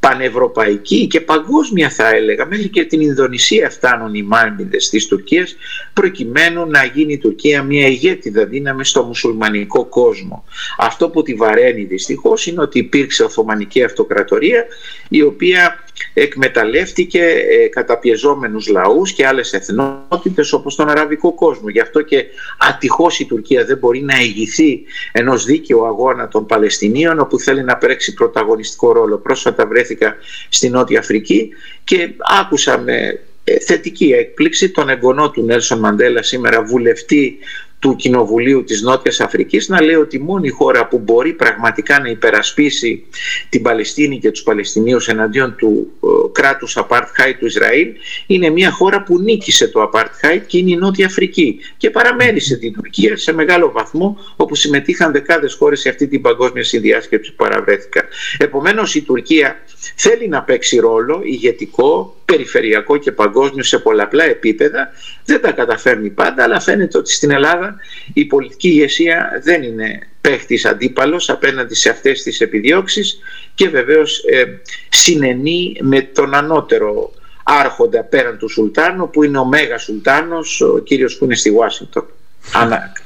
πανευρωπαϊκή 0.00 1.06
και 1.06 1.20
παγκόσμια 1.20 1.90
θα 1.90 2.08
έλεγα 2.08 2.46
μέχρι 2.46 2.68
και 2.68 2.84
την 2.84 3.00
Ινδονησία 3.00 3.70
φτάνουν 3.70 4.14
οι 4.14 4.22
μάρμιδες 4.22 4.88
της 4.88 5.06
Τουρκίας 5.06 5.56
προκειμένου 5.92 6.66
να 6.66 6.84
γίνει 6.84 7.12
η 7.12 7.18
Τουρκία 7.18 7.62
μια 7.62 7.86
ηγέτιδα 7.86 8.44
δύναμη 8.44 8.84
στο 8.84 9.02
μουσουλμανικό 9.02 9.84
κόσμο. 9.84 10.44
Αυτό 10.78 11.10
που 11.10 11.22
τη 11.22 11.34
βαραίνει 11.34 11.84
δυστυχώς 11.84 12.46
είναι 12.46 12.60
ότι 12.60 12.78
υπήρξε 12.78 13.24
Οθωμανική 13.24 13.82
Αυτοκρατορία 13.82 14.66
η 15.08 15.22
οποία 15.22 15.84
εκμεταλλεύτηκε 16.14 17.22
ε, 17.22 17.68
καταπιεζόμενους 17.68 18.68
λαούς 18.68 19.12
και 19.12 19.26
άλλες 19.26 19.52
εθνότητες 19.52 20.52
όπως 20.52 20.74
τον 20.74 20.88
αραβικό 20.88 21.34
κόσμο. 21.34 21.68
Γι' 21.68 21.80
αυτό 21.80 22.02
και 22.02 22.24
ατυχώς 22.58 23.18
η 23.18 23.24
Τουρκία 23.24 23.64
δεν 23.64 23.78
μπορεί 23.78 24.00
να 24.00 24.18
ηγηθεί 24.20 24.82
ενός 25.12 25.44
δίκαιου 25.44 25.86
αγώνα 25.86 26.28
των 26.28 26.46
Παλαιστινίων 26.46 27.20
όπου 27.20 27.38
θέλει 27.38 27.64
να 27.64 27.76
παίξει 27.76 28.14
πρωταγωνιστικό 28.14 28.92
ρόλο. 28.92 29.18
Πρόσφατα 29.18 29.66
βρέθηκα 29.66 30.16
στη 30.48 30.68
Νότια 30.68 30.98
Αφρική 30.98 31.48
και 31.84 32.10
άκουσα 32.40 32.78
με 32.78 33.20
ε, 33.44 33.58
θετική 33.58 34.12
έκπληξη 34.12 34.70
τον 34.70 34.88
εγγονό 34.88 35.30
του 35.30 35.44
Νέλσον 35.44 35.78
Μαντέλα 35.78 36.22
σήμερα 36.22 36.62
βουλευτή 36.62 37.38
του 37.78 37.96
Κοινοβουλίου 37.96 38.64
της 38.64 38.82
Νότιας 38.82 39.20
Αφρικής 39.20 39.68
να 39.68 39.82
λέει 39.82 39.94
ότι 39.94 40.16
η 40.16 40.18
μόνη 40.18 40.48
χώρα 40.48 40.88
που 40.88 40.98
μπορεί 40.98 41.32
πραγματικά 41.32 42.00
να 42.00 42.08
υπερασπίσει 42.08 43.06
την 43.48 43.62
Παλαιστίνη 43.62 44.18
και 44.18 44.30
τους 44.30 44.42
Παλαιστινίους 44.42 45.08
εναντίον 45.08 45.54
του 45.56 45.90
ε, 46.02 46.06
κράτους 46.32 46.76
Απάρτχάι 46.76 47.34
του 47.34 47.46
Ισραήλ 47.46 47.88
είναι 48.26 48.50
μια 48.50 48.70
χώρα 48.70 49.02
που 49.02 49.20
νίκησε 49.20 49.68
το 49.68 49.82
Απάρτχάι 49.82 50.40
και 50.40 50.58
είναι 50.58 50.70
η 50.70 50.76
Νότια 50.76 51.06
Αφρική 51.06 51.58
και 51.76 51.90
παραμέρισε 51.90 52.56
την 52.56 52.72
Τουρκία 52.72 53.16
σε 53.16 53.32
μεγάλο 53.32 53.70
βαθμό 53.70 54.18
όπου 54.36 54.54
συμμετείχαν 54.54 55.12
δεκάδες 55.12 55.54
χώρες 55.54 55.80
σε 55.80 55.88
αυτή 55.88 56.08
την 56.08 56.20
παγκόσμια 56.20 56.64
συνδιάσκεψη 56.64 57.30
που 57.30 57.44
παραβρέθηκαν. 57.44 58.04
Επομένως 58.38 58.94
η 58.94 59.02
Τουρκία 59.02 59.56
θέλει 59.96 60.28
να 60.28 60.42
παίξει 60.42 60.78
ρόλο 60.78 61.20
ηγετικό, 61.24 62.16
περιφερειακό 62.24 62.96
και 62.96 63.12
παγκόσμιο 63.12 63.62
σε 63.62 63.78
πολλαπλά 63.78 64.24
επίπεδα. 64.24 64.90
Δεν 65.28 65.40
τα 65.40 65.52
καταφέρνει 65.52 66.10
πάντα, 66.10 66.42
αλλά 66.42 66.60
φαίνεται 66.60 66.98
ότι 66.98 67.12
στην 67.12 67.30
Ελλάδα 67.30 67.76
η 68.12 68.24
πολιτική 68.24 68.68
ηγεσία 68.68 69.40
δεν 69.42 69.62
είναι 69.62 70.08
παίχτης 70.20 70.64
αντίπαλος 70.64 71.30
απέναντι 71.30 71.74
σε 71.74 71.90
αυτές 71.90 72.22
τις 72.22 72.40
επιδιώξεις 72.40 73.18
και 73.54 73.68
βεβαίως 73.68 74.24
ε, 74.30 74.44
συνενεί 74.88 75.76
με 75.80 76.00
τον 76.00 76.34
ανώτερο 76.34 77.12
άρχοντα 77.44 78.02
πέραν 78.02 78.38
του 78.38 78.48
Σουλτάνου 78.48 79.10
που 79.10 79.22
είναι 79.22 79.38
ο 79.38 79.44
Μέγας 79.44 79.82
Σουλτάνος, 79.82 80.60
ο 80.60 80.78
κύριος 80.78 81.16
που 81.16 81.24
είναι 81.24 81.34
στη 81.34 81.50
Ουάσιγκτον 81.50 82.06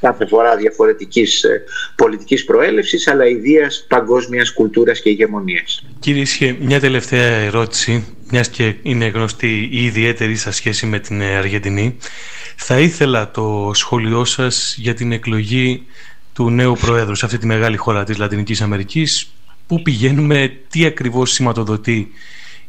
κάθε 0.01 0.27
φορά 0.27 0.57
διαφορετικής 0.57 1.45
ε, 1.45 1.65
πολιτικής 1.97 2.45
προέλευσης 2.45 3.07
αλλά 3.07 3.27
ιδίας 3.27 3.85
παγκόσμιας 3.89 4.53
κουλτούρας 4.53 5.01
και 5.01 5.11
ηγεμονίας. 5.11 5.85
Κύριε 6.03 6.23
Ισχε, 6.23 6.57
μια 6.61 6.81
τελευταία 6.81 7.37
ερώτηση, 7.37 8.05
μιας 8.31 8.49
και 8.49 8.75
είναι 8.83 9.07
γνωστή 9.07 9.69
η 9.71 9.85
ιδιαίτερη 9.85 10.37
σας 10.37 10.57
σχέση 10.57 10.87
με 10.87 10.99
την 10.99 11.21
ε, 11.21 11.37
Αργεντινή. 11.37 11.97
Θα 12.57 12.79
ήθελα 12.79 13.31
το 13.31 13.71
σχόλιο 13.75 14.25
σας 14.25 14.75
για 14.79 14.95
την 14.95 15.13
εκλογή 15.13 15.83
του 16.33 16.51
νέου 16.51 16.77
Προέδρου 16.81 17.15
σε 17.15 17.25
αυτή 17.25 17.39
τη 17.39 17.47
μεγάλη 17.47 17.77
χώρα 17.77 18.05
της 18.05 18.19
Λατινικής 18.19 18.61
Αμερικής. 18.61 19.33
Πού 19.67 19.83
πηγαίνουμε, 19.83 20.57
τι 20.69 20.85
ακριβώς 20.85 21.33
σηματοδοτεί 21.33 22.09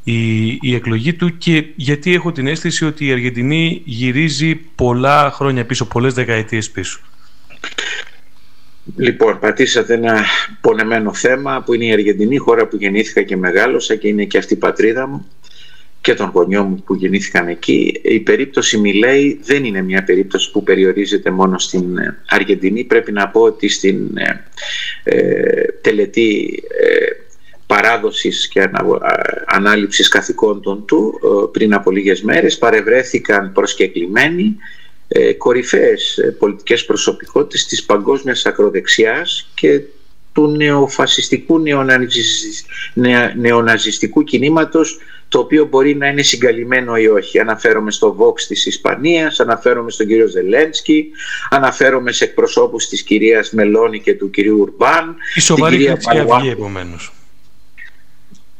η, 0.03 0.45
η 0.47 0.75
εκλογή 0.75 1.13
του 1.13 1.37
και 1.37 1.65
γιατί 1.75 2.13
έχω 2.13 2.31
την 2.31 2.47
αίσθηση 2.47 2.85
ότι 2.85 3.05
η 3.05 3.11
Αργεντινή 3.11 3.81
γυρίζει 3.85 4.55
πολλά 4.55 5.31
χρόνια 5.31 5.65
πίσω, 5.65 5.85
πολλές 5.85 6.13
δεκαετίες 6.13 6.71
πίσω. 6.71 6.99
Λοιπόν, 8.97 9.39
πατήσατε 9.39 9.93
ένα 9.93 10.25
πονεμένο 10.61 11.13
θέμα 11.13 11.63
που 11.65 11.73
είναι 11.73 11.85
η 11.85 11.91
Αργεντινή, 11.91 12.37
χώρα 12.37 12.67
που 12.67 12.75
γεννήθηκα 12.75 13.21
και 13.21 13.37
μεγάλωσα 13.37 13.95
και 13.95 14.07
είναι 14.07 14.23
και 14.23 14.37
αυτή 14.37 14.53
η 14.53 14.57
πατρίδα 14.57 15.07
μου 15.07 15.27
και 16.01 16.13
των 16.13 16.29
γονιών 16.33 16.67
μου 16.67 16.83
που 16.85 16.95
γεννήθηκαν 16.95 17.47
εκεί. 17.47 18.01
Η 18.03 18.19
περίπτωση 18.19 18.77
Μιλέη 18.77 19.39
δεν 19.43 19.63
είναι 19.63 19.81
μια 19.81 20.03
περίπτωση 20.03 20.51
που 20.51 20.63
περιορίζεται 20.63 21.31
μόνο 21.31 21.59
στην 21.59 21.97
Αργεντινή. 22.27 22.83
Πρέπει 22.83 23.11
να 23.11 23.27
πω 23.27 23.41
ότι 23.41 23.67
στην 23.69 24.17
ε, 24.17 24.43
ε 25.03 25.65
τελετή 25.81 26.63
ε, 26.81 27.05
παράδοσης 27.65 28.47
και 28.47 28.69
ανάληψης 29.45 30.07
καθηκόντων 30.07 30.85
του 30.85 31.19
ε, 31.23 31.47
πριν 31.51 31.73
από 31.73 31.91
λίγες 31.91 32.21
μέρες 32.21 32.57
παρευρέθηκαν 32.57 33.51
προσκεκλημένοι 33.51 34.57
ε, 35.13 35.33
κορυφαίες 35.33 36.17
ε, 36.17 36.31
πολιτικές 36.39 36.85
προσωπικότητες 36.85 37.65
της 37.65 37.83
παγκόσμιας 37.83 38.45
ακροδεξιάς 38.45 39.49
και 39.55 39.81
του 40.33 40.47
νεοφασιστικού 40.47 41.61
νεοναζιστικού 43.35 44.23
κινήματος 44.23 44.99
το 45.27 45.39
οποίο 45.39 45.65
μπορεί 45.65 45.95
να 45.95 46.07
είναι 46.07 46.21
συγκαλυμμένο 46.21 46.95
ή 46.95 47.07
όχι. 47.07 47.39
Αναφέρομαι 47.39 47.91
στο 47.91 48.15
Vox 48.19 48.41
της 48.41 48.65
Ισπανίας, 48.65 49.39
αναφέρομαι 49.39 49.91
στον 49.91 50.07
κύριο 50.07 50.27
Ζελένσκι, 50.27 51.11
αναφέρομαι 51.49 52.11
σε 52.11 52.23
εκπροσώπους 52.23 52.87
της 52.87 53.01
κυρίας 53.03 53.51
Μελώνη 53.51 53.99
και 53.99 54.13
του 54.13 54.29
κυρίου 54.29 54.57
Ουρμπάν. 54.59 55.15
Η 55.35 55.39
σοβαρή 55.39 55.77
κυρία 55.77 55.97
επομένως. 56.51 57.13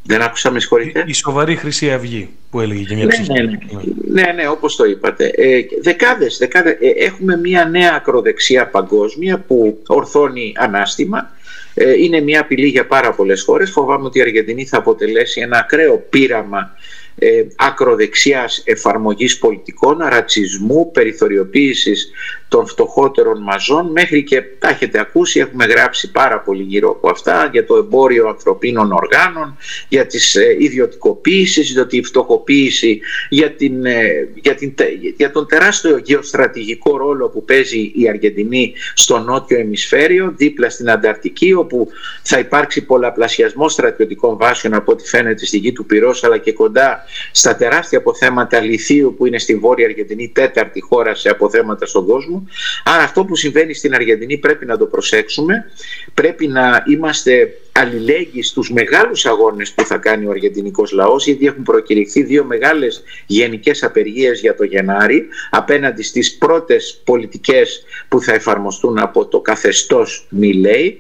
Δεν 0.06 0.22
άκουσα, 0.22 0.52
με 0.52 0.60
συγχωρείτε. 0.60 1.04
Η 1.08 1.14
σοβαρή 1.14 1.56
Χρυσή 1.56 1.92
Αυγή 1.92 2.30
που 2.52 2.60
έλεγε 2.60 2.84
και 2.84 2.96
μια 2.96 3.06
ναι, 3.06 3.42
ναι, 3.42 3.42
ναι, 3.42 4.22
ναι, 4.22 4.32
ναι, 4.32 4.48
όπως 4.48 4.76
το 4.76 4.86
είπατε. 4.86 5.32
Ε, 5.36 5.60
δεκάδες, 5.82 6.38
δεκάδες. 6.38 6.74
Ε, 6.80 7.06
έχουμε 7.06 7.38
μια 7.38 7.66
νέα 7.66 7.94
ακροδεξιά 7.96 8.68
παγκόσμια 8.68 9.40
που 9.40 9.82
ορθώνει 9.88 10.54
ανάστημα. 10.58 11.32
Ε, 11.74 11.92
είναι 11.92 12.22
μια 12.22 12.42
απειλή 12.42 12.68
για 12.68 12.88
πάρα 12.88 13.14
πολλές 13.14 13.42
χώρες. 13.42 13.72
Φοβάμαι 13.72 14.06
ότι 14.06 14.20
η 14.20 14.22
Αργεντινή 14.22 14.66
θα 14.66 14.78
αποτελέσει 14.78 15.42
ένα 15.42 15.58
ακραίο 15.58 15.98
πείραμα 16.10 16.72
ε, 17.16 17.44
ακροδεξιάς 17.56 18.64
εφαρμογής 18.66 19.38
πολιτικών, 19.38 19.98
ρατσισμού, 19.98 20.92
περιθωριοποίησης 20.92 22.12
των 22.54 22.68
φτωχότερων 22.68 23.42
μαζών. 23.42 23.92
Μέχρι 23.92 24.24
και 24.24 24.42
τα 24.60 24.70
έχετε 24.70 25.00
ακούσει 25.00 25.40
έχουμε 25.40 25.66
γράψει 25.66 26.12
πάρα 26.12 26.40
πολύ 26.40 26.64
γύρω 26.64 26.90
από 26.90 27.10
αυτά 27.10 27.50
για 27.52 27.66
το 27.66 27.76
εμπόριο 27.76 28.28
ανθρωπίνων 28.28 28.92
οργάνων 28.92 29.58
για 29.90 30.06
τις 30.06 30.36
ε, 30.36 30.56
ιδιωτικοποίησεις 30.60 31.72
για 31.72 31.88
τη 31.88 32.04
φτωχοποίηση 32.04 33.00
για, 33.30 33.52
την, 33.52 33.86
ε, 33.86 34.30
για, 34.34 34.56
την, 34.56 34.74
για 35.18 35.32
τον 35.32 35.48
τεράστιο 35.48 35.98
γεωστρατηγικό 35.98 36.98
ρόλο 36.98 37.30
που 37.30 37.44
παίζει 37.44 37.92
η 37.96 38.10
Αργεντινή 38.10 38.74
στο 38.94 39.20
νότιο 39.20 39.60
ημισφαίριο 39.60 40.34
δίπλα 40.36 40.70
στην 40.70 40.90
Ανταρκτική 40.90 41.54
όπου 41.54 41.88
θα 42.24 42.40
υπάρξει 42.40 42.86
πολλαπλασιασμό 42.86 43.70
στρατιωτικών 43.70 44.38
βάσεων 44.38 44.74
από 44.74 44.92
ό,τι 44.92 45.08
φαίνεται 45.08 45.46
στη 45.46 45.58
γη 45.58 45.72
του 45.72 45.86
Πυρός 45.86 46.24
αλλά 46.24 46.38
και 46.38 46.52
κοντά 46.52 47.04
στα 47.32 47.56
τεράστια 47.56 47.98
αποθέματα 47.98 48.60
λιθίου 48.60 49.16
που 49.18 49.26
είναι 49.26 49.40
στη 49.40 49.56
Βόρεια 49.56 49.86
Αργεντινή 49.86 50.32
τέταρτη 50.34 50.82
χώρα 50.82 51.16
σε 51.16 51.30
αποθέματα 51.30 51.86
στον 51.86 52.06
κόσμο 52.06 52.43
Άρα 52.84 53.04
αυτό 53.04 53.26
που 53.26 53.36
συμβαίνει 53.36 53.74
στην 53.74 53.94
Αργεντινή 53.94 54.38
πρέπει 54.38 54.66
να 54.66 54.78
το 54.78 54.86
προσέξουμε. 54.86 55.66
Πρέπει 56.14 56.48
να 56.48 56.84
είμαστε 56.88 57.58
αλληλέγγυοι 57.72 58.42
στους 58.44 58.72
μεγάλους 58.72 59.26
αγώνες 59.26 59.72
που 59.72 59.86
θα 59.86 59.98
κάνει 59.98 60.26
ο 60.26 60.30
αργεντινικός 60.30 60.92
λαός 60.92 61.26
γιατί 61.26 61.46
έχουν 61.46 61.64
προκηρυχθεί 61.64 62.24
δύο 62.24 62.44
μεγάλες 62.44 63.04
γενικές 63.26 63.84
απεργίες 63.84 64.40
για 64.40 64.56
το 64.56 64.64
Γενάρη 64.64 65.28
απέναντι 65.50 66.04
στις 66.04 66.38
πρώτες 66.38 67.02
πολιτικές 67.04 67.84
που 68.08 68.22
θα 68.22 68.34
εφαρμοστούν 68.34 69.00
από 69.00 69.26
το 69.26 69.40
καθεστώς 69.40 70.28
Μιλέη. 70.30 71.00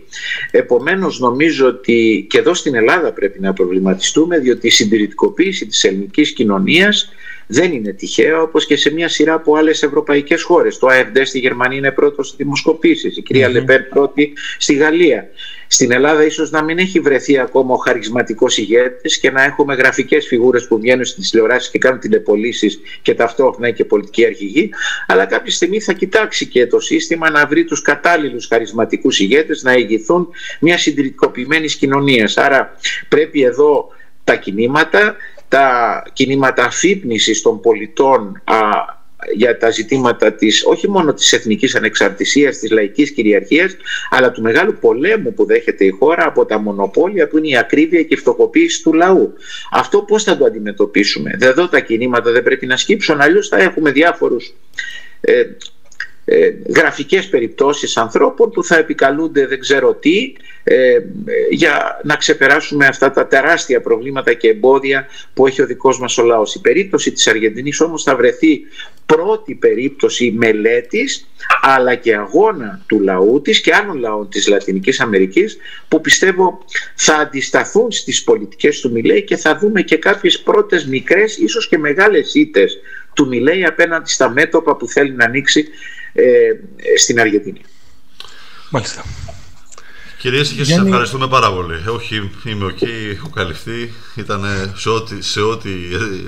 Επομένως 0.51 1.19
νομίζω 1.19 1.67
ότι 1.67 2.25
και 2.29 2.37
εδώ 2.37 2.53
στην 2.53 2.75
Ελλάδα 2.75 3.13
πρέπει 3.13 3.39
να 3.39 3.53
προβληματιστούμε 3.53 4.39
διότι 4.39 4.67
η 4.67 4.69
συντηρητικοποίηση 4.69 5.65
της 5.65 5.83
ελληνικής 5.83 6.33
κοινωνίας 6.33 7.13
δεν 7.47 7.71
είναι 7.71 7.91
τυχαίο 7.91 8.41
όπως 8.41 8.65
και 8.65 8.75
σε 8.75 8.93
μια 8.93 9.09
σειρά 9.09 9.33
από 9.33 9.55
άλλες 9.55 9.83
ευρωπαϊκές 9.83 10.43
χώρες. 10.43 10.77
Το 10.77 10.87
AFD 10.91 11.21
στη 11.23 11.39
Γερμανία 11.39 11.77
είναι 11.77 11.91
πρώτος 11.91 12.25
στις 12.25 12.37
δημοσκοπήσεις, 12.37 13.17
η 13.17 13.21
κυρία 13.21 13.47
mm-hmm. 13.47 13.51
Λεπέρ 13.51 13.81
πρώτη 13.81 14.33
στη 14.57 14.73
Γαλλία. 14.73 15.27
Στην 15.67 15.91
Ελλάδα 15.91 16.25
ίσως 16.25 16.51
να 16.51 16.63
μην 16.63 16.77
έχει 16.77 16.99
βρεθεί 16.99 17.39
ακόμα 17.39 17.73
ο 17.73 17.77
χαρισματικός 17.77 18.57
ηγέτης 18.57 19.19
και 19.19 19.31
να 19.31 19.43
έχουμε 19.43 19.73
γραφικές 19.73 20.27
φιγούρες 20.27 20.67
που 20.67 20.79
βγαίνουν 20.79 21.05
στις 21.05 21.29
τηλεοράσεις 21.29 21.71
και 21.71 21.77
κάνουν 21.77 21.99
τηλεπολίσεις 21.99 22.79
και 23.01 23.13
ταυτόχρονα 23.13 23.69
και 23.71 23.85
πολιτική 23.85 24.25
αρχηγή, 24.25 24.69
αλλά 25.07 25.25
κάποια 25.25 25.51
στιγμή 25.51 25.79
θα 25.79 25.93
κοιτάξει 25.93 26.45
και 26.45 26.67
το 26.67 26.79
σύστημα 26.79 27.29
να 27.29 27.45
βρει 27.47 27.63
τους 27.63 27.81
κατάλληλους 27.81 28.47
χαρισματικούς 28.47 29.19
ηγέτες 29.19 29.63
να 29.63 29.73
ηγηθούν 29.73 30.29
μια 30.59 30.77
συντηρητικοποιημένη 30.77 31.67
κοινωνίας. 31.67 32.37
Άρα 32.37 32.75
πρέπει 33.09 33.43
εδώ 33.43 33.87
τα 34.23 34.35
κινήματα 34.35 35.15
τα 35.54 36.04
κινήματα 36.14 36.64
αφύπνισης 36.64 37.41
των 37.41 37.60
πολιτών 37.60 38.41
α, 38.43 38.56
για 39.34 39.58
τα 39.58 39.70
ζητήματα 39.70 40.34
της, 40.34 40.66
όχι 40.66 40.89
μόνο 40.89 41.14
της 41.14 41.34
εθνικής 41.34 41.76
ανεξαρτησίας, 41.76 42.58
της 42.58 42.72
λαϊκής 42.72 43.12
κυριαρχίας, 43.12 43.76
αλλά 44.10 44.32
του 44.32 44.41
μεγάλου 44.41 44.78
πολέμου 44.82 45.34
που 45.34 45.45
δέχεται 45.45 45.86
η 45.86 45.89
χώρα 45.89 46.26
από 46.26 46.45
τα 46.45 46.60
μονοπόλια 46.60 47.28
που 47.28 47.38
είναι 47.38 47.47
η 47.47 47.58
ακρίβεια 47.58 48.01
και 48.04 48.14
η 48.14 48.18
φτωχοποίηση 48.18 48.84
του 48.84 48.93
λαού. 48.93 49.34
Αυτό 49.72 50.01
πώς 50.01 50.24
θα 50.24 50.38
το 50.38 50.45
αντιμετωπίσουμε; 50.45 51.38
Εδώ 51.39 51.68
τα 51.68 51.80
κινήματα 51.80 52.32
δεν 52.32 52.43
πρέπει 52.43 52.66
να 52.66 52.78
σκύψουν, 52.78 53.22
αλλιώς 53.22 53.47
θα 53.47 53.58
έχουμε 53.58 53.91
διάφορους 53.91 54.54
ε, 55.22 55.43
ε, 56.26 56.53
γραφικές 56.76 57.30
περιπτώσεις 57.30 57.97
ανθρώπων 57.97 58.49
που 58.49 58.63
θα 58.63 58.78
επικαλούνται 58.78 59.47
δεν 59.47 59.59
ξέρω 59.59 59.93
τι 59.93 60.34
ε, 60.63 60.97
για 61.49 61.99
να 62.03 62.15
ξεπεράσουμε 62.15 62.86
αυτά 62.86 63.11
τα 63.11 63.28
τεράστια 63.28 63.82
προβλήματα 63.82 64.34
και 64.34 64.49
εμπόδια 64.49 65.07
που 65.34 65.47
έχει 65.47 65.61
ο 65.61 65.65
δικός 65.65 65.99
μας 65.99 66.17
ο 66.17 66.24
λαός. 66.24 66.55
Η 66.55 66.61
περίπτωση 66.61 67.11
της 67.11 67.28
Αργεντινής 67.28 67.82
όμως 67.82 68.03
θα 68.03 68.15
βρεθεί 68.15 68.61
πρώτη 69.05 69.55
περίπτωση 69.55 70.34
μελέτης 70.38 71.28
αλλά 71.61 71.95
και 71.95 72.15
αγώνα 72.15 72.84
του 72.88 72.99
λαού 72.99 73.41
της 73.41 73.61
και 73.61 73.74
άλλων 73.74 73.97
λαών 73.97 74.30
της 74.30 74.47
Λατινικής 74.47 74.99
Αμερικής 74.99 75.57
που 75.88 76.01
πιστεύω 76.01 76.65
θα 76.95 77.15
αντισταθούν 77.15 77.91
στις 77.91 78.24
πολιτικές 78.24 78.80
του 78.80 78.91
Μιλέη 78.91 79.24
και 79.24 79.38
θα 79.38 79.57
δούμε 79.57 79.82
και 79.82 79.97
κάποιες 79.97 80.39
πρώτες 80.39 80.86
μικρές 80.86 81.38
ίσως 81.38 81.67
και 81.67 81.78
μεγάλες 81.78 82.34
ήττες 82.34 82.78
του 83.13 83.28
Μιλέη 83.28 83.65
απέναντι 83.65 84.09
στα 84.09 84.30
μέτωπα 84.30 84.76
που 84.76 84.88
θέλει 84.88 85.11
να 85.11 85.26
ανοίξει 85.26 85.59
ε, 85.59 86.03
στην 86.97 87.20
Αργεντινή. 87.20 87.61
Μάλιστα. 88.70 89.03
Κύριε 90.24 90.51
Ήσυχε 90.51 90.63
σας 90.64 90.78
ευχαριστούμε 90.78 91.28
πάρα 91.28 91.51
πολύ. 91.53 91.76
Όχι, 91.88 92.32
είμαι 92.45 92.66
οκ, 92.66 92.82
έχω 93.16 93.30
καλυφθεί. 93.30 93.93
Ήταν 94.16 94.43
σε 94.76 94.89
ό,τι, 94.89 95.22
σε 95.22 95.41
ό,τι 95.41 95.70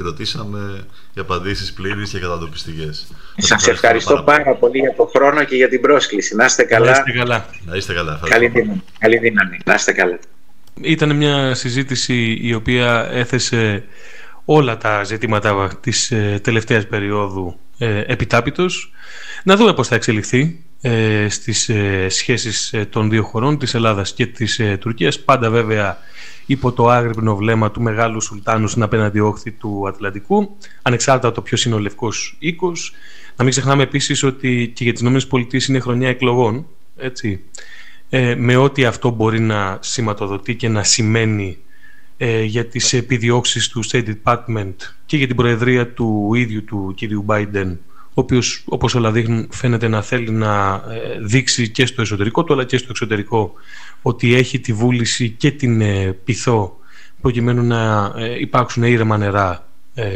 ρωτήσαμε 0.01 0.85
οι 1.13 1.19
απαντήσεις 1.19 1.73
πλήρεις 1.73 2.09
και 2.09 2.19
κατατοπιστικές. 2.19 3.07
Σας 3.37 3.67
ευχαριστώ 3.67 4.23
πάρα, 4.25 4.55
πολύ 4.55 4.79
για 4.79 4.93
τον 4.97 5.07
χρόνο 5.15 5.43
και 5.43 5.55
για 5.55 5.69
την 5.69 5.81
πρόσκληση. 5.81 6.35
Να 6.35 6.45
είστε 6.45 6.63
καλά. 6.63 6.85
Να 6.85 6.91
είστε 6.91 7.11
καλά. 7.11 7.45
Να 7.65 7.75
είστε 7.75 7.93
καλά. 7.93 8.19
Καλή 8.29 8.47
δύναμη. 8.47 8.83
Καλή 8.99 9.17
δύναμη. 9.17 9.59
Να 9.65 9.73
είστε 9.73 9.91
καλά. 9.91 10.19
Ήταν 10.81 11.15
μια 11.15 11.55
συζήτηση 11.55 12.37
η 12.41 12.53
οποία 12.53 13.09
έθεσε 13.11 13.83
όλα 14.45 14.77
τα 14.77 15.03
ζητήματα 15.03 15.79
της 15.81 16.11
ε, 16.11 16.39
τελευταίας 16.43 16.87
περίοδου 16.87 17.59
ε, 17.77 18.03
επιτάπητος. 18.05 18.91
Να 19.43 19.55
δούμε 19.55 19.73
πώς 19.73 19.87
θα 19.87 19.95
εξελιχθεί 19.95 20.63
ε, 20.81 21.29
στις 21.29 21.69
ε, 21.69 22.09
σχέσεις 22.09 22.73
ε, 22.73 22.85
των 22.85 23.09
δύο 23.09 23.23
χωρών, 23.23 23.57
της 23.57 23.73
Ελλάδας 23.73 24.13
και 24.13 24.25
της 24.25 24.59
ε, 24.59 24.77
Τουρκίας. 24.77 25.19
Πάντα 25.19 25.49
βέβαια 25.49 25.97
υπό 26.45 26.71
το 26.71 26.89
άγρυπνο 26.89 27.35
βλέμμα 27.35 27.71
του 27.71 27.81
μεγάλου 27.81 28.21
σουλτάνου 28.21 28.67
στην 28.67 28.83
απέναντι 28.83 29.19
όχθη 29.19 29.51
του 29.51 29.87
Ατλαντικού, 29.87 30.57
ανεξάρτητα 30.81 31.31
το 31.31 31.41
ποιος 31.41 31.65
είναι 31.65 31.75
ο 31.75 31.79
λευκός 31.79 32.35
οίκος. 32.39 32.93
Να 33.35 33.43
μην 33.43 33.53
ξεχνάμε 33.53 33.83
επίσης 33.83 34.23
ότι 34.23 34.71
και 34.75 34.83
για 34.83 34.93
τις 34.93 35.01
ΗΠΑ 35.01 35.57
είναι 35.67 35.79
χρονιά 35.79 36.09
εκλογών, 36.09 36.67
έτσι, 36.97 37.43
ε, 38.09 38.35
με 38.35 38.55
ό,τι 38.55 38.85
αυτό 38.85 39.09
μπορεί 39.09 39.39
να 39.39 39.77
σηματοδοτεί 39.81 40.55
και 40.55 40.69
να 40.69 40.83
σημαίνει 40.83 41.57
ε, 42.17 42.43
για 42.43 42.65
τις 42.65 42.93
επιδιώξεις 42.93 43.67
του 43.67 43.83
State 43.85 44.13
Department 44.23 44.75
και 45.05 45.17
για 45.17 45.27
την 45.27 45.35
προεδρία 45.35 45.93
του 45.93 46.33
ίδιου 46.33 46.63
του 46.63 46.93
κυρίου 46.95 47.25
Biden 47.27 47.77
ο 48.17 48.21
οποίος 48.21 48.63
όπως 48.65 48.95
όλα 48.95 49.11
δείχνουν 49.11 49.47
φαίνεται 49.51 49.87
να 49.87 50.01
θέλει 50.01 50.31
να 50.31 50.73
ε, 50.73 51.19
δείξει 51.19 51.69
και 51.69 51.85
στο 51.85 52.01
εσωτερικό 52.01 52.43
του 52.43 52.53
αλλά 52.53 52.63
και 52.63 52.77
στο 52.77 52.87
εξωτερικό 52.89 53.53
ότι 54.01 54.33
έχει 54.33 54.59
τη 54.59 54.73
βούληση 54.73 55.29
και 55.29 55.51
την 55.51 55.81
ε, 55.81 56.11
πειθό 56.23 56.77
προκειμένου 57.21 57.63
να 57.63 58.13
ε, 58.17 58.39
υπάρξουν 58.39 58.83
ήρεμα 58.83 59.17
νερά 59.17 59.67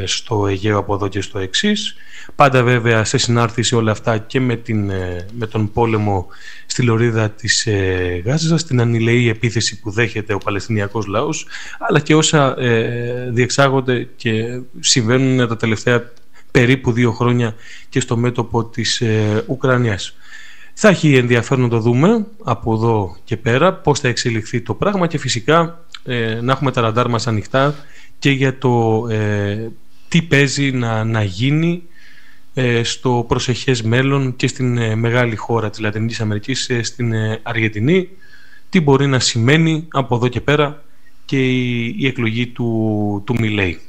στο 0.06 0.48
Αιγαίο 0.48 0.78
από 0.78 0.94
εδώ 0.94 1.08
και 1.08 1.22
στο 1.22 1.40
εξής. 1.40 1.96
Πάντα 2.36 2.64
βέβαια 2.64 3.04
σε 3.04 3.18
συνάρτηση 3.18 3.76
όλα 3.76 3.92
αυτά 3.92 4.18
και 4.18 4.40
με, 4.40 4.56
την, 4.56 4.92
με 5.32 5.48
τον 5.50 5.72
πόλεμο 5.72 6.28
στη 6.66 6.82
λωρίδα 6.82 7.30
της 7.30 7.68
Γάζας, 8.26 8.66
την 8.66 8.82
ανηλεή 8.82 9.30
επίθεση 9.30 9.80
που 9.80 9.92
δέχεται 9.92 10.34
ο 10.34 10.38
Παλαιστινιακός 10.38 11.06
λαός, 11.06 11.48
αλλά 11.80 12.00
και 12.00 12.16
όσα 12.16 12.56
διεξάγονται 13.30 14.08
και 14.16 14.62
συμβαίνουν 14.80 15.48
τα 15.48 15.58
τελευταία 15.58 16.12
περίπου 16.52 16.92
δύο 16.92 17.12
χρόνια 17.12 17.56
και 17.90 18.00
στο 18.00 18.18
μέτωπο 18.18 18.66
της 18.66 19.02
ε, 19.02 19.44
Ουκρανίας. 19.48 20.16
Θα 20.74 20.90
έχει 20.90 21.16
ενδιαφέρον 21.16 21.64
να 21.64 21.70
το 21.70 21.80
δούμε 21.80 22.26
από 22.44 22.74
εδώ 22.74 23.18
και 23.24 23.38
πέρα 23.38 23.74
πώς 23.74 24.00
θα 24.00 24.08
εξελιχθεί 24.08 24.62
το 24.62 24.74
πράγμα 24.74 25.08
και 25.08 25.18
φυσικά 25.18 25.86
ε, 26.04 26.40
να 26.42 26.52
έχουμε 26.52 26.72
τα 26.72 26.82
ραντάρ 26.82 27.10
μας 27.10 27.28
ανοιχτά 27.28 27.76
και 28.20 28.32
για 28.32 28.58
το 28.58 29.06
ε, 29.10 29.68
τι 30.08 30.22
παίζει 30.22 30.72
να, 30.72 31.04
να 31.04 31.24
γίνει 31.24 31.84
ε, 31.84 31.89
στο 32.84 33.26
προσεχές 33.28 33.82
μέλλον 33.82 34.36
και 34.36 34.48
στην 34.48 34.98
μεγάλη 35.00 35.36
χώρα 35.36 35.70
της 35.70 35.80
Λατινικής 35.80 36.22
Αμερικής, 36.22 36.70
στην 36.82 37.14
Αργεντινή, 37.44 38.10
τι 38.70 38.82
μπορεί 38.82 39.08
να 39.08 39.20
σημαίνει 39.20 39.88
από 39.92 40.16
εδώ 40.16 40.28
και 40.28 40.42
πέρα 40.42 40.84
και 41.26 41.50
η, 41.98 42.08
εκλογή 42.08 42.48
του, 42.48 43.24
του 43.26 43.36
Μιλέη. 43.40 43.80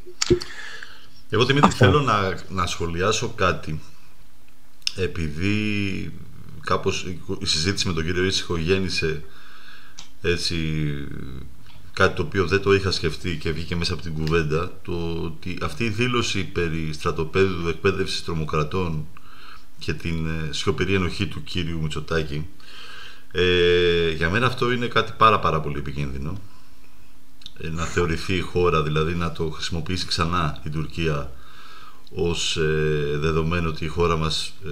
Εγώ 1.30 1.44
Δημήτρη 1.44 1.70
θέλω 1.70 2.00
να, 2.00 2.38
να 2.48 2.66
σχολιάσω 2.66 3.28
κάτι. 3.28 3.80
Επειδή 4.96 6.12
κάπως 6.64 7.06
η 7.40 7.46
συζήτηση 7.46 7.86
με 7.88 7.92
τον 7.92 8.04
κύριο 8.04 8.24
Ήσυχο 8.24 8.56
γέννησε 8.56 9.22
έτσι 10.22 10.56
κάτι 11.92 12.16
το 12.16 12.22
οποίο 12.22 12.46
δεν 12.46 12.62
το 12.62 12.74
είχα 12.74 12.90
σκεφτεί 12.90 13.36
και 13.36 13.50
βγήκε 13.50 13.76
μέσα 13.76 13.92
από 13.92 14.02
την 14.02 14.14
κουβέντα 14.14 14.72
το 14.82 15.22
ότι 15.24 15.58
αυτή 15.62 15.84
η 15.84 15.88
δήλωση 15.88 16.44
περί 16.44 16.92
στρατοπέδου 16.92 17.68
εκπαίδευσης 17.68 18.24
τρομοκρατών 18.24 19.06
και 19.78 19.92
την 19.92 20.26
ε, 20.26 20.52
σιωπηρή 20.52 20.94
ενοχή 20.94 21.26
του 21.26 21.42
κύριου 21.42 21.80
Μητσοτάκη 21.80 22.46
ε, 23.32 24.10
για 24.10 24.30
μένα 24.30 24.46
αυτό 24.46 24.72
είναι 24.72 24.86
κάτι 24.86 25.12
πάρα 25.16 25.38
πάρα 25.38 25.60
πολύ 25.60 25.78
επικίνδυνο. 25.78 26.40
Ε, 27.62 27.68
να 27.68 27.84
θεωρηθεί 27.84 28.34
η 28.34 28.40
χώρα, 28.40 28.82
δηλαδή 28.82 29.14
να 29.14 29.32
το 29.32 29.50
χρησιμοποιήσει 29.50 30.06
ξανά 30.06 30.60
η 30.64 30.70
Τουρκία 30.70 31.32
ως 32.14 32.56
ε, 32.56 33.16
δεδομένο 33.18 33.68
ότι 33.68 33.84
η 33.84 33.88
χώρα 33.88 34.16
μας 34.16 34.54
ε, 34.66 34.70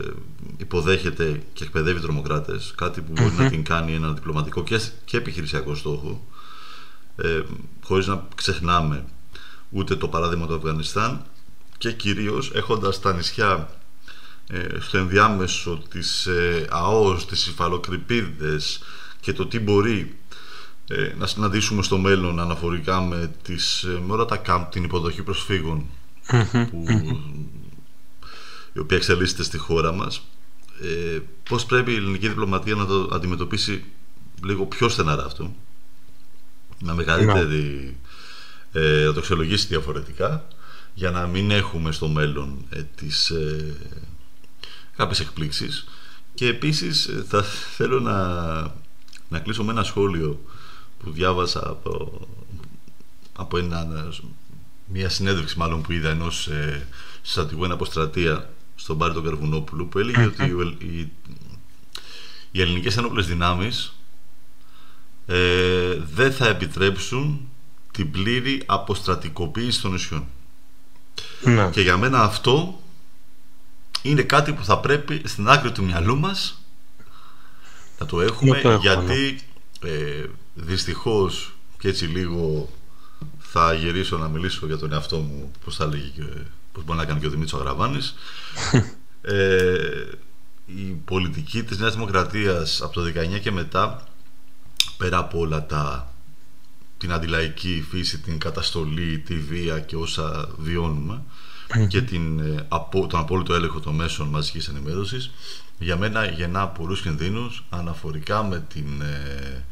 υποδέχεται 0.57 1.43
και 1.53 1.65
εκπαιδεύει 1.65 2.01
τρομοκράτες, 2.01 2.73
κάτι 2.77 3.01
που 3.01 3.13
μπορει 3.13 3.35
να 3.39 3.49
την 3.49 3.65
κάνει 3.65 3.95
ένα 3.95 4.13
διπλωματικό 4.13 4.63
και, 4.63 4.81
και 5.05 5.17
επιχειρησιακό 5.17 5.75
στόχο, 5.75 6.27
ε, 7.23 7.43
χωρίς 7.85 8.07
να 8.07 8.27
ξεχνάμε 8.35 9.05
ούτε 9.71 9.97
το 9.97 10.09
παράδειγμα 10.09 10.47
του 10.47 10.55
Αφγανιστάν 10.55 11.25
και 11.79 11.93
κυρίως 11.93 12.51
έχοντας 12.55 13.01
τα 13.01 13.13
νησιά 13.13 13.69
ε, 14.49 14.67
στο 14.81 14.99
ενδιάμεσο 14.99 15.83
της 15.91 16.27
ε, 16.27 16.67
ΑΟΣ, 16.71 17.27
της 17.27 17.47
υφαλοκρηπίδες 17.47 18.81
και 19.21 19.33
το 19.33 19.47
τι 19.47 19.59
μπορεί 19.59 20.19
ε, 20.89 21.15
να 21.19 21.27
συναντήσουμε 21.27 21.83
στο 21.83 21.99
μέλλον 21.99 22.41
αναφορικά 22.41 23.01
με, 23.01 23.31
τις, 23.43 23.83
ε, 23.83 24.01
με 24.07 24.13
όλα 24.13 24.25
τα 24.25 24.37
κάμπ, 24.37 24.71
την 24.71 24.85
υποδοχή 24.85 25.23
προσφύγων 25.23 25.85
που, 26.71 26.85
η 28.73 28.79
οποία 28.79 28.97
εξελίσσεται 28.97 29.43
στη 29.43 29.59
χώρα 29.59 29.93
μας 29.93 30.23
ε, 30.83 31.19
πώς 31.49 31.67
πρέπει 31.67 31.93
η 31.93 31.95
ελληνική 31.95 32.29
διπλωματία 32.29 32.75
να 32.75 32.87
το 32.87 33.11
αντιμετωπίσει 33.13 33.85
λίγο 34.45 34.67
πιο 34.67 34.89
στεναρά 34.89 35.25
αυτό; 35.25 35.55
Να 36.83 36.95
μεγαλύτερη 36.95 37.97
ε, 38.73 39.05
να 39.05 39.13
το 39.13 39.19
αξιολογήσει 39.19 39.67
διαφορετικά 39.67 40.47
για 40.95 41.11
να 41.11 41.27
μην 41.27 41.51
έχουμε 41.51 41.93
στο 41.93 42.09
μέλλον 42.09 42.65
ε, 42.71 42.83
τις, 42.95 43.31
ε, 43.31 43.75
κάποιες 44.97 45.21
εκπλήξεις. 45.21 45.87
Και 46.35 46.47
επίσης 46.47 47.07
ε, 47.07 47.25
θα 47.29 47.43
θέλω 47.77 48.01
να, 48.01 48.17
να 49.29 49.39
κλείσω 49.39 49.65
με 49.65 49.73
ένα 49.73 49.83
σχόλιο 49.83 50.41
που 50.99 51.11
διάβασα 51.11 51.69
από, 51.69 52.21
από 53.37 53.59
ένα, 53.59 54.09
μια 54.87 55.09
συνέντευξη 55.09 55.59
μάλλον 55.59 55.83
που 55.83 55.93
είδα 55.93 56.09
ενός 56.09 56.47
ε, 56.47 56.87
στρατηγού 57.23 57.65
εν 57.65 57.73
αποστρατεία 57.73 58.51
στον 58.75 58.99
Πάρη 58.99 59.13
τον 59.13 59.25
Καρβουνόπουλου 59.25 59.89
που 59.89 59.99
έλεγε 59.99 60.25
ότι 60.25 60.45
οι, 60.79 61.13
οι 62.51 62.61
ελληνικές 62.61 62.97
ένοπλες 62.97 63.27
δυνάμεις 63.27 63.93
ε, 65.31 65.99
δεν 66.15 66.33
θα 66.33 66.49
επιτρέψουν 66.49 67.49
την 67.93 68.11
πλήρη 68.11 68.63
αποστρατικοποίηση 68.67 69.81
των 69.81 69.93
νησιών. 69.93 70.27
Ναι. 71.43 71.71
Και 71.71 71.81
για 71.81 71.97
μένα 71.97 72.23
αυτό 72.23 72.81
είναι 74.03 74.23
κάτι 74.23 74.53
που 74.53 74.65
θα 74.65 74.79
πρέπει 74.79 75.23
στην 75.25 75.49
άκρη 75.49 75.73
του 75.73 75.85
μυαλού 75.85 76.19
μας 76.19 76.63
να 77.99 78.07
το 78.07 78.21
έχουμε, 78.21 78.57
Να 78.57 78.61
το 78.61 78.71
έχουμε, 78.71 78.95
γιατί 78.95 79.41
ε, 79.81 80.25
δυστυχώς 80.55 81.55
και 81.79 81.89
έτσι 81.89 82.05
λίγο 82.05 82.69
θα 83.39 83.75
γυρίσω 83.75 84.17
να 84.17 84.29
μιλήσω 84.29 84.67
για 84.67 84.79
τον 84.79 84.93
εαυτό 84.93 85.17
μου 85.19 85.51
πώς 85.65 85.77
θα 85.77 85.87
λέγει 85.87 86.13
και 86.17 86.25
πώς 86.73 86.85
μπορεί 86.85 86.99
να 86.99 87.05
κάνει 87.05 87.21
και 87.21 87.27
ο 87.27 87.31
Δημήτρης 87.31 87.55
Αγραβάνης 87.55 88.15
ε, 89.23 90.05
η 90.67 90.83
πολιτική 91.05 91.63
της 91.63 91.79
Νέας 91.79 91.93
Δημοκρατίας 91.95 92.83
από 92.83 92.93
το 92.95 93.01
19 93.37 93.41
και 93.41 93.51
μετά 93.51 94.09
πέρα 94.99 95.19
από 95.19 95.39
όλα 95.39 95.67
τα 95.67 96.13
την 96.99 97.13
αντιλαϊκή 97.13 97.87
φύση, 97.91 98.19
την 98.19 98.39
καταστολή, 98.39 99.19
τη 99.19 99.35
βία 99.39 99.81
και 99.81 99.97
όσα 99.97 100.49
βιώνουμε 100.59 101.23
και 101.89 102.03
την, 102.03 102.41
ε, 102.41 102.67
απο- 102.69 103.07
τον 103.07 103.21
απόλυτο 103.21 103.55
έλεγχο 103.55 103.81
των 103.81 103.95
μέσων 103.95 104.29
μαζικής 104.29 104.69
ενημέρωσης 104.69 105.31
για 105.79 105.97
μένα 105.97 106.25
γεννά 106.27 106.69
πολλούς 106.69 107.01
κινδύνους 107.03 107.65
αναφορικά 107.71 108.43
με 108.43 108.65
την 108.69 109.01
ε, 109.01 109.65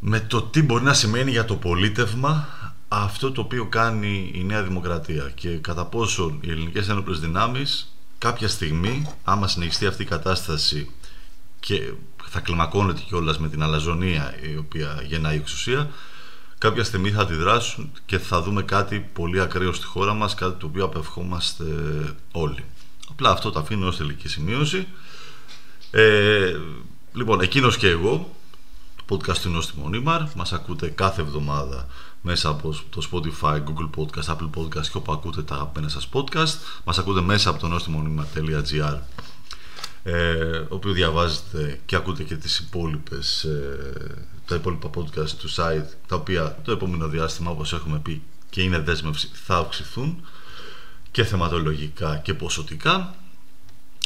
με 0.00 0.20
το 0.20 0.42
τι 0.42 0.62
μπορεί 0.62 0.84
να 0.84 0.94
σημαίνει 0.94 1.30
για 1.30 1.44
το 1.44 1.56
πολίτευμα 1.56 2.48
αυτό 2.88 3.32
το 3.32 3.40
οποίο 3.40 3.66
κάνει 3.66 4.30
η 4.34 4.44
Νέα 4.44 4.62
Δημοκρατία 4.62 5.30
και 5.34 5.48
κατά 5.48 5.84
πόσο 5.84 6.38
οι 6.40 6.50
ελληνικές 6.50 6.88
ένοπλες 6.88 7.20
δυνάμεις 7.20 7.94
κάποια 8.18 8.48
στιγμή 8.48 9.06
άμα 9.24 9.48
συνεχιστεί 9.48 9.86
αυτή 9.86 10.02
η 10.02 10.06
κατάσταση 10.06 10.90
και 11.60 11.92
θα 12.28 12.40
κλιμακώνεται 12.40 13.00
κιόλας 13.00 13.38
με 13.38 13.48
την 13.48 13.62
αλαζονία 13.62 14.34
η 14.52 14.56
οποία 14.56 15.02
γεννάει 15.06 15.34
η 15.34 15.38
εξουσία. 15.38 15.90
Κάποια 16.58 16.84
στιγμή 16.84 17.10
θα 17.10 17.20
αντιδράσουν 17.20 17.90
και 18.06 18.18
θα 18.18 18.42
δούμε 18.42 18.62
κάτι 18.62 19.08
πολύ 19.12 19.40
ακραίο 19.40 19.72
στη 19.72 19.86
χώρα 19.86 20.14
μας 20.14 20.34
κάτι 20.34 20.60
το 20.60 20.66
οποίο 20.66 20.84
απευχόμαστε 20.84 21.64
όλοι. 22.32 22.64
Απλά 23.10 23.30
αυτό 23.30 23.50
το 23.50 23.58
αφήνω 23.58 23.86
ως 23.86 23.96
τελική 23.96 24.28
σημείωση. 24.28 24.86
Ε, 25.90 26.56
λοιπόν 27.12 27.40
εκείνος 27.40 27.76
και 27.76 27.88
εγώ 27.88 28.34
το 28.96 29.16
podcast 29.16 29.38
του 29.38 29.48
Νόστιμο 29.48 29.88
Νίμαρ 29.88 30.22
μας 30.34 30.52
ακούτε 30.52 30.88
κάθε 30.88 31.20
εβδομάδα 31.20 31.86
μέσα 32.20 32.48
από 32.48 32.74
το 32.90 33.08
Spotify, 33.12 33.54
Google 33.54 33.90
Podcast, 33.96 34.34
Apple 34.34 34.50
Podcast 34.54 34.86
και 34.86 34.96
όπου 34.96 35.12
ακούτε 35.12 35.42
τα 35.42 35.54
αγαπημένα 35.54 35.88
σας 35.88 36.08
podcast. 36.12 36.54
Μας 36.84 36.98
ακούτε 36.98 37.20
μέσα 37.20 37.50
από 37.50 37.58
το 37.58 37.76
nostimonimar.gr 37.76 38.98
ε, 40.02 40.62
όπου 40.68 40.92
διαβάζετε 40.92 41.80
και 41.86 41.96
ακούτε 41.96 42.22
και 42.22 42.36
τις 42.36 42.58
υπόλοιπες 42.58 43.44
ε, 43.44 44.26
τα 44.46 44.54
υπόλοιπα 44.54 44.90
podcast 44.96 45.28
του 45.28 45.50
site 45.50 45.86
τα 46.06 46.16
οποία 46.16 46.58
το 46.64 46.72
επόμενο 46.72 47.08
διάστημα 47.08 47.50
όπως 47.50 47.72
έχουμε 47.72 47.98
πει 47.98 48.22
και 48.50 48.62
είναι 48.62 48.78
δέσμευση 48.78 49.30
θα 49.32 49.56
αυξηθούν 49.56 50.24
και 51.10 51.24
θεματολογικά 51.24 52.16
και 52.16 52.34
ποσοτικά. 52.34 53.14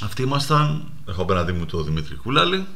Αυτοί 0.02 0.22
ήμασταν. 0.22 0.90
Έχω 1.08 1.22
απέναντί 1.22 1.52
μου 1.52 1.66
το 1.66 1.82
Δημήτρη 1.82 2.14
Κούλαλη. 2.14 2.66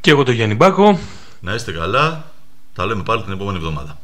Και 0.00 0.10
εγώ 0.10 0.22
το 0.22 0.32
Γιάννη 0.32 0.54
Μπάκο. 0.54 0.98
να 1.40 1.54
είστε 1.54 1.72
καλά. 1.72 2.32
Τα 2.72 2.86
λέμε 2.86 3.02
πάλι 3.02 3.22
την 3.22 3.32
επόμενη 3.32 3.56
εβδομάδα 3.56 3.98